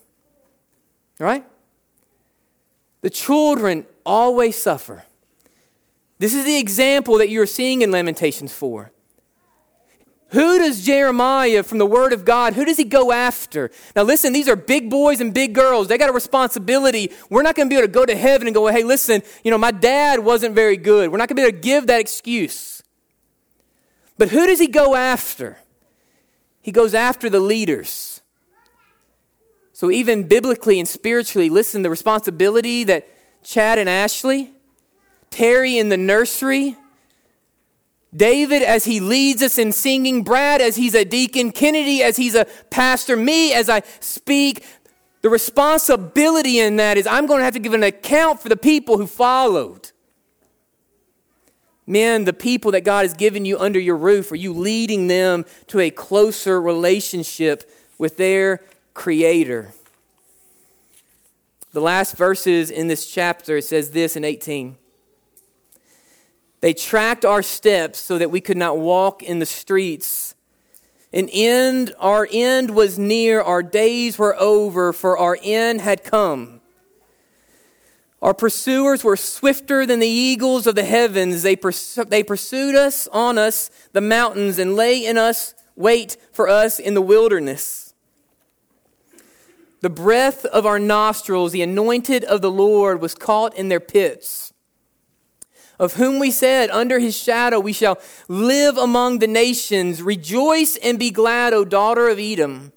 Right? 1.18 1.44
The 3.00 3.10
children 3.10 3.86
always 4.06 4.56
suffer. 4.56 5.04
This 6.18 6.34
is 6.34 6.44
the 6.44 6.58
example 6.58 7.18
that 7.18 7.30
you're 7.30 7.46
seeing 7.46 7.82
in 7.82 7.90
Lamentations 7.90 8.52
4. 8.52 8.92
Who 10.32 10.58
does 10.58 10.84
Jeremiah, 10.84 11.64
from 11.64 11.78
the 11.78 11.86
Word 11.86 12.12
of 12.12 12.24
God, 12.24 12.54
who 12.54 12.64
does 12.64 12.76
he 12.76 12.84
go 12.84 13.10
after? 13.10 13.70
Now, 13.96 14.02
listen, 14.02 14.32
these 14.32 14.48
are 14.48 14.54
big 14.54 14.88
boys 14.88 15.20
and 15.20 15.34
big 15.34 15.54
girls. 15.54 15.88
They 15.88 15.98
got 15.98 16.08
a 16.08 16.12
responsibility. 16.12 17.10
We're 17.28 17.42
not 17.42 17.56
going 17.56 17.68
to 17.68 17.72
be 17.72 17.76
able 17.76 17.88
to 17.88 17.92
go 17.92 18.06
to 18.06 18.16
heaven 18.16 18.46
and 18.46 18.54
go, 18.54 18.68
hey, 18.68 18.84
listen, 18.84 19.22
you 19.42 19.50
know, 19.50 19.58
my 19.58 19.72
dad 19.72 20.20
wasn't 20.20 20.54
very 20.54 20.76
good. 20.76 21.10
We're 21.10 21.18
not 21.18 21.28
going 21.28 21.36
to 21.36 21.42
be 21.42 21.48
able 21.48 21.58
to 21.58 21.62
give 21.62 21.88
that 21.88 22.00
excuse. 22.00 22.82
But 24.18 24.28
who 24.28 24.46
does 24.46 24.60
he 24.60 24.68
go 24.68 24.94
after? 24.94 25.58
He 26.60 26.70
goes 26.70 26.94
after 26.94 27.28
the 27.28 27.40
leaders. 27.40 28.20
So, 29.72 29.90
even 29.90 30.28
biblically 30.28 30.78
and 30.78 30.86
spiritually, 30.86 31.48
listen, 31.48 31.82
the 31.82 31.90
responsibility 31.90 32.84
that 32.84 33.08
Chad 33.42 33.78
and 33.78 33.88
Ashley, 33.88 34.52
Terry 35.30 35.78
in 35.78 35.88
the 35.88 35.96
nursery, 35.96 36.76
David 38.14 38.62
as 38.62 38.84
he 38.84 38.98
leads 38.98 39.42
us 39.42 39.56
in 39.58 39.72
singing, 39.72 40.24
Brad 40.24 40.60
as 40.60 40.76
he's 40.76 40.94
a 40.94 41.04
deacon, 41.04 41.52
Kennedy 41.52 42.02
as 42.02 42.16
he's 42.16 42.34
a 42.34 42.46
pastor, 42.70 43.16
me 43.16 43.52
as 43.52 43.68
I 43.68 43.82
speak. 44.00 44.66
The 45.22 45.30
responsibility 45.30 46.58
in 46.58 46.76
that 46.76 46.96
is 46.96 47.06
I'm 47.06 47.26
going 47.26 47.38
to 47.38 47.44
have 47.44 47.54
to 47.54 47.60
give 47.60 47.74
an 47.74 47.82
account 47.82 48.40
for 48.40 48.48
the 48.48 48.56
people 48.56 48.96
who 48.96 49.06
followed. 49.06 49.92
Men, 51.86 52.24
the 52.24 52.32
people 52.32 52.72
that 52.72 52.84
God 52.84 53.04
has 53.04 53.14
given 53.14 53.44
you 53.44 53.58
under 53.58 53.78
your 53.78 53.96
roof, 53.96 54.30
are 54.32 54.36
you 54.36 54.52
leading 54.52 55.08
them 55.08 55.44
to 55.68 55.80
a 55.80 55.90
closer 55.90 56.60
relationship 56.60 57.70
with 57.98 58.16
their 58.16 58.62
Creator? 58.94 59.72
The 61.72 61.80
last 61.80 62.16
verses 62.16 62.70
in 62.70 62.88
this 62.88 63.06
chapter, 63.06 63.58
it 63.58 63.64
says 63.64 63.90
this 63.90 64.16
in 64.16 64.24
18. 64.24 64.76
They 66.60 66.74
tracked 66.74 67.24
our 67.24 67.42
steps 67.42 67.98
so 67.98 68.18
that 68.18 68.30
we 68.30 68.40
could 68.40 68.56
not 68.56 68.78
walk 68.78 69.22
in 69.22 69.38
the 69.38 69.46
streets. 69.46 70.34
An 71.12 71.28
end, 71.32 71.94
our 71.98 72.28
end 72.30 72.70
was 72.72 72.98
near, 72.98 73.40
our 73.40 73.62
days 73.62 74.18
were 74.18 74.36
over, 74.38 74.92
for 74.92 75.16
our 75.18 75.38
end 75.42 75.80
had 75.80 76.04
come. 76.04 76.60
Our 78.22 78.34
pursuers 78.34 79.02
were 79.02 79.16
swifter 79.16 79.86
than 79.86 79.98
the 79.98 80.06
eagles 80.06 80.66
of 80.66 80.74
the 80.74 80.84
heavens. 80.84 81.42
They, 81.42 81.56
pursu- 81.56 82.08
they 82.08 82.22
pursued 82.22 82.74
us 82.74 83.08
on 83.08 83.38
us, 83.38 83.70
the 83.92 84.02
mountains, 84.02 84.58
and 84.58 84.76
lay 84.76 85.04
in 85.04 85.16
us, 85.16 85.54
wait 85.74 86.18
for 86.30 86.46
us 86.46 86.78
in 86.78 86.92
the 86.92 87.00
wilderness. 87.00 87.94
The 89.80 89.88
breath 89.88 90.44
of 90.44 90.66
our 90.66 90.78
nostrils, 90.78 91.52
the 91.52 91.62
anointed 91.62 92.22
of 92.24 92.42
the 92.42 92.50
Lord, 92.50 93.00
was 93.00 93.14
caught 93.14 93.56
in 93.56 93.70
their 93.70 93.80
pits 93.80 94.49
of 95.80 95.94
whom 95.94 96.18
we 96.18 96.30
said, 96.30 96.68
Under 96.70 96.98
his 96.98 97.16
shadow 97.16 97.58
we 97.58 97.72
shall 97.72 97.98
live 98.28 98.76
among 98.76 99.18
the 99.18 99.26
nations. 99.26 100.02
Rejoice 100.02 100.76
and 100.76 100.98
be 100.98 101.10
glad, 101.10 101.54
O 101.54 101.64
daughter 101.64 102.08
of 102.08 102.18
Edom, 102.18 102.72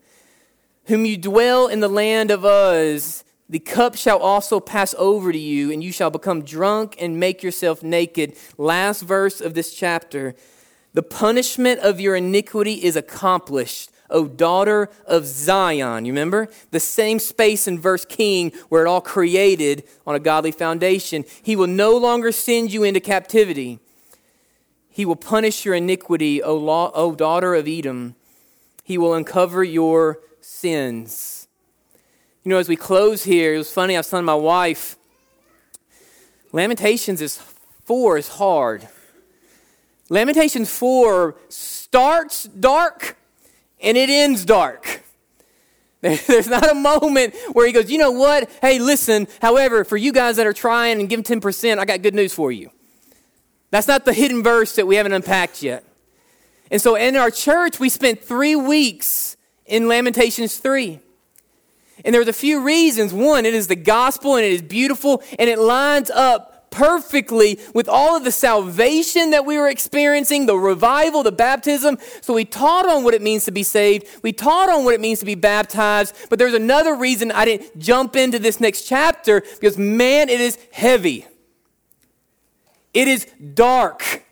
whom 0.86 1.06
you 1.06 1.18
dwell 1.18 1.68
in 1.68 1.82
the 1.82 1.90
land 1.90 2.32
of 2.32 2.46
Uz. 2.46 3.26
The 3.50 3.60
cup 3.60 3.96
shall 3.96 4.20
also 4.20 4.62
pass 4.62 4.96
over 4.98 5.34
to 5.34 5.38
you, 5.38 5.70
and 5.70 5.84
you 5.84 5.92
shall 5.92 6.10
become 6.10 6.44
drunk 6.44 6.96
and 6.98 7.20
make 7.20 7.44
yourself 7.44 7.84
naked. 7.84 8.38
Last 8.58 9.02
verse 9.02 9.42
of 9.42 9.54
this 9.54 9.76
chapter. 9.76 10.34
The 10.94 11.04
punishment 11.04 11.82
of 11.82 12.00
your 12.00 12.16
iniquity 12.16 12.84
is 12.86 12.96
accomplished. 12.96 13.92
O 14.10 14.28
daughter 14.28 14.90
of 15.06 15.26
Zion. 15.26 16.06
You 16.06 16.14
remember? 16.14 16.50
The 16.72 16.80
same 16.80 17.20
space 17.20 17.68
in 17.68 17.80
verse 17.80 18.06
King 18.06 18.52
where 18.70 18.86
it 18.86 18.88
all 18.88 19.02
created 19.02 19.84
on 20.06 20.16
a 20.16 20.20
godly 20.20 20.52
foundation. 20.52 21.26
He 21.42 21.56
will 21.56 21.68
no 21.68 21.98
longer 21.98 22.32
send 22.32 22.72
you 22.72 22.84
into 22.84 23.00
captivity. 23.00 23.80
He 24.90 25.06
will 25.06 25.16
punish 25.16 25.66
your 25.66 25.76
iniquity, 25.76 26.42
O, 26.44 26.56
law, 26.56 26.92
o 26.94 27.16
daughter 27.16 27.56
of 27.56 27.68
Edom. 27.68 28.16
He 28.84 28.98
will 28.98 29.14
uncover 29.14 29.64
your 29.64 30.20
sins. 30.42 31.48
You 32.44 32.50
know, 32.50 32.58
as 32.58 32.70
we 32.70 32.76
close 32.76 33.24
here, 33.24 33.56
it 33.56 33.58
was 33.58 33.72
funny. 33.72 33.96
I 33.96 34.00
was 34.00 34.10
telling 34.10 34.26
my 34.26 34.36
wife, 34.36 34.98
Lamentations 36.52 37.22
is 37.22 37.42
four 37.86 38.18
is 38.18 38.28
hard. 38.28 38.88
Lamentations 40.10 40.70
4 40.70 41.36
starts 41.50 42.44
dark 42.44 43.18
and 43.84 43.98
it 43.98 44.10
ends 44.10 44.46
dark. 44.46 45.04
There's 46.02 46.48
not 46.48 46.70
a 46.70 46.74
moment 46.76 47.36
where 47.54 47.68
he 47.68 47.72
goes, 47.72 47.92
you 47.92 47.98
know 47.98 48.12
what? 48.12 48.50
Hey, 48.62 48.80
listen, 48.80 49.28
however, 49.42 49.84
for 49.84 49.96
you 49.96 50.12
guys 50.12 50.38
that 50.38 50.48
are 50.48 50.54
trying 50.54 51.00
and 51.00 51.08
give 51.08 51.22
10%, 51.22 51.78
I 51.78 51.86
got 51.86 52.02
good 52.02 52.16
news 52.16 52.34
for 52.34 52.52
you. 52.52 52.72
That's 53.70 53.88
not 53.88 54.06
the 54.06 54.14
hidden 54.14 54.44
verse 54.44 54.76
that 54.76 54.86
we 54.86 54.96
haven't 54.96 55.14
unpacked 55.14 55.64
yet. 55.64 55.86
And 56.70 56.82
so 56.82 56.96
in 56.96 57.16
our 57.16 57.32
church, 57.32 57.80
we 57.80 57.90
spent 57.90 58.24
three 58.24 58.56
weeks 58.56 59.38
in 59.66 59.88
Lamentations 59.88 60.58
3. 60.58 61.00
And 62.04 62.14
there's 62.14 62.28
a 62.28 62.34
few 62.34 62.62
reasons. 62.62 63.14
One, 63.14 63.46
it 63.46 63.54
is 63.54 63.68
the 63.68 63.76
gospel 63.76 64.36
and 64.36 64.46
it 64.46 64.52
is 64.52 64.62
beautiful 64.62 65.24
and 65.40 65.50
it 65.50 65.58
lines 65.60 66.10
up 66.10 66.53
perfectly 66.74 67.60
with 67.76 67.88
all 67.88 68.18
of 68.18 68.24
the 68.24 68.32
salvation 68.32 69.30
that 69.30 69.46
we 69.46 69.58
were 69.58 69.70
experiencing, 69.70 70.48
the 70.48 70.58
revival, 70.58 71.22
the 71.22 71.32
baptism. 71.32 72.00
So 72.22 72.34
we 72.34 72.46
taught 72.46 72.90
on 72.90 73.04
what 73.04 73.14
it 73.14 73.22
means 73.22 73.46
to 73.46 73.52
be 73.52 73.62
saved. 73.62 74.08
We 74.24 74.34
taught 74.34 74.70
on 74.70 74.84
what 74.84 74.96
it 74.96 75.00
means 75.00 75.20
to 75.20 75.26
be 75.26 75.36
baptized. 75.36 76.16
But 76.32 76.40
there's 76.40 76.56
another 76.56 76.96
reason 76.96 77.32
I 77.32 77.46
didn't 77.46 77.78
jump 77.78 78.16
into 78.16 78.40
this 78.40 78.60
next 78.60 78.82
chapter 78.88 79.42
because, 79.42 79.78
man, 79.78 80.30
it 80.30 80.42
is 80.42 80.58
heavy. 80.72 81.28
It 82.92 83.08
is 83.08 83.28
dark. 83.54 84.24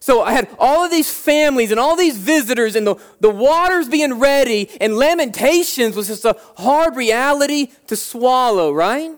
So 0.00 0.22
I 0.22 0.32
had 0.32 0.48
all 0.58 0.84
of 0.84 0.90
these 0.90 1.12
families 1.12 1.70
and 1.70 1.78
all 1.78 1.94
these 1.94 2.16
visitors, 2.16 2.74
and 2.74 2.84
the, 2.84 2.96
the 3.20 3.30
waters 3.30 3.88
being 3.88 4.18
ready, 4.18 4.68
and 4.80 4.96
Lamentations 4.96 5.94
was 5.94 6.08
just 6.08 6.24
a 6.24 6.36
hard 6.56 6.96
reality 6.96 7.68
to 7.86 7.94
swallow, 7.94 8.72
right? 8.72 9.12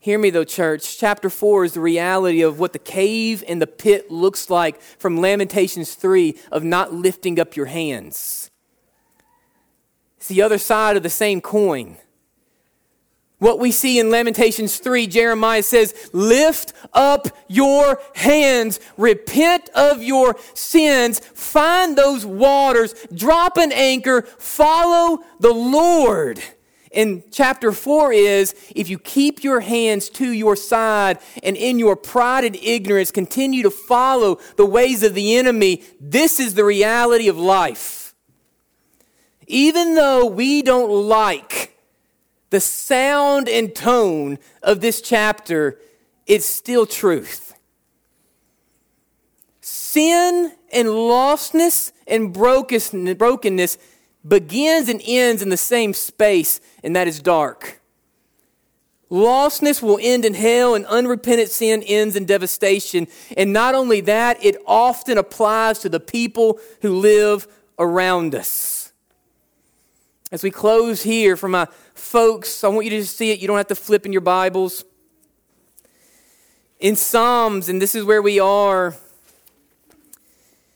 Hear 0.00 0.18
me 0.18 0.30
though, 0.30 0.44
church. 0.44 0.96
Chapter 0.96 1.28
4 1.28 1.64
is 1.64 1.72
the 1.74 1.80
reality 1.80 2.40
of 2.42 2.60
what 2.60 2.72
the 2.72 2.78
cave 2.78 3.42
and 3.48 3.60
the 3.60 3.66
pit 3.66 4.10
looks 4.10 4.48
like 4.48 4.80
from 4.80 5.20
Lamentations 5.20 5.94
3 5.94 6.36
of 6.52 6.62
not 6.62 6.94
lifting 6.94 7.40
up 7.40 7.56
your 7.56 7.66
hands. 7.66 8.50
It's 10.18 10.28
the 10.28 10.42
other 10.42 10.58
side 10.58 10.96
of 10.96 11.02
the 11.02 11.10
same 11.10 11.40
coin. 11.40 11.96
What 13.38 13.60
we 13.60 13.70
see 13.70 14.00
in 14.00 14.10
Lamentations 14.10 14.78
3, 14.78 15.06
Jeremiah 15.06 15.62
says, 15.62 16.10
Lift 16.12 16.72
up 16.92 17.28
your 17.46 18.00
hands, 18.14 18.80
repent 18.96 19.68
of 19.70 20.02
your 20.02 20.36
sins, 20.54 21.20
find 21.20 21.96
those 21.96 22.26
waters, 22.26 22.94
drop 23.14 23.56
an 23.56 23.70
anchor, 23.70 24.22
follow 24.22 25.22
the 25.38 25.52
Lord 25.52 26.40
in 26.90 27.22
chapter 27.30 27.72
4 27.72 28.12
is 28.12 28.54
if 28.74 28.88
you 28.88 28.98
keep 28.98 29.44
your 29.44 29.60
hands 29.60 30.08
to 30.10 30.32
your 30.32 30.56
side 30.56 31.18
and 31.42 31.56
in 31.56 31.78
your 31.78 31.96
pride 31.96 32.44
and 32.44 32.56
ignorance 32.56 33.10
continue 33.10 33.62
to 33.62 33.70
follow 33.70 34.38
the 34.56 34.66
ways 34.66 35.02
of 35.02 35.14
the 35.14 35.36
enemy, 35.36 35.82
this 36.00 36.40
is 36.40 36.54
the 36.54 36.64
reality 36.64 37.28
of 37.28 37.38
life. 37.38 38.14
Even 39.46 39.94
though 39.94 40.26
we 40.26 40.62
don't 40.62 40.90
like 40.90 41.76
the 42.50 42.60
sound 42.60 43.48
and 43.48 43.74
tone 43.74 44.38
of 44.62 44.80
this 44.80 45.00
chapter, 45.00 45.78
it's 46.26 46.46
still 46.46 46.86
truth. 46.86 47.54
Sin 49.60 50.52
and 50.72 50.88
lostness 50.88 51.92
and 52.06 52.32
brokenness 52.32 53.78
begins 54.26 54.88
and 54.88 55.00
ends 55.06 55.42
in 55.42 55.48
the 55.48 55.56
same 55.56 55.94
space, 55.94 56.60
and 56.82 56.94
that 56.96 57.08
is 57.08 57.20
dark. 57.20 57.80
Lostness 59.10 59.80
will 59.80 59.98
end 60.02 60.24
in 60.24 60.34
hell, 60.34 60.74
and 60.74 60.84
unrepentant 60.86 61.48
sin 61.48 61.82
ends 61.84 62.14
in 62.14 62.26
devastation. 62.26 63.06
And 63.36 63.52
not 63.52 63.74
only 63.74 64.02
that, 64.02 64.44
it 64.44 64.56
often 64.66 65.16
applies 65.16 65.78
to 65.80 65.88
the 65.88 66.00
people 66.00 66.60
who 66.82 66.98
live 66.98 67.48
around 67.78 68.34
us. 68.34 68.92
As 70.30 70.42
we 70.42 70.50
close 70.50 71.02
here, 71.02 71.36
for 71.36 71.48
my 71.48 71.66
folks, 71.94 72.62
I 72.62 72.68
want 72.68 72.84
you 72.84 72.90
to 72.90 73.06
see 73.06 73.30
it. 73.30 73.40
You 73.40 73.48
don't 73.48 73.56
have 73.56 73.68
to 73.68 73.74
flip 73.74 74.04
in 74.04 74.12
your 74.12 74.20
Bibles. 74.20 74.84
In 76.78 76.96
Psalms, 76.96 77.70
and 77.70 77.80
this 77.80 77.94
is 77.94 78.04
where 78.04 78.20
we 78.20 78.38
are. 78.38 78.94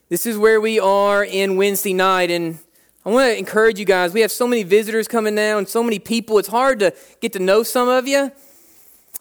This 0.08 0.24
is 0.24 0.38
where 0.38 0.58
we 0.58 0.80
are 0.80 1.22
in 1.22 1.56
Wednesday 1.56 1.92
night. 1.92 2.30
And 2.30 2.60
I 3.04 3.10
want 3.10 3.32
to 3.32 3.36
encourage 3.36 3.80
you 3.80 3.84
guys. 3.84 4.12
We 4.12 4.20
have 4.20 4.30
so 4.30 4.46
many 4.46 4.62
visitors 4.62 5.08
coming 5.08 5.34
now 5.34 5.58
and 5.58 5.68
so 5.68 5.82
many 5.82 5.98
people. 5.98 6.38
It's 6.38 6.46
hard 6.46 6.78
to 6.78 6.94
get 7.20 7.32
to 7.32 7.40
know 7.40 7.64
some 7.64 7.88
of 7.88 8.06
you. 8.06 8.30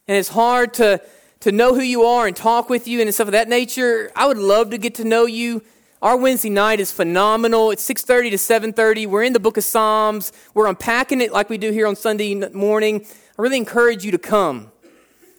And 0.07 0.17
it's 0.17 0.29
hard 0.29 0.75
to, 0.75 1.01
to 1.39 1.51
know 1.51 1.73
who 1.73 1.81
you 1.81 2.03
are 2.03 2.27
and 2.27 2.35
talk 2.35 2.69
with 2.69 2.87
you 2.87 3.01
and 3.01 3.11
stuff 3.11 3.27
of 3.27 3.31
that 3.31 3.49
nature. 3.49 4.11
I 4.15 4.27
would 4.27 4.37
love 4.37 4.69
to 4.69 4.77
get 4.77 4.93
to 4.95 5.03
know 5.03 5.25
you. 5.25 5.63
Our 5.99 6.15
Wednesday 6.15 6.51
night 6.51 6.79
is 6.79 6.91
phenomenal. 6.91 7.71
It's 7.71 7.83
6:30 7.87 8.31
to 8.31 8.37
7:30. 8.37 9.07
We're 9.07 9.23
in 9.23 9.33
the 9.33 9.39
book 9.39 9.57
of 9.57 9.63
Psalms. 9.63 10.31
We're 10.53 10.67
unpacking 10.67 11.21
it 11.21 11.31
like 11.31 11.49
we 11.49 11.57
do 11.57 11.71
here 11.71 11.87
on 11.87 11.95
Sunday 11.95 12.35
morning. 12.35 13.05
I 13.37 13.41
really 13.41 13.57
encourage 13.57 14.03
you 14.03 14.11
to 14.11 14.17
come. 14.17 14.71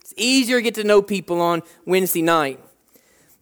It's 0.00 0.14
easier 0.16 0.58
to 0.58 0.62
get 0.62 0.74
to 0.76 0.84
know 0.84 1.02
people 1.02 1.40
on 1.40 1.62
Wednesday 1.84 2.22
night. 2.22 2.60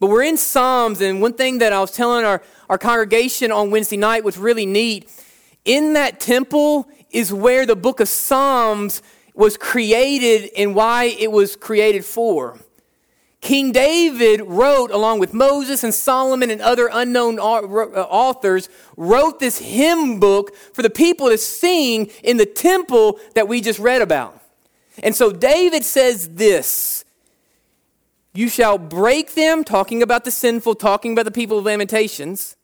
But 0.01 0.09
we're 0.09 0.23
in 0.23 0.39
Psalms, 0.39 1.03
and 1.03 1.21
one 1.21 1.35
thing 1.35 1.59
that 1.59 1.75
I 1.75 1.81
was 1.81 1.91
telling 1.91 2.25
our, 2.25 2.43
our 2.71 2.79
congregation 2.79 3.53
on 3.53 3.71
Wednesday 3.71 3.99
night 3.99 4.25
was 4.25 4.39
really 4.39 4.65
neat. 4.65 5.11
In 5.67 5.93
that 5.93 6.19
temple 6.21 6.89
is 7.11 7.33
where 7.33 7.67
the 7.67 7.77
book 7.77 8.01
of 8.01 8.09
Psalms 8.09 9.03
was 9.35 9.59
created 9.59 10.51
and 10.57 10.75
why 10.75 11.05
it 11.05 11.31
was 11.31 11.55
created 11.55 12.05
for. 12.07 12.59
King 13.43 13.73
David 13.73 14.43
wrote, 14.43 14.91
along 14.91 15.19
with 15.19 15.33
Moses 15.33 15.85
and 15.85 15.95
Solomon 15.95 16.51
and 16.51 16.61
other 16.61 16.89
unknown 16.93 17.39
uh, 17.39 17.43
authors, 17.43 18.69
wrote 18.97 19.39
this 19.39 19.59
hymn 19.59 20.19
book 20.21 20.55
for 20.75 20.83
the 20.83 20.91
people 20.91 21.29
to 21.29 21.39
sing 21.39 22.11
in 22.23 22.37
the 22.37 22.47
temple 22.47 23.19
that 23.35 23.49
we 23.49 23.61
just 23.61 23.79
read 23.79 24.03
about. 24.03 24.39
And 25.03 25.15
so 25.15 25.33
David 25.33 25.85
says 25.85 26.35
this 26.35 27.00
you 28.33 28.49
shall 28.49 28.79
break 28.79 29.35
them, 29.35 29.65
talking 29.65 30.03
about 30.03 30.25
the 30.25 30.31
sinful, 30.31 30.77
talking 30.77 31.13
about 31.13 31.25
the 31.25 31.31
people 31.31 31.59
of 31.59 31.65
Lamentations. 31.65 32.57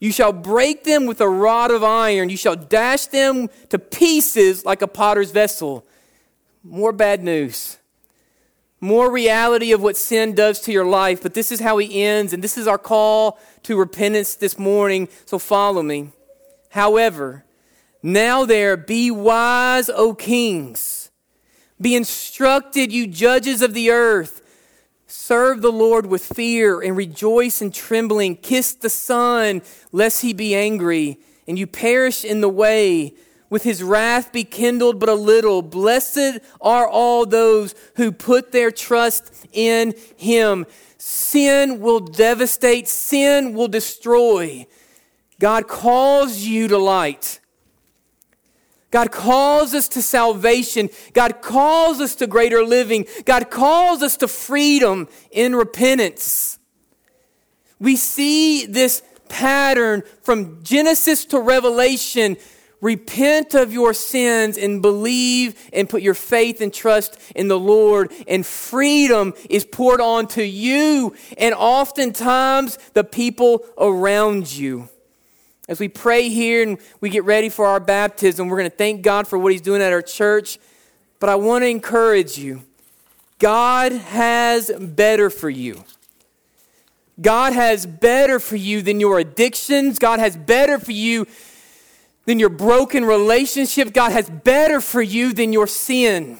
You 0.00 0.12
shall 0.12 0.32
break 0.32 0.84
them 0.84 1.06
with 1.06 1.20
a 1.20 1.28
rod 1.28 1.70
of 1.70 1.82
iron. 1.84 2.30
You 2.30 2.36
shall 2.36 2.56
dash 2.56 3.06
them 3.06 3.48
to 3.70 3.78
pieces 3.78 4.64
like 4.64 4.82
a 4.82 4.86
potter's 4.86 5.30
vessel. 5.30 5.86
More 6.62 6.92
bad 6.92 7.22
news. 7.22 7.78
More 8.80 9.10
reality 9.10 9.72
of 9.72 9.82
what 9.82 9.96
sin 9.96 10.34
does 10.34 10.60
to 10.60 10.72
your 10.72 10.84
life. 10.84 11.22
But 11.22 11.34
this 11.34 11.52
is 11.52 11.60
how 11.60 11.78
he 11.78 12.02
ends, 12.02 12.32
and 12.32 12.42
this 12.42 12.58
is 12.58 12.66
our 12.66 12.78
call 12.78 13.38
to 13.62 13.78
repentance 13.78 14.34
this 14.34 14.58
morning. 14.58 15.08
So 15.26 15.38
follow 15.38 15.82
me. 15.82 16.10
However, 16.70 17.44
now 18.02 18.44
there, 18.44 18.76
be 18.76 19.10
wise, 19.10 19.88
O 19.88 20.12
kings. 20.14 21.10
Be 21.80 21.94
instructed, 21.94 22.92
you 22.92 23.06
judges 23.06 23.62
of 23.62 23.72
the 23.74 23.90
earth. 23.90 24.42
Serve 25.16 25.62
the 25.62 25.72
Lord 25.72 26.06
with 26.06 26.26
fear 26.26 26.82
and 26.82 26.96
rejoice 26.96 27.62
in 27.62 27.70
trembling. 27.70 28.36
Kiss 28.36 28.74
the 28.74 28.90
Son, 28.90 29.62
lest 29.92 30.22
he 30.22 30.34
be 30.34 30.56
angry, 30.56 31.20
and 31.46 31.56
you 31.56 31.68
perish 31.68 32.24
in 32.24 32.40
the 32.40 32.48
way. 32.48 33.14
With 33.48 33.62
his 33.62 33.80
wrath 33.82 34.32
be 34.32 34.42
kindled 34.42 34.98
but 34.98 35.08
a 35.08 35.14
little. 35.14 35.62
Blessed 35.62 36.40
are 36.60 36.88
all 36.88 37.24
those 37.24 37.76
who 37.94 38.10
put 38.10 38.50
their 38.50 38.72
trust 38.72 39.46
in 39.52 39.94
him. 40.16 40.66
Sin 40.98 41.80
will 41.80 42.00
devastate, 42.00 42.88
sin 42.88 43.54
will 43.54 43.68
destroy. 43.68 44.66
God 45.38 45.68
calls 45.68 46.38
you 46.38 46.66
to 46.68 46.76
light. 46.76 47.38
God 48.94 49.10
calls 49.10 49.74
us 49.74 49.88
to 49.88 50.00
salvation. 50.00 50.88
God 51.14 51.42
calls 51.42 52.00
us 52.00 52.14
to 52.14 52.28
greater 52.28 52.62
living. 52.62 53.06
God 53.24 53.50
calls 53.50 54.04
us 54.04 54.16
to 54.18 54.28
freedom 54.28 55.08
in 55.32 55.56
repentance. 55.56 56.60
We 57.80 57.96
see 57.96 58.66
this 58.66 59.02
pattern 59.28 60.04
from 60.22 60.62
Genesis 60.62 61.24
to 61.24 61.40
Revelation. 61.40 62.36
Repent 62.80 63.54
of 63.54 63.72
your 63.72 63.94
sins 63.94 64.56
and 64.56 64.80
believe 64.80 65.58
and 65.72 65.90
put 65.90 66.02
your 66.02 66.14
faith 66.14 66.60
and 66.60 66.72
trust 66.72 67.18
in 67.34 67.48
the 67.48 67.58
Lord, 67.58 68.12
and 68.28 68.46
freedom 68.46 69.34
is 69.50 69.64
poured 69.64 70.00
onto 70.00 70.42
you 70.42 71.16
and 71.36 71.52
oftentimes 71.52 72.78
the 72.92 73.02
people 73.02 73.66
around 73.76 74.52
you. 74.52 74.88
As 75.68 75.80
we 75.80 75.88
pray 75.88 76.28
here 76.28 76.62
and 76.62 76.78
we 77.00 77.08
get 77.08 77.24
ready 77.24 77.48
for 77.48 77.66
our 77.66 77.80
baptism, 77.80 78.48
we're 78.48 78.58
going 78.58 78.70
to 78.70 78.76
thank 78.76 79.02
God 79.02 79.26
for 79.26 79.38
what 79.38 79.52
He's 79.52 79.62
doing 79.62 79.80
at 79.80 79.92
our 79.92 80.02
church. 80.02 80.58
But 81.20 81.30
I 81.30 81.36
want 81.36 81.62
to 81.62 81.68
encourage 81.68 82.36
you 82.38 82.62
God 83.38 83.92
has 83.92 84.70
better 84.70 85.30
for 85.30 85.48
you. 85.48 85.84
God 87.20 87.52
has 87.52 87.86
better 87.86 88.40
for 88.40 88.56
you 88.56 88.82
than 88.82 89.00
your 89.00 89.18
addictions. 89.18 89.98
God 89.98 90.18
has 90.18 90.36
better 90.36 90.78
for 90.78 90.92
you 90.92 91.26
than 92.26 92.38
your 92.38 92.48
broken 92.48 93.04
relationship. 93.04 93.92
God 93.92 94.12
has 94.12 94.28
better 94.28 94.80
for 94.80 95.02
you 95.02 95.32
than 95.32 95.52
your 95.52 95.66
sin. 95.66 96.38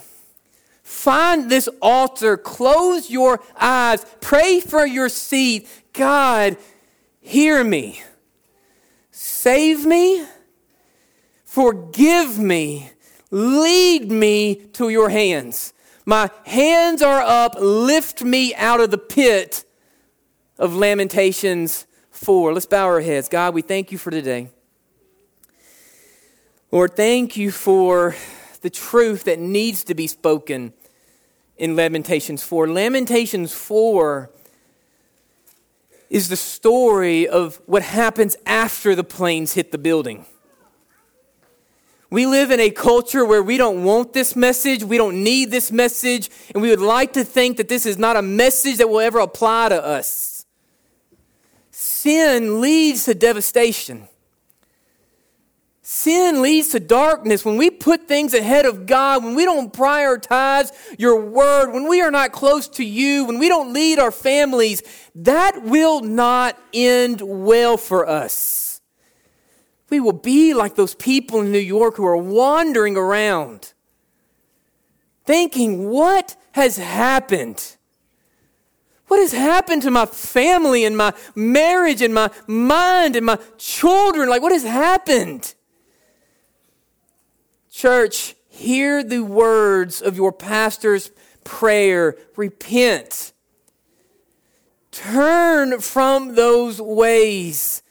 Find 0.82 1.50
this 1.50 1.68
altar, 1.80 2.36
close 2.36 3.10
your 3.10 3.40
eyes, 3.58 4.04
pray 4.20 4.60
for 4.60 4.86
your 4.86 5.08
seat. 5.08 5.68
God, 5.92 6.56
hear 7.20 7.62
me. 7.64 8.02
Save 9.26 9.86
me, 9.86 10.22
forgive 11.46 12.38
me, 12.38 12.90
lead 13.30 14.12
me 14.12 14.54
to 14.74 14.90
your 14.90 15.08
hands. 15.08 15.72
My 16.04 16.30
hands 16.44 17.00
are 17.00 17.22
up, 17.22 17.54
lift 17.58 18.22
me 18.22 18.54
out 18.54 18.80
of 18.80 18.90
the 18.90 18.98
pit 18.98 19.64
of 20.58 20.76
Lamentations 20.76 21.86
4. 22.10 22.52
Let's 22.52 22.66
bow 22.66 22.84
our 22.84 23.00
heads. 23.00 23.30
God, 23.30 23.54
we 23.54 23.62
thank 23.62 23.90
you 23.90 23.96
for 23.96 24.10
today. 24.10 24.50
Lord, 26.70 26.94
thank 26.94 27.34
you 27.34 27.50
for 27.50 28.14
the 28.60 28.68
truth 28.68 29.24
that 29.24 29.38
needs 29.38 29.84
to 29.84 29.94
be 29.94 30.06
spoken 30.06 30.74
in 31.56 31.76
Lamentations 31.76 32.42
4. 32.42 32.68
Lamentations 32.68 33.54
4 33.54 34.30
is 36.14 36.28
the 36.28 36.36
story 36.36 37.26
of 37.26 37.60
what 37.66 37.82
happens 37.82 38.36
after 38.46 38.94
the 38.94 39.02
planes 39.02 39.54
hit 39.54 39.72
the 39.72 39.78
building. 39.78 40.24
We 42.08 42.24
live 42.24 42.52
in 42.52 42.60
a 42.60 42.70
culture 42.70 43.24
where 43.24 43.42
we 43.42 43.56
don't 43.56 43.82
want 43.82 44.12
this 44.12 44.36
message, 44.36 44.84
we 44.84 44.96
don't 44.96 45.24
need 45.24 45.50
this 45.50 45.72
message, 45.72 46.30
and 46.54 46.62
we 46.62 46.70
would 46.70 46.78
like 46.78 47.14
to 47.14 47.24
think 47.24 47.56
that 47.56 47.68
this 47.68 47.84
is 47.84 47.98
not 47.98 48.14
a 48.14 48.22
message 48.22 48.76
that 48.76 48.88
will 48.88 49.00
ever 49.00 49.18
apply 49.18 49.70
to 49.70 49.84
us. 49.84 50.46
Sin 51.72 52.60
leads 52.60 53.06
to 53.06 53.14
devastation. 53.16 54.06
Sin 55.86 56.40
leads 56.40 56.68
to 56.68 56.80
darkness. 56.80 57.44
When 57.44 57.58
we 57.58 57.68
put 57.68 58.08
things 58.08 58.32
ahead 58.32 58.64
of 58.64 58.86
God, 58.86 59.22
when 59.22 59.34
we 59.34 59.44
don't 59.44 59.70
prioritize 59.70 60.72
your 60.98 61.20
word, 61.20 61.72
when 61.72 61.86
we 61.86 62.00
are 62.00 62.10
not 62.10 62.32
close 62.32 62.68
to 62.68 62.84
you, 62.84 63.26
when 63.26 63.38
we 63.38 63.50
don't 63.50 63.74
lead 63.74 63.98
our 63.98 64.10
families, 64.10 64.82
that 65.14 65.62
will 65.62 66.00
not 66.00 66.58
end 66.72 67.20
well 67.20 67.76
for 67.76 68.08
us. 68.08 68.80
We 69.90 70.00
will 70.00 70.14
be 70.14 70.54
like 70.54 70.74
those 70.74 70.94
people 70.94 71.42
in 71.42 71.52
New 71.52 71.58
York 71.58 71.96
who 71.96 72.06
are 72.06 72.16
wandering 72.16 72.96
around, 72.96 73.74
thinking, 75.26 75.90
What 75.90 76.34
has 76.52 76.78
happened? 76.78 77.76
What 79.08 79.20
has 79.20 79.32
happened 79.32 79.82
to 79.82 79.90
my 79.90 80.06
family 80.06 80.86
and 80.86 80.96
my 80.96 81.12
marriage 81.34 82.00
and 82.00 82.14
my 82.14 82.30
mind 82.46 83.16
and 83.16 83.26
my 83.26 83.38
children? 83.58 84.30
Like, 84.30 84.40
what 84.40 84.52
has 84.52 84.64
happened? 84.64 85.54
Church, 87.74 88.36
hear 88.48 89.02
the 89.02 89.24
words 89.24 90.00
of 90.00 90.14
your 90.14 90.30
pastor's 90.30 91.10
prayer. 91.42 92.16
Repent. 92.36 93.32
Turn 94.92 95.80
from 95.80 96.36
those 96.36 96.80
ways 96.80 97.82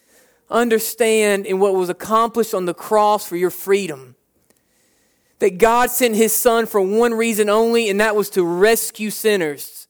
understand 0.49 1.45
in 1.45 1.59
what 1.59 1.75
was 1.75 1.89
accomplished 1.89 2.53
on 2.53 2.63
the 2.63 2.73
cross 2.73 3.27
for 3.27 3.35
your 3.35 3.49
freedom. 3.49 4.15
That 5.39 5.57
God 5.57 5.89
sent 5.89 6.15
his 6.15 6.33
son 6.33 6.65
for 6.65 6.79
one 6.79 7.13
reason 7.13 7.49
only, 7.49 7.89
and 7.89 7.99
that 7.99 8.15
was 8.15 8.29
to 8.31 8.43
rescue 8.45 9.09
sinners. 9.09 9.89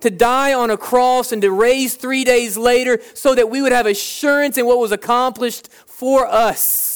To 0.00 0.10
die 0.10 0.52
on 0.52 0.70
a 0.70 0.76
cross 0.76 1.30
and 1.30 1.40
to 1.42 1.52
raise 1.52 1.94
three 1.94 2.24
days 2.24 2.56
later 2.56 2.98
so 3.14 3.36
that 3.36 3.48
we 3.48 3.62
would 3.62 3.70
have 3.70 3.86
assurance 3.86 4.58
in 4.58 4.66
what 4.66 4.80
was 4.80 4.90
accomplished 4.90 5.68
for 5.86 6.26
us. 6.26 6.89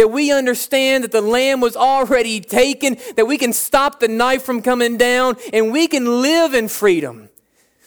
That 0.00 0.08
we 0.08 0.32
understand 0.32 1.04
that 1.04 1.12
the 1.12 1.20
lamb 1.20 1.60
was 1.60 1.76
already 1.76 2.40
taken, 2.40 2.96
that 3.16 3.26
we 3.26 3.36
can 3.36 3.52
stop 3.52 4.00
the 4.00 4.08
knife 4.08 4.42
from 4.42 4.62
coming 4.62 4.96
down, 4.96 5.36
and 5.52 5.70
we 5.70 5.88
can 5.88 6.22
live 6.22 6.54
in 6.54 6.68
freedom. 6.68 7.28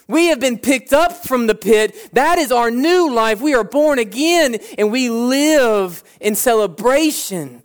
We 0.07 0.27
have 0.27 0.39
been 0.39 0.59
picked 0.59 0.93
up 0.93 1.25
from 1.25 1.47
the 1.47 1.55
pit. 1.55 2.13
That 2.13 2.37
is 2.37 2.51
our 2.51 2.69
new 2.69 3.11
life. 3.11 3.41
We 3.41 3.55
are 3.55 3.63
born 3.63 3.97
again 3.97 4.59
and 4.77 4.91
we 4.91 5.09
live 5.09 6.03
in 6.21 6.35
celebration. 6.35 7.63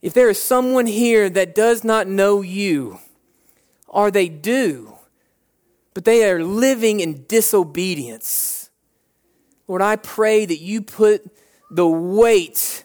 If 0.00 0.14
there 0.14 0.30
is 0.30 0.40
someone 0.40 0.86
here 0.86 1.28
that 1.28 1.56
does 1.56 1.82
not 1.82 2.06
know 2.06 2.40
you, 2.40 3.00
or 3.88 4.12
they 4.12 4.28
do, 4.28 4.94
but 5.92 6.04
they 6.04 6.30
are 6.30 6.44
living 6.44 7.00
in 7.00 7.24
disobedience, 7.26 8.70
Lord, 9.66 9.82
I 9.82 9.96
pray 9.96 10.46
that 10.46 10.60
you 10.60 10.82
put 10.82 11.28
the 11.70 11.88
weight 11.88 12.84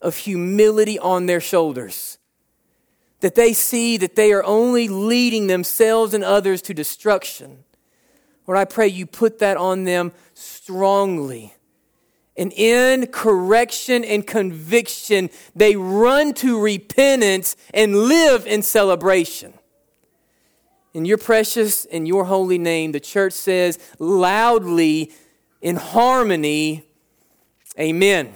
of 0.00 0.16
humility 0.16 0.98
on 0.98 1.26
their 1.26 1.40
shoulders 1.40 2.18
that 3.24 3.34
they 3.36 3.54
see 3.54 3.96
that 3.96 4.16
they 4.16 4.34
are 4.34 4.44
only 4.44 4.86
leading 4.86 5.46
themselves 5.46 6.12
and 6.12 6.22
others 6.22 6.60
to 6.60 6.74
destruction. 6.74 7.64
Lord, 8.46 8.58
I 8.58 8.66
pray 8.66 8.86
you 8.86 9.06
put 9.06 9.38
that 9.38 9.56
on 9.56 9.84
them 9.84 10.12
strongly. 10.34 11.54
And 12.36 12.52
in 12.52 13.06
correction 13.06 14.04
and 14.04 14.26
conviction, 14.26 15.30
they 15.56 15.74
run 15.74 16.34
to 16.34 16.60
repentance 16.60 17.56
and 17.72 17.96
live 17.96 18.46
in 18.46 18.60
celebration. 18.60 19.54
In 20.92 21.06
your 21.06 21.16
precious 21.16 21.86
and 21.86 22.06
your 22.06 22.24
holy 22.24 22.58
name, 22.58 22.92
the 22.92 23.00
church 23.00 23.32
says 23.32 23.78
loudly 23.98 25.12
in 25.62 25.76
harmony, 25.76 26.83
Amen. 27.78 28.32